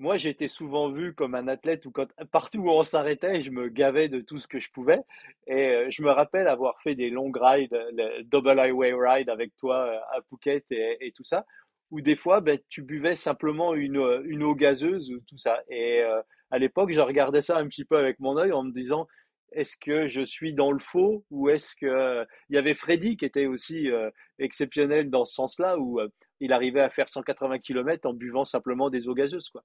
moi, 0.01 0.17
j'étais 0.17 0.49
souvent 0.49 0.89
vu 0.89 1.13
comme 1.13 1.35
un 1.35 1.47
athlète 1.47 1.85
où 1.85 1.91
quand, 1.91 2.07
partout 2.33 2.61
où 2.61 2.71
on 2.71 2.83
s'arrêtait, 2.83 3.43
je 3.43 3.51
me 3.51 3.69
gavais 3.69 4.09
de 4.09 4.21
tout 4.21 4.39
ce 4.39 4.49
que 4.49 4.59
je 4.59 4.71
pouvais. 4.71 5.01
Et 5.47 5.69
euh, 5.69 5.91
je 5.91 6.03
me 6.03 6.11
rappelle 6.11 6.49
avoir 6.49 6.81
fait 6.81 6.95
des 6.95 7.11
longs 7.11 7.31
rides, 7.31 7.79
le 7.93 8.23
double 8.23 8.59
highway 8.59 8.95
ride 8.95 9.29
avec 9.29 9.55
toi 9.59 9.77
euh, 9.77 10.17
à 10.17 10.23
Phuket 10.27 10.65
et, 10.71 11.13
tout 11.15 11.25
ça, 11.25 11.45
où 11.91 12.01
des 12.01 12.17
fois, 12.17 12.41
ben, 12.41 12.59
tu 12.69 12.83
buvais 12.83 13.17
simplement 13.17 13.75
une, 13.75 14.23
une 14.25 14.43
eau 14.43 14.55
gazeuse 14.55 15.11
ou 15.11 15.21
tout 15.29 15.39
ça. 15.39 15.61
Et 15.69 16.01
euh, 16.01 16.21
à 16.51 16.59
l'époque, 16.59 16.93
je 16.93 17.01
regardais 17.01 17.43
ça 17.43 17.57
un 17.57 17.67
petit 17.67 17.85
peu 17.85 17.97
avec 17.97 18.21
mon 18.21 18.37
œil 18.37 18.53
en 18.53 18.63
me 18.63 18.73
disant, 18.73 19.07
est-ce 19.53 19.77
que 19.77 20.07
je 20.07 20.23
suis 20.23 20.55
dans 20.55 20.73
le 20.73 20.79
faux 20.79 21.25
ou 21.31 21.49
est-ce 21.49 21.75
que 21.75 22.25
il 22.49 22.55
y 22.55 22.59
avait 22.59 22.75
Freddy 22.75 23.17
qui 23.17 23.25
était 23.25 23.47
aussi 23.47 23.91
euh, 23.91 24.11
exceptionnel 24.39 25.11
dans 25.11 25.25
ce 25.25 25.35
sens-là 25.35 25.77
où 25.79 26.01
euh, 26.01 26.09
il 26.41 26.53
arrivait 26.53 26.81
à 26.81 26.91
faire 26.91 27.09
180 27.09 27.59
km 27.59 28.09
en 28.09 28.15
buvant 28.15 28.45
simplement 28.45 28.91
des 28.91 29.09
eaux 29.09 29.15
gazeuses 29.15 29.51
quoi. 29.51 29.63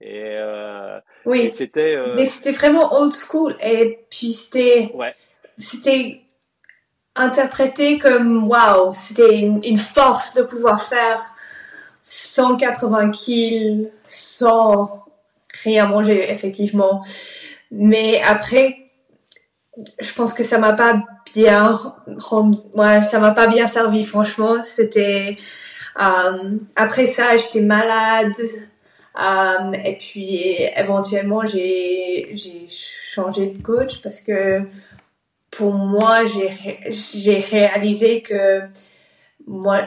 Et 0.00 0.22
euh, 0.22 0.98
oui, 1.24 1.50
c'était 1.52 1.96
mais 2.16 2.24
c'était 2.24 2.52
vraiment 2.52 2.92
old 2.94 3.12
school 3.12 3.56
et 3.62 4.06
puis 4.10 4.32
c'était 4.32 4.90
ouais. 4.94 5.14
c'était 5.56 6.20
interprété 7.16 7.98
comme 7.98 8.48
waouh, 8.48 8.92
c'était 8.92 9.38
une, 9.38 9.78
force 9.78 10.34
de 10.34 10.42
pouvoir 10.42 10.82
faire 10.82 11.20
180 12.04 13.12
kg 13.12 13.88
sans 14.02 15.06
rien 15.64 15.86
manger 15.86 16.30
effectivement. 16.30 17.02
Mais 17.70 18.20
après 18.22 18.76
je 19.98 20.12
pense 20.12 20.34
que 20.34 20.44
ça 20.44 20.58
m'a 20.58 20.74
pas 20.74 21.02
bien 21.34 21.80
ouais, 22.74 23.02
ça 23.02 23.18
m'a 23.18 23.32
pas 23.32 23.46
bien 23.46 23.66
servi 23.66 24.04
franchement 24.04 24.62
c'était 24.62 25.36
euh, 26.00 26.58
après 26.76 27.06
ça 27.06 27.36
j'étais 27.36 27.62
malade 27.62 28.34
Euh, 29.16 29.72
et 29.84 29.96
puis 29.96 30.42
éventuellement 30.76 31.46
j'ai 31.46 32.34
changé 32.68 33.46
de 33.46 33.62
coach 33.62 34.02
parce 34.02 34.20
que 34.20 34.62
pour 35.52 35.72
moi 35.72 36.24
j'ai 36.26 37.38
réalisé 37.38 38.22
que 38.22 38.62
moi 39.46 39.82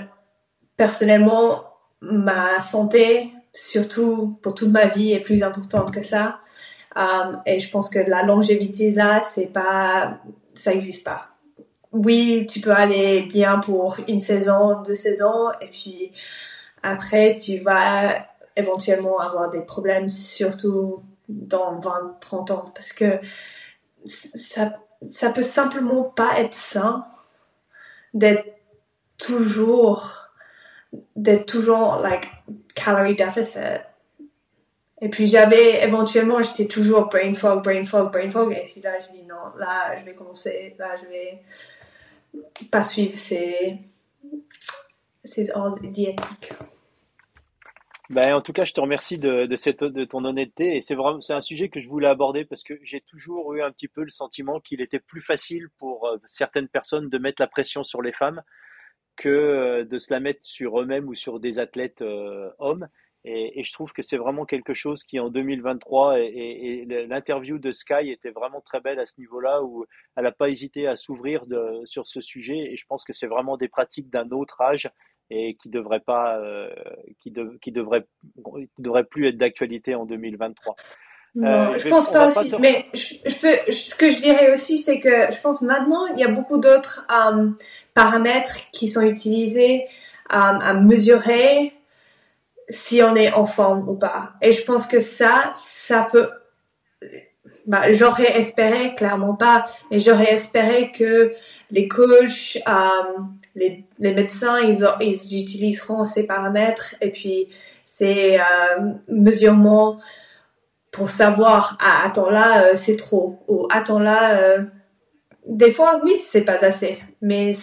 personnellement 0.77 1.66
ma 2.01 2.61
santé 2.61 3.31
surtout 3.53 4.37
pour 4.41 4.53
toute 4.53 4.69
ma 4.69 4.87
vie 4.87 5.13
est 5.13 5.19
plus 5.19 5.43
importante 5.43 5.91
que 5.93 6.03
ça. 6.03 6.39
Euh, 6.95 7.35
et 7.45 7.59
je 7.59 7.69
pense 7.69 7.89
que 7.89 7.99
la 7.99 8.23
longévité 8.23 8.91
là 8.91 9.21
c'est 9.21 9.47
pas 9.47 10.19
ça 10.53 10.73
existe 10.73 11.03
pas. 11.03 11.29
Oui, 11.93 12.45
tu 12.49 12.59
peux 12.59 12.73
aller 12.73 13.21
bien 13.21 13.59
pour 13.59 13.97
une 14.07 14.19
saison, 14.19 14.81
deux 14.81 14.95
saisons, 14.95 15.51
et 15.61 15.67
puis 15.67 16.11
après, 16.83 17.35
tu 17.35 17.57
vas 17.57 18.27
éventuellement 18.55 19.19
avoir 19.19 19.49
des 19.49 19.61
problèmes, 19.61 20.09
surtout 20.09 21.03
dans 21.29 21.79
20, 21.79 22.17
30 22.19 22.51
ans, 22.51 22.71
parce 22.73 22.93
que 22.93 23.19
ça, 24.05 24.73
ça 25.09 25.29
peut 25.31 25.41
simplement 25.41 26.03
pas 26.03 26.39
être 26.39 26.53
sain 26.53 27.05
d'être 28.13 28.45
toujours, 29.17 30.26
d'être 31.15 31.45
toujours, 31.45 31.97
like, 31.97 32.27
calorie 32.75 33.15
deficit. 33.15 33.81
Et 34.99 35.09
puis 35.09 35.27
j'avais, 35.27 35.83
éventuellement, 35.83 36.41
j'étais 36.41 36.67
toujours 36.67 37.07
brain 37.07 37.33
fog, 37.33 37.63
brain 37.63 37.83
fog, 37.83 38.11
brain 38.11 38.31
fog, 38.31 38.51
et 38.53 38.65
puis 38.65 38.81
là, 38.81 38.99
je 38.99 39.11
dis 39.15 39.23
non, 39.23 39.55
là, 39.57 39.95
je 39.97 40.05
vais 40.05 40.15
commencer, 40.15 40.75
là, 40.79 40.95
je 40.97 41.05
vais 41.07 41.43
pas 42.71 42.83
suivre 42.83 43.13
ces, 43.13 43.77
ces 45.23 45.51
ordres 45.51 45.85
diétiques. 45.85 46.53
Ben, 48.09 48.33
en 48.33 48.41
tout 48.41 48.53
cas, 48.53 48.63
je 48.63 48.73
te 48.73 48.79
remercie 48.79 49.17
de, 49.17 49.45
de, 49.45 49.55
cette, 49.57 49.83
de 49.83 50.05
ton 50.05 50.23
honnêteté 50.23 50.77
et 50.77 50.81
c'est 50.81 50.95
vraiment 50.95 51.19
c'est 51.19 51.33
un 51.33 51.41
sujet 51.41 51.67
que 51.67 51.81
je 51.81 51.89
voulais 51.89 52.07
aborder 52.07 52.45
parce 52.45 52.63
que 52.63 52.79
j'ai 52.81 53.01
toujours 53.01 53.53
eu 53.53 53.61
un 53.61 53.69
petit 53.69 53.89
peu 53.89 54.01
le 54.01 54.09
sentiment 54.09 54.61
qu'il 54.61 54.79
était 54.79 54.99
plus 54.99 55.21
facile 55.21 55.67
pour 55.77 56.07
euh, 56.07 56.17
certaines 56.25 56.69
personnes 56.69 57.09
de 57.09 57.17
mettre 57.17 57.41
la 57.41 57.47
pression 57.47 57.83
sur 57.83 58.01
les 58.01 58.13
femmes 58.13 58.41
que 59.17 59.29
euh, 59.29 59.83
de 59.83 59.97
se 59.97 60.13
la 60.13 60.19
mettre 60.19 60.43
sur 60.43 60.79
eux-mêmes 60.79 61.07
ou 61.07 61.15
sur 61.15 61.39
des 61.39 61.59
athlètes 61.59 62.01
euh, 62.01 62.49
hommes. 62.59 62.87
Et, 63.25 63.59
et, 63.59 63.63
je 63.63 63.73
trouve 63.73 63.91
que 63.91 64.03
c'est 64.03 64.15
vraiment 64.15 64.45
quelque 64.45 64.73
chose 64.73 65.03
qui 65.03 65.19
en 65.19 65.29
2023 65.29 66.19
et, 66.21 66.23
et, 66.23 66.85
l'interview 67.07 67.57
de 67.57 67.73
Sky 67.73 68.09
était 68.09 68.29
vraiment 68.29 68.61
très 68.61 68.79
belle 68.79 68.99
à 68.99 69.05
ce 69.05 69.19
niveau-là 69.19 69.63
où 69.63 69.85
elle 70.15 70.23
n'a 70.23 70.31
pas 70.31 70.47
hésité 70.49 70.87
à 70.87 70.95
s'ouvrir 70.95 71.43
sur 71.83 72.07
ce 72.07 72.21
sujet 72.21 72.57
et 72.57 72.77
je 72.77 72.85
pense 72.85 73.03
que 73.03 73.11
c'est 73.11 73.27
vraiment 73.27 73.57
des 73.57 73.67
pratiques 73.67 74.09
d'un 74.09 74.29
autre 74.29 74.61
âge 74.61 74.89
et 75.29 75.55
qui 75.55 75.69
devrait 75.69 75.99
pas, 75.99 76.37
euh, 76.37 76.73
qui, 77.19 77.31
de, 77.31 77.57
qui 77.61 77.71
devrait, 77.71 78.05
qui 78.75 78.81
devrait 78.81 79.03
plus 79.03 79.27
être 79.27 79.37
d'actualité 79.37 79.95
en 79.95 80.05
2023. 80.05 80.75
Non, 81.37 81.47
euh, 81.47 81.73
je, 81.73 81.83
je 81.83 81.89
pense 81.89 82.11
pas 82.11 82.27
aussi. 82.27 82.49
Te... 82.49 82.55
Mais 82.55 82.87
je, 82.95 83.13
je, 83.23 83.35
peux, 83.35 83.71
ce 83.71 83.93
que 83.93 84.09
je 84.09 84.19
dirais 84.19 84.51
aussi, 84.51 84.79
c'est 84.79 84.99
que 84.99 85.31
je 85.31 85.39
pense 85.39 85.61
maintenant, 85.61 86.07
il 86.07 86.19
y 86.19 86.23
a 86.23 86.29
beaucoup 86.29 86.57
d'autres 86.57 87.05
um, 87.09 87.55
paramètres 87.93 88.57
qui 88.71 88.87
sont 88.87 89.01
utilisés 89.01 89.85
um, 90.31 90.59
à 90.61 90.73
mesurer 90.73 91.73
si 92.69 93.03
on 93.03 93.15
est 93.15 93.31
en 93.33 93.45
forme 93.45 93.87
ou 93.87 93.93
pas. 93.93 94.31
Et 94.41 94.51
je 94.51 94.63
pense 94.65 94.87
que 94.87 94.99
ça, 94.99 95.53
ça 95.55 96.07
peut 96.11 96.27
bah, 97.67 97.91
j'aurais 97.91 98.39
espéré, 98.39 98.95
clairement 98.95 99.35
pas, 99.35 99.65
mais 99.91 99.99
j'aurais 99.99 100.33
espéré 100.33 100.91
que 100.91 101.33
les 101.69 101.87
coachs, 101.87 102.57
euh, 102.67 103.21
les, 103.55 103.83
les, 103.99 104.13
médecins, 104.13 104.59
ils, 104.59 104.87
ils, 105.01 105.39
utiliseront 105.39 106.05
ces 106.05 106.25
paramètres 106.25 106.95
et 106.99 107.11
puis 107.11 107.49
ces 107.83 108.37
euh, 108.37 108.93
mesurements 109.09 109.99
pour 110.97 111.09
savoir, 111.09 111.77
ah, 111.79 112.01
attends 112.05 112.29
là, 112.29 112.65
euh, 112.65 112.73
c'est 112.75 112.97
trop, 112.97 113.37
ou 113.47 113.67
attends 113.71 113.99
là, 113.99 114.39
euh, 114.39 114.63
des 115.45 115.71
fois, 115.71 116.01
oui, 116.03 116.19
c'est 116.19 116.41
pas 116.41 116.65
assez, 116.65 116.97
mais 117.21 117.53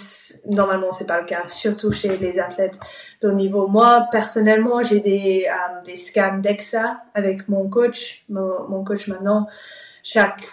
normalement, 0.46 0.92
c'est 0.92 1.06
pas 1.06 1.20
le 1.20 1.26
cas, 1.26 1.48
surtout 1.48 1.90
chez 1.90 2.16
les 2.16 2.38
athlètes 2.38 2.78
de 3.20 3.28
haut 3.28 3.32
niveau. 3.32 3.66
Moi, 3.66 4.06
personnellement, 4.12 4.82
j'ai 4.84 5.00
des, 5.00 5.46
euh, 5.50 5.82
des 5.84 5.96
scans 5.96 6.38
DEXA 6.38 7.02
avec 7.12 7.48
mon 7.48 7.68
coach, 7.68 8.24
mon, 8.28 8.84
coach 8.84 9.08
maintenant, 9.08 9.48
chaque 10.04 10.46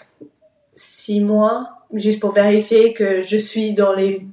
six 0.73 1.21
mois, 1.21 1.85
juste 1.93 2.19
pour 2.19 2.33
vérifier 2.33 2.93
que 2.93 3.21
je 3.21 3.37
suis 3.37 3.73
dans 3.73 3.93
les 3.93 4.25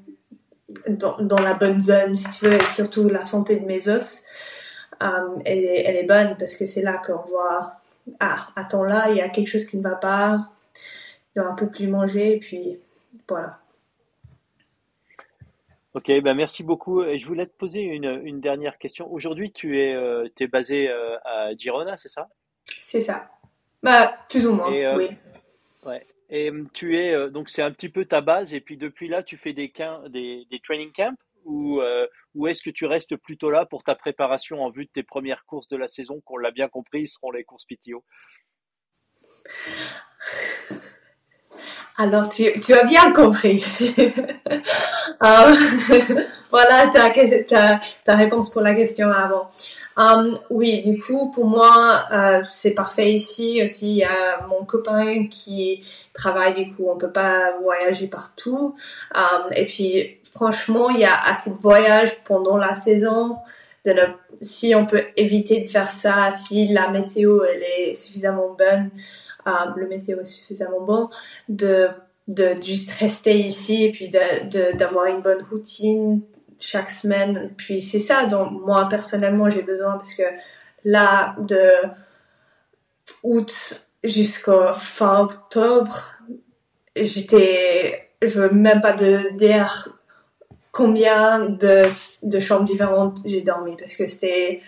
dans, 0.88 1.38
la 1.38 1.54
bonne 1.54 1.80
zone, 1.80 2.14
si 2.14 2.28
tu 2.30 2.46
veux, 2.46 2.54
et 2.54 2.64
surtout 2.74 3.08
la 3.08 3.24
santé 3.24 3.56
de 3.56 3.64
mes 3.64 3.88
os. 3.88 4.22
Elle, 5.44 5.64
est, 5.64 5.84
elle 5.86 5.96
est 5.96 6.06
bonne 6.06 6.36
parce 6.38 6.56
que 6.56 6.66
c'est 6.66 6.82
là 6.82 7.00
qu'on 7.06 7.22
voit 7.22 7.77
ah 8.20 8.48
attends 8.56 8.84
là 8.84 9.10
il 9.10 9.16
y 9.16 9.20
a 9.20 9.28
quelque 9.28 9.48
chose 9.48 9.64
qui 9.64 9.76
ne 9.76 9.82
va 9.82 9.96
pas 9.96 10.50
il 11.34 11.40
doit 11.40 11.50
un 11.50 11.54
peu 11.54 11.68
plus 11.68 11.88
manger 11.88 12.36
et 12.36 12.38
puis 12.38 12.78
voilà 13.28 13.58
Ok, 15.94 16.12
ben 16.22 16.34
merci 16.34 16.62
beaucoup. 16.62 17.02
Et 17.02 17.18
je 17.18 17.26
voulais 17.26 17.46
te 17.46 17.56
poser 17.56 17.80
une, 17.80 18.20
une 18.22 18.40
dernière 18.40 18.78
question. 18.78 19.10
Aujourd'hui, 19.12 19.50
tu 19.50 19.80
es, 19.80 19.94
euh, 19.94 20.28
es 20.38 20.46
basé 20.46 20.88
euh, 20.88 21.18
à 21.24 21.56
Girona, 21.56 21.96
c'est 21.96 22.08
ça? 22.08 22.28
C'est 22.64 23.00
ça. 23.00 23.28
Bah, 23.82 24.14
plus 24.28 24.46
ou 24.46 24.54
moins, 24.54 24.72
euh, 24.72 24.96
oui. 24.96 25.08
Ouais. 25.84 26.02
Et 26.30 26.50
hum, 26.50 26.68
tu 26.72 26.98
es, 26.98 27.12
euh, 27.12 27.30
donc 27.30 27.48
c'est 27.48 27.62
un 27.62 27.72
petit 27.72 27.88
peu 27.88 28.04
ta 28.04 28.20
base, 28.20 28.54
et 28.54 28.60
puis 28.60 28.76
depuis 28.76 29.08
là, 29.08 29.22
tu 29.22 29.36
fais 29.36 29.52
des, 29.52 29.72
des, 30.10 30.46
des 30.48 30.60
training 30.60 30.92
camps? 30.92 31.16
Ou, 31.48 31.80
euh, 31.80 32.06
ou 32.34 32.46
est-ce 32.46 32.62
que 32.62 32.70
tu 32.70 32.86
restes 32.86 33.16
plutôt 33.16 33.50
là 33.50 33.66
pour 33.66 33.82
ta 33.82 33.94
préparation 33.94 34.62
en 34.62 34.70
vue 34.70 34.84
de 34.84 34.90
tes 34.90 35.02
premières 35.02 35.44
courses 35.46 35.68
de 35.68 35.76
la 35.76 35.88
saison, 35.88 36.20
qu'on 36.24 36.36
l'a 36.36 36.50
bien 36.50 36.68
compris, 36.68 37.06
seront 37.08 37.32
les 37.32 37.44
courses 37.44 37.64
PTO 37.64 38.04
Alors, 41.96 42.28
tu, 42.28 42.46
as 42.72 42.84
bien 42.84 43.12
compris. 43.12 43.64
um, 45.20 45.56
voilà 46.50 46.88
ta, 46.88 47.10
ta, 47.46 47.80
ta, 48.04 48.14
réponse 48.14 48.50
pour 48.50 48.62
la 48.62 48.74
question 48.74 49.10
avant. 49.10 49.50
Um, 49.96 50.38
oui, 50.50 50.82
du 50.82 51.00
coup, 51.00 51.30
pour 51.32 51.44
moi, 51.44 52.04
euh, 52.12 52.42
c'est 52.48 52.74
parfait 52.74 53.12
ici. 53.12 53.60
Aussi, 53.62 53.90
il 53.90 53.96
y 53.96 54.04
a 54.04 54.46
mon 54.46 54.64
copain 54.64 55.26
qui 55.26 55.84
travaille, 56.14 56.54
du 56.54 56.74
coup, 56.74 56.86
on 56.88 56.96
peut 56.96 57.10
pas 57.10 57.52
voyager 57.62 58.06
partout. 58.06 58.76
Um, 59.14 59.52
et 59.52 59.66
puis, 59.66 60.18
franchement, 60.22 60.88
il 60.90 61.00
y 61.00 61.04
a 61.04 61.20
assez 61.20 61.50
de 61.50 61.56
voyages 61.56 62.16
pendant 62.24 62.56
la 62.56 62.74
saison. 62.74 63.36
Si 64.40 64.74
on 64.74 64.86
peut 64.86 65.02
éviter 65.16 65.62
de 65.62 65.68
faire 65.68 65.88
ça, 65.88 66.30
si 66.30 66.68
la 66.68 66.90
météo 66.90 67.42
elle 67.42 67.62
est 67.62 67.94
suffisamment 67.94 68.54
bonne, 68.58 68.90
euh, 69.46 69.50
le 69.76 69.88
météo 69.88 70.20
est 70.20 70.26
suffisamment 70.26 70.80
bon, 70.80 71.10
de 71.48 71.88
de 72.28 72.54
juste 72.62 72.90
rester 72.92 73.38
ici 73.38 73.84
et 73.84 73.90
puis 73.90 74.10
d'avoir 74.10 75.06
une 75.06 75.22
bonne 75.22 75.42
routine 75.50 76.20
chaque 76.60 76.90
semaine. 76.90 77.52
Puis 77.56 77.82
c'est 77.82 77.98
ça 77.98 78.26
dont 78.26 78.50
moi 78.50 78.88
personnellement 78.88 79.48
j'ai 79.50 79.62
besoin 79.62 79.96
parce 79.96 80.14
que 80.14 80.24
là, 80.84 81.34
de 81.38 81.70
août 83.22 83.88
jusqu'au 84.04 84.72
fin 84.74 85.20
octobre, 85.20 86.06
j'étais, 86.96 88.10
je 88.22 88.40
veux 88.40 88.50
même 88.50 88.80
pas 88.80 88.92
de 88.92 89.36
dire 89.36 89.98
combien 90.72 91.40
de, 91.40 91.88
de 92.22 92.40
chambres 92.40 92.64
différentes 92.64 93.18
j'ai 93.24 93.40
dormi 93.40 93.76
parce 93.76 93.96
que 93.96 94.06
c'était, 94.06 94.62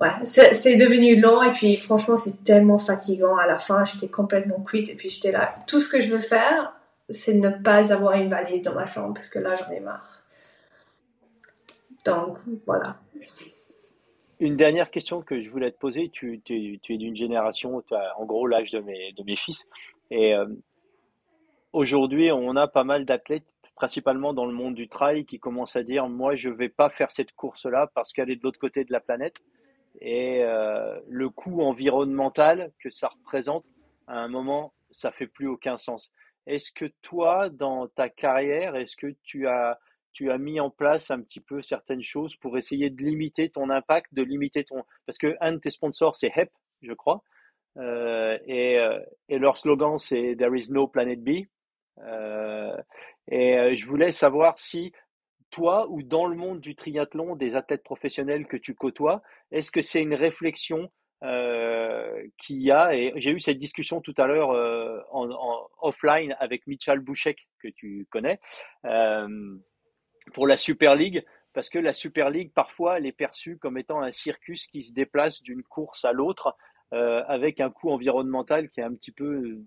ouais, 0.00 0.10
c'est 0.24 0.76
devenu 0.76 1.20
long 1.20 1.42
et 1.42 1.52
puis 1.52 1.76
franchement 1.76 2.16
c'est 2.16 2.44
tellement 2.44 2.78
fatigant 2.78 3.36
à 3.36 3.46
la 3.46 3.58
fin, 3.58 3.84
j'étais 3.84 4.08
complètement 4.08 4.60
cuite 4.60 4.90
et 4.90 4.94
puis 4.94 5.10
j'étais 5.10 5.32
là, 5.32 5.54
tout 5.66 5.80
ce 5.80 5.88
que 5.88 6.02
je 6.02 6.12
veux 6.12 6.20
faire, 6.20 6.74
c'est 7.08 7.34
ne 7.34 7.48
pas 7.48 7.92
avoir 7.92 8.14
une 8.14 8.28
valise 8.28 8.62
dans 8.62 8.74
ma 8.74 8.86
chambre 8.86 9.14
parce 9.14 9.28
que 9.28 9.38
là 9.38 9.54
j'en 9.54 9.70
ai 9.74 9.80
marre. 9.80 10.19
Donc, 12.04 12.38
voilà. 12.66 12.98
Une 14.38 14.56
dernière 14.56 14.90
question 14.90 15.20
que 15.20 15.42
je 15.42 15.50
voulais 15.50 15.70
te 15.70 15.78
poser. 15.78 16.08
Tu, 16.08 16.40
es 16.48 16.96
d'une 16.96 17.14
génération, 17.14 17.82
en 18.16 18.24
gros 18.24 18.46
l'âge 18.46 18.70
de 18.70 18.80
mes, 18.80 19.12
de 19.12 19.22
mes 19.22 19.36
fils. 19.36 19.68
Et 20.10 20.34
euh, 20.34 20.46
aujourd'hui, 21.72 22.32
on 22.32 22.56
a 22.56 22.66
pas 22.66 22.84
mal 22.84 23.04
d'athlètes, 23.04 23.44
principalement 23.74 24.32
dans 24.32 24.46
le 24.46 24.52
monde 24.52 24.74
du 24.74 24.88
trail, 24.88 25.26
qui 25.26 25.38
commencent 25.38 25.76
à 25.76 25.82
dire 25.82 26.08
Moi, 26.08 26.36
je 26.36 26.48
ne 26.48 26.54
vais 26.54 26.70
pas 26.70 26.88
faire 26.88 27.10
cette 27.10 27.32
course-là 27.32 27.90
parce 27.94 28.12
qu'elle 28.12 28.30
est 28.30 28.36
de 28.36 28.42
l'autre 28.42 28.58
côté 28.58 28.84
de 28.84 28.92
la 28.92 29.00
planète. 29.00 29.36
Et 30.00 30.42
euh, 30.42 30.98
le 31.08 31.28
coût 31.28 31.62
environnemental 31.62 32.72
que 32.78 32.88
ça 32.90 33.08
représente, 33.08 33.64
à 34.06 34.20
un 34.20 34.28
moment, 34.28 34.72
ça 34.90 35.10
fait 35.12 35.26
plus 35.26 35.48
aucun 35.48 35.76
sens. 35.76 36.12
Est-ce 36.46 36.72
que 36.72 36.86
toi, 37.02 37.50
dans 37.50 37.88
ta 37.88 38.08
carrière, 38.08 38.74
est-ce 38.74 38.96
que 38.96 39.14
tu 39.22 39.46
as 39.46 39.78
tu 40.12 40.30
as 40.30 40.38
mis 40.38 40.60
en 40.60 40.70
place 40.70 41.10
un 41.10 41.20
petit 41.20 41.40
peu 41.40 41.62
certaines 41.62 42.02
choses 42.02 42.36
pour 42.36 42.58
essayer 42.58 42.90
de 42.90 43.02
limiter 43.02 43.50
ton 43.50 43.70
impact, 43.70 44.12
de 44.12 44.22
limiter 44.22 44.64
ton... 44.64 44.84
Parce 45.06 45.18
que 45.18 45.36
un 45.40 45.52
de 45.52 45.58
tes 45.58 45.70
sponsors, 45.70 46.14
c'est 46.14 46.32
HEP, 46.34 46.50
je 46.82 46.92
crois. 46.92 47.22
Euh, 47.76 48.38
et, 48.46 48.78
euh, 48.78 48.98
et, 49.28 49.38
leur 49.38 49.56
slogan, 49.56 49.98
c'est 49.98 50.34
There 50.36 50.56
is 50.56 50.72
no 50.72 50.88
planet 50.88 51.22
B. 51.22 51.46
Euh, 51.98 52.76
et 53.28 53.74
je 53.74 53.86
voulais 53.86 54.12
savoir 54.12 54.58
si 54.58 54.92
toi 55.50 55.86
ou 55.88 56.02
dans 56.02 56.26
le 56.26 56.36
monde 56.36 56.60
du 56.60 56.74
triathlon, 56.74 57.36
des 57.36 57.56
athlètes 57.56 57.82
professionnels 57.82 58.46
que 58.46 58.56
tu 58.56 58.74
côtoies, 58.74 59.22
est-ce 59.50 59.70
que 59.70 59.80
c'est 59.80 60.02
une 60.02 60.14
réflexion 60.14 60.90
qu'il 62.38 62.62
y 62.62 62.70
a, 62.70 62.94
et 62.94 63.12
j'ai 63.16 63.30
eu 63.30 63.40
cette 63.40 63.58
discussion 63.58 64.00
tout 64.00 64.14
à 64.16 64.26
l'heure 64.26 64.50
en, 65.12 65.68
offline 65.82 66.34
avec 66.40 66.66
Michal 66.66 67.00
Bouchek, 67.00 67.46
que 67.62 67.68
tu 67.68 68.06
connais, 68.10 68.40
pour 70.32 70.46
la 70.46 70.56
Super 70.56 70.94
League, 70.94 71.24
parce 71.52 71.68
que 71.68 71.78
la 71.78 71.92
Super 71.92 72.30
League, 72.30 72.52
parfois, 72.54 72.98
elle 72.98 73.06
est 73.06 73.12
perçue 73.12 73.58
comme 73.58 73.78
étant 73.78 74.00
un 74.00 74.10
circus 74.10 74.66
qui 74.66 74.82
se 74.82 74.92
déplace 74.92 75.42
d'une 75.42 75.62
course 75.62 76.04
à 76.04 76.12
l'autre, 76.12 76.56
euh, 76.92 77.22
avec 77.26 77.60
un 77.60 77.70
coût 77.70 77.90
environnemental 77.90 78.68
qui 78.70 78.80
est 78.80 78.84
un 78.84 78.94
petit 78.94 79.12
peu 79.12 79.58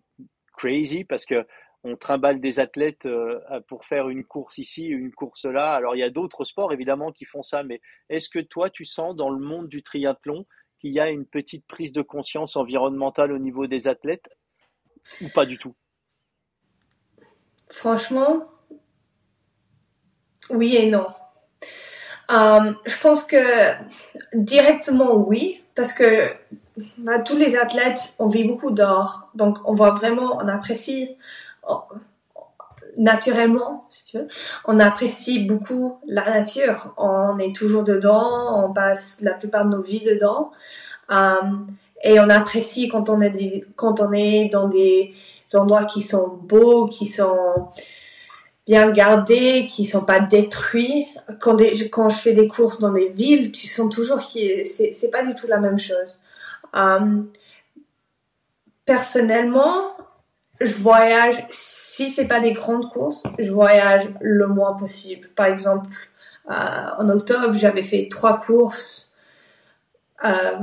crazy, 0.58 1.04
parce 1.04 1.26
que 1.26 1.46
on 1.84 1.98
trimballe 1.98 2.40
des 2.40 2.60
athlètes 2.60 3.06
euh, 3.06 3.40
pour 3.68 3.86
faire 3.86 4.10
une 4.10 4.24
course 4.24 4.58
ici, 4.58 4.86
une 4.86 5.12
course 5.12 5.46
là. 5.46 5.74
Alors 5.74 5.96
il 5.96 6.00
y 6.00 6.04
a 6.04 6.10
d'autres 6.10 6.46
sports 6.46 6.72
évidemment 6.72 7.12
qui 7.12 7.26
font 7.26 7.44
ça, 7.44 7.64
mais 7.64 7.82
est-ce 8.10 8.30
que 8.30 8.40
toi 8.40 8.70
tu 8.70 8.86
sens 8.86 9.16
dans 9.16 9.30
le 9.30 9.40
monde 9.40 9.68
du 9.68 9.84
triathlon 9.84 10.46
qu'il 10.80 10.94
y 10.94 11.00
a 11.00 11.10
une 11.10 11.26
petite 11.26 11.66
prise 11.68 11.92
de 11.92 12.02
conscience 12.02 12.56
environnementale 12.56 13.32
au 13.32 13.38
niveau 13.38 13.68
des 13.68 13.88
athlètes 13.88 14.30
ou 15.22 15.28
pas 15.30 15.46
du 15.46 15.58
tout? 15.58 15.76
Franchement, 17.70 18.50
oui 20.50 20.76
et 20.76 20.90
non. 20.90 21.08
Euh, 22.32 22.72
je 22.86 23.00
pense 23.00 23.26
que 23.26 23.74
directement 24.34 25.16
oui, 25.16 25.64
parce 25.76 25.94
que 25.94 26.30
bah, 26.98 27.20
tous 27.20 27.38
les 27.38 27.56
athlètes, 27.56 28.14
on 28.20 28.28
vit 28.28 28.46
beaucoup 28.46 28.72
dehors, 28.72 29.30
donc 29.36 29.58
on 29.66 29.74
voit 29.74 29.92
vraiment, 29.92 30.38
on 30.42 30.48
apprécie 30.48 31.10
naturellement, 32.98 33.86
si 33.90 34.06
tu 34.06 34.18
veux, 34.18 34.28
on 34.66 34.80
apprécie 34.80 35.40
beaucoup 35.40 35.98
la 36.08 36.26
nature. 36.26 36.94
On 36.98 37.38
est 37.40 37.56
toujours 37.56 37.84
dedans, 37.84 38.66
on 38.66 38.74
passe 38.74 39.22
la 39.22 39.34
plupart 39.34 39.66
de 39.66 39.76
nos 39.76 39.82
vies 39.82 40.04
dedans. 40.04 40.52
Euh, 41.12 41.42
et 42.04 42.20
on 42.20 42.30
apprécie 42.30 42.90
quand 42.90 43.10
on, 43.10 43.22
est 43.22 43.66
quand 43.76 44.00
on 44.02 44.12
est 44.12 44.50
dans 44.50 44.68
des 44.68 45.14
endroits 45.54 45.86
qui 45.86 46.02
sont 46.02 46.28
beaux, 46.28 46.88
qui 46.88 47.06
sont 47.06 47.70
bien 48.66 48.92
gardés, 48.92 49.66
qui 49.66 49.86
sont 49.86 50.06
pas 50.06 50.20
détruits. 50.20 51.08
Quand, 51.40 51.58
quand 51.92 52.10
je 52.10 52.20
fais 52.20 52.34
des 52.34 52.48
courses 52.48 52.80
dans 52.80 52.92
des 52.92 53.10
villes, 53.10 53.52
tu 53.52 53.68
sens 53.68 53.94
toujours 53.94 54.20
que 54.20 54.64
c'est 54.64 55.12
pas 55.12 55.24
du 55.24 55.36
tout 55.36 55.48
la 55.48 55.60
même 55.60 55.80
chose. 55.80 56.20
Euh, 56.76 57.24
personnellement, 58.86 59.96
je 60.62 60.74
voyage, 60.76 61.46
si 61.50 62.10
c'est 62.10 62.28
pas 62.28 62.40
des 62.40 62.54
grandes 62.54 62.90
courses, 62.92 63.24
je 63.40 63.52
voyage 63.52 64.10
le 64.22 64.48
moins 64.48 64.74
possible. 64.74 65.30
Par 65.36 65.48
exemple, 65.48 65.90
euh, 66.50 66.90
en 67.00 67.10
octobre, 67.10 67.54
j'avais 67.54 67.84
fait 67.84 68.08
trois 68.10 68.40
courses. 68.40 69.14
Euh, 70.24 70.58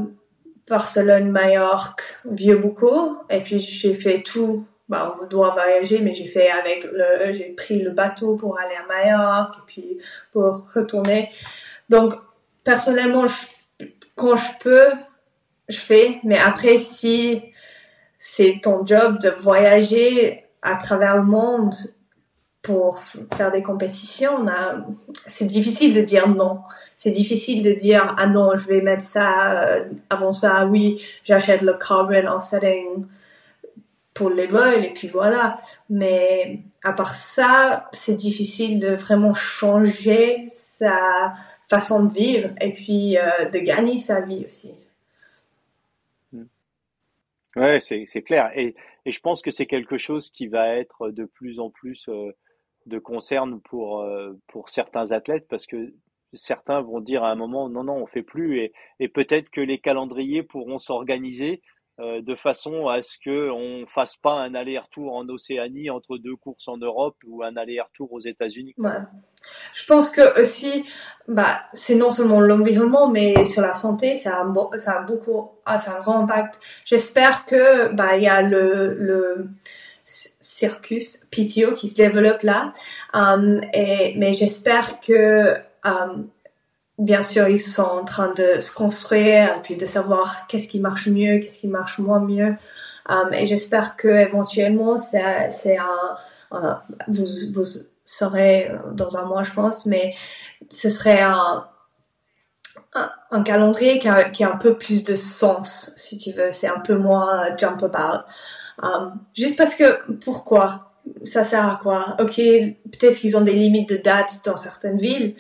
Barcelone, 0.69 1.31
Majorque, 1.31 2.03
Vieux-Boucau. 2.25 3.19
Et 3.29 3.41
puis 3.41 3.61
j'ai 3.61 3.93
fait 3.95 4.23
tout. 4.23 4.65
Bah, 4.91 5.17
on 5.23 5.27
doit 5.29 5.51
voyager, 5.51 6.01
mais 6.01 6.15
j'ai 6.15 6.27
fait 6.27 6.51
avec 6.51 6.83
le, 6.83 7.33
j'ai 7.33 7.51
pris 7.51 7.81
le 7.81 7.93
bateau 7.93 8.35
pour 8.35 8.59
aller 8.59 8.75
à 8.75 8.85
Majorque 8.89 9.59
et 9.59 9.63
puis 9.69 9.99
pour 10.33 10.67
retourner. 10.75 11.31
Donc 11.89 12.13
personnellement, 12.65 13.27
quand 14.17 14.35
je 14.35 14.49
peux, 14.59 14.89
je 15.69 15.79
fais. 15.79 16.19
Mais 16.25 16.39
après, 16.39 16.77
si 16.79 17.41
c'est 18.19 18.59
ton 18.61 18.85
job 18.85 19.21
de 19.21 19.29
voyager 19.29 20.45
à 20.61 20.75
travers 20.75 21.19
le 21.19 21.23
monde 21.23 21.73
pour 22.61 23.01
faire 23.37 23.53
des 23.53 23.63
compétitions, 23.63 24.45
c'est 25.29 25.47
difficile 25.47 25.95
de 25.95 26.01
dire 26.01 26.27
non. 26.27 26.63
C'est 26.97 27.13
difficile 27.13 27.63
de 27.63 27.73
dire 27.73 28.17
ah 28.19 28.27
non, 28.27 28.57
je 28.57 28.67
vais 28.67 28.81
mettre 28.81 29.05
ça 29.05 29.53
euh, 29.53 29.85
avant 30.11 30.33
ça. 30.33 30.67
Oui, 30.67 31.01
j'achète 31.23 31.63
le 31.63 31.75
carbon 31.75 32.27
offsetting 32.27 33.07
pour 34.15 34.31
les 34.31 34.47
vols 34.47 34.85
et 34.85 34.93
puis 34.93 35.09
voilà. 35.09 35.61
Mais 35.89 36.61
à 36.83 36.93
part 36.93 37.15
ça, 37.15 37.89
c'est 37.93 38.17
difficile 38.17 38.79
de 38.79 38.89
vraiment 38.89 39.35
changer 39.35 40.45
sa 40.49 41.35
façon 41.69 42.05
de 42.05 42.13
vivre 42.13 42.51
et 42.61 42.73
puis 42.73 43.17
euh, 43.19 43.47
de 43.47 43.59
gagner 43.59 43.99
sa 43.99 44.21
vie 44.21 44.45
aussi. 44.47 44.75
Ouais, 47.57 47.81
c'est 47.81 48.05
c'est 48.07 48.23
clair. 48.23 48.51
Et, 48.57 48.75
et 49.07 49.13
je 49.13 49.21
pense 49.21 49.43
que 49.43 49.51
c'est 49.51 49.67
quelque 49.67 49.99
chose 49.99 50.31
qui 50.31 50.47
va 50.47 50.77
être 50.77 51.11
de 51.11 51.25
plus 51.25 51.59
en 51.59 51.71
plus 51.71 52.09
euh, 52.09 52.33
de 52.87 52.99
concerne 52.99 53.61
pour, 53.61 54.01
euh, 54.01 54.33
pour 54.47 54.69
certains 54.69 55.13
athlètes 55.13 55.47
parce 55.49 55.67
que 55.67 55.93
certains 56.33 56.81
vont 56.81 57.01
dire 57.01 57.25
à 57.25 57.31
un 57.31 57.35
moment 57.35 57.69
non, 57.69 57.85
non, 57.85 57.97
on 57.97 58.07
fait 58.07 58.23
plus 58.23 58.59
et, 58.59 58.73
et 59.01 59.09
peut-être 59.09 59.51
que 59.51 59.61
les 59.61 59.79
calendriers 59.79 60.43
pourront 60.43 60.79
s'organiser 60.79 61.61
euh, 61.99 62.23
de 62.23 62.35
façon 62.35 62.89
à 62.89 63.03
ce 63.03 63.19
qu'on 63.23 63.81
ne 63.81 63.87
fasse 63.87 64.17
pas 64.17 64.33
un 64.33 64.55
aller-retour 64.55 65.15
en 65.15 65.29
Océanie 65.29 65.91
entre 65.91 66.17
deux 66.17 66.37
courses 66.37 66.69
en 66.69 66.79
Europe 66.79 67.17
ou 67.27 67.43
un 67.43 67.57
aller-retour 67.57 68.13
aux 68.13 68.21
États-Unis. 68.21 68.75
Je 69.75 69.85
pense 69.87 70.11
que 70.11 70.41
aussi, 70.41 70.85
bah, 71.29 71.63
c'est 71.73 71.97
non 71.97 72.11
seulement 72.11 72.41
l'environnement, 72.41 73.09
mais 73.09 73.45
sur 73.45 73.63
la 73.63 73.75
santé, 73.75 74.17
ça 74.17 74.37
a, 74.37 74.43
a 74.43 75.03
beaucoup, 75.03 75.51
ah, 75.67 75.79
un 75.95 76.01
grand 76.01 76.21
impact. 76.21 76.59
J'espère 76.85 77.45
que, 77.45 77.93
bah, 77.93 78.17
y 78.17 78.29
a 78.29 78.41
le, 78.41 78.95
le 78.95 79.49
circus 80.05 81.27
PTO 81.31 81.75
qui 81.75 81.89
se 81.89 81.97
développe 81.97 82.43
là, 82.43 82.73
um, 83.13 83.61
et, 83.73 84.15
mais 84.17 84.33
j'espère 84.33 85.01
que 85.01 85.55
um, 85.85 86.29
bien 87.01 87.23
sûr, 87.23 87.49
ils 87.49 87.59
sont 87.59 87.83
en 87.83 88.05
train 88.05 88.33
de 88.35 88.61
se 88.61 88.73
construire 88.73 89.61
puis 89.63 89.77
de 89.77 89.87
savoir 89.87 90.47
qu'est-ce 90.47 90.69
qui 90.69 90.81
marche 90.81 91.09
mieux, 91.09 91.39
qu'est-ce 91.39 91.61
qui 91.61 91.69
marche 91.69 91.99
moins 91.99 92.21
mieux. 92.21 92.55
Um, 93.09 93.33
et 93.33 93.47
j'espère 93.47 93.97
que 93.97 94.09
éventuellement, 94.09 94.99
c'est, 94.99 95.79
un, 95.79 96.81
vous, 97.09 97.27
vous 97.55 97.65
saurez 98.05 98.71
dans 98.93 99.17
un 99.17 99.25
mois, 99.25 99.43
je 99.43 99.53
pense, 99.53 99.87
mais 99.87 100.15
ce 100.69 100.91
serait 100.91 101.23
un, 101.23 101.65
un, 103.31 103.43
calendrier 103.43 103.99
qui 103.99 104.09
a, 104.09 104.29
qui 104.29 104.45
a, 104.45 104.53
un 104.53 104.57
peu 104.57 104.77
plus 104.77 105.03
de 105.03 105.17
sens, 105.17 105.93
si 105.97 106.19
tu 106.19 106.33
veux. 106.33 106.53
C'est 106.53 106.69
un 106.69 106.81
peu 106.81 106.97
moins 106.97 107.57
jump 107.57 107.83
about. 107.83 108.25
Um, 108.83 109.21
juste 109.35 109.57
parce 109.57 109.75
que, 109.75 110.01
pourquoi? 110.21 110.93
Ça 111.25 111.45
sert 111.45 111.67
à 111.67 111.79
quoi? 111.83 112.17
Ok, 112.21 112.37
peut-être 112.37 113.17
qu'ils 113.17 113.37
ont 113.37 113.41
des 113.41 113.55
limites 113.55 113.89
de 113.89 113.97
date 113.97 114.43
dans 114.45 114.57
certaines 114.57 114.99
villes 114.99 115.35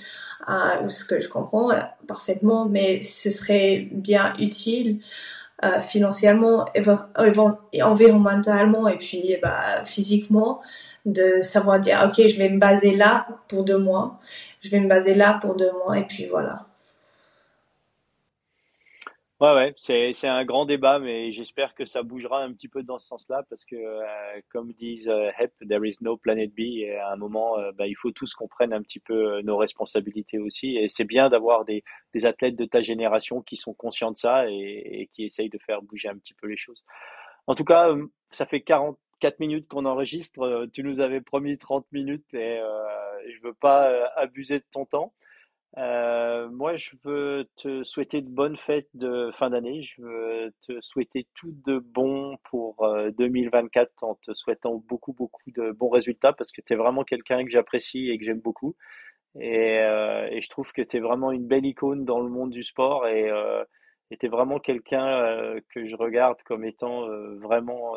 euh, 0.49 0.88
ce 0.88 1.05
que 1.05 1.20
je 1.20 1.28
comprends 1.28 1.70
parfaitement, 2.07 2.66
mais 2.66 3.03
ce 3.03 3.30
serait 3.30 3.88
bien 3.93 4.34
utile 4.38 5.01
euh, 5.64 5.80
financièrement, 5.80 6.66
environnementalement 7.82 8.88
et 8.88 8.97
puis 8.97 9.36
bah, 9.43 9.84
physiquement 9.84 10.61
de 11.07 11.41
savoir 11.43 11.80
dire 11.80 12.01
ok 12.07 12.26
je 12.26 12.38
vais 12.38 12.49
me 12.49 12.59
baser 12.59 12.97
là 12.97 13.26
pour 13.49 13.64
deux 13.64 13.78
mois, 13.78 14.18
je 14.62 14.70
vais 14.70 14.80
me 14.80 14.88
baser 14.88 15.14
là 15.14 15.38
pour 15.41 15.55
deux 15.55 15.72
mois 15.84 15.99
et 15.99 16.05
puis 16.05 16.26
voilà. 16.26 16.66
Ouais, 19.41 19.55
ouais, 19.55 19.72
c'est, 19.78 20.12
c'est 20.12 20.28
un 20.28 20.45
grand 20.45 20.66
débat, 20.66 20.99
mais 20.99 21.32
j'espère 21.32 21.74
que 21.74 21.86
ça 21.86 22.03
bougera 22.03 22.43
un 22.43 22.53
petit 22.53 22.68
peu 22.68 22.82
dans 22.82 22.99
ce 22.99 23.07
sens-là, 23.07 23.43
parce 23.49 23.64
que, 23.64 23.74
euh, 23.74 24.03
comme 24.51 24.72
disent 24.74 25.09
euh, 25.09 25.30
HEP, 25.38 25.55
there 25.66 25.80
is 25.88 25.97
no 26.03 26.18
planet 26.18 26.51
B, 26.55 26.61
et 26.61 26.97
à 26.99 27.12
un 27.12 27.16
moment, 27.16 27.59
euh, 27.59 27.72
bah, 27.72 27.86
il 27.86 27.95
faut 27.95 28.11
tous 28.11 28.34
qu'on 28.34 28.49
prenne 28.49 28.74
un 28.74 28.82
petit 28.82 29.01
peu 29.01 29.41
nos 29.41 29.57
responsabilités 29.57 30.38
aussi, 30.38 30.76
et 30.76 30.88
c'est 30.88 31.05
bien 31.07 31.30
d'avoir 31.30 31.64
des, 31.64 31.82
des 32.12 32.26
athlètes 32.26 32.55
de 32.57 32.66
ta 32.66 32.80
génération 32.80 33.41
qui 33.41 33.57
sont 33.57 33.72
conscients 33.72 34.11
de 34.12 34.18
ça 34.18 34.45
et, 34.51 34.53
et 35.03 35.07
qui 35.14 35.24
essayent 35.24 35.49
de 35.49 35.59
faire 35.64 35.80
bouger 35.80 36.09
un 36.11 36.18
petit 36.18 36.34
peu 36.34 36.47
les 36.47 36.59
choses. 36.59 36.84
En 37.47 37.55
tout 37.55 37.64
cas, 37.64 37.95
ça 38.30 38.45
fait 38.45 38.61
44 38.61 39.41
minutes 39.41 39.68
qu'on 39.68 39.86
enregistre, 39.86 40.66
tu 40.74 40.82
nous 40.84 41.01
avais 41.01 41.22
promis 41.22 41.57
30 41.57 41.86
minutes, 41.93 42.34
et 42.34 42.61
je 43.28 43.41
veux 43.43 43.55
pas 43.55 43.91
abuser 44.16 44.59
de 44.59 44.64
ton 44.70 44.84
temps. 44.84 45.14
Euh, 45.78 46.48
moi, 46.50 46.76
je 46.76 46.90
veux 47.04 47.48
te 47.56 47.84
souhaiter 47.84 48.20
de 48.22 48.28
bonnes 48.28 48.56
fêtes 48.56 48.88
de 48.94 49.30
fin 49.38 49.50
d'année. 49.50 49.82
Je 49.82 50.02
veux 50.02 50.52
te 50.66 50.80
souhaiter 50.80 51.26
tout 51.34 51.54
de 51.66 51.78
bon 51.78 52.36
pour 52.50 52.86
2024 53.18 53.88
euh, 54.02 54.06
en 54.06 54.14
te 54.16 54.34
souhaitant 54.34 54.82
beaucoup, 54.88 55.12
beaucoup 55.12 55.50
de 55.52 55.70
bons 55.72 55.90
résultats 55.90 56.32
parce 56.32 56.50
que 56.52 56.60
tu 56.60 56.72
es 56.72 56.76
vraiment 56.76 57.04
quelqu'un 57.04 57.44
que 57.44 57.50
j'apprécie 57.50 58.10
et 58.10 58.18
que 58.18 58.24
j'aime 58.24 58.40
beaucoup. 58.40 58.76
Et, 59.40 59.78
euh, 59.80 60.40
je 60.40 60.48
trouve 60.48 60.72
que 60.72 60.82
tu 60.82 60.96
es 60.96 61.00
vraiment 61.00 61.32
une 61.32 61.46
belle 61.46 61.66
icône 61.66 62.04
dans 62.04 62.20
le 62.20 62.30
monde 62.30 62.50
du 62.50 62.64
sport 62.64 63.06
et 63.06 63.30
tu 64.18 64.26
es 64.26 64.28
vraiment 64.28 64.58
quelqu'un 64.58 65.54
que 65.70 65.86
je 65.86 65.96
regarde 65.96 66.38
comme 66.44 66.64
étant 66.64 67.06
vraiment 67.38 67.94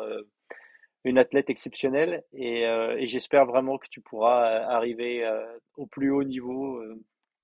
une 1.04 1.18
athlète 1.18 1.50
exceptionnelle. 1.50 2.22
Et 2.34 2.64
j'espère 3.08 3.46
vraiment 3.46 3.78
que 3.78 3.88
tu 3.90 4.00
pourras 4.00 4.46
arriver 4.68 5.28
au 5.76 5.86
plus 5.86 6.10
haut 6.10 6.24
niveau 6.24 6.80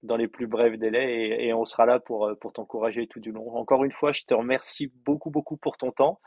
dans 0.02 0.16
les 0.16 0.28
plus 0.28 0.46
brefs 0.46 0.78
délais 0.78 1.12
et, 1.12 1.46
et 1.48 1.54
on 1.54 1.64
sera 1.64 1.86
là 1.86 2.00
pour, 2.00 2.26
euh, 2.26 2.34
pour 2.34 2.52
t'encourager 2.52 3.06
tout 3.06 3.20
du 3.20 3.32
long. 3.32 3.54
Encore 3.54 3.84
une 3.84 3.92
fois, 3.92 4.12
je 4.12 4.22
te 4.22 4.34
remercie 4.34 4.92
beaucoup, 5.04 5.30
beaucoup 5.30 5.56
pour 5.56 5.76
ton 5.76 5.92
temps 5.92 6.20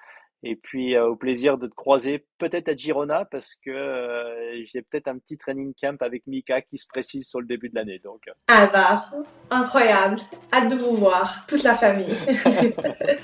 Et 0.44 0.56
puis 0.56 0.98
au 0.98 1.16
plaisir 1.16 1.58
de 1.58 1.68
te 1.68 1.74
croiser 1.74 2.26
peut-être 2.38 2.70
à 2.70 2.76
Girona 2.76 3.26
parce 3.26 3.56
que 3.56 4.66
j'ai 4.72 4.82
peut-être 4.82 5.08
un 5.08 5.18
petit 5.18 5.38
training 5.38 5.74
camp 5.80 6.02
avec 6.02 6.28
Mika 6.28 6.62
qui 6.62 6.78
se 6.78 6.88
précise 6.88 7.28
sur 7.28 7.40
le 7.40 7.48
début 7.48 7.70
de 7.70 7.76
l'année. 7.76 8.00
Donc. 8.00 8.22
Ah 8.48 8.70
bah, 8.72 9.06
incroyable. 9.50 10.20
Hâte 10.52 10.70
de 10.70 10.76
vous 10.76 10.96
voir, 10.96 11.46
toute 11.48 11.64
la 11.64 11.76
famille. 11.76 12.16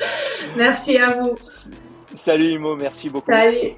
merci 0.58 0.97
à 0.97 1.22
vous. 1.22 1.36
Salut 2.16 2.54
Imo, 2.54 2.76
merci 2.76 3.10
beaucoup. 3.10 3.32
Salut. 3.32 3.76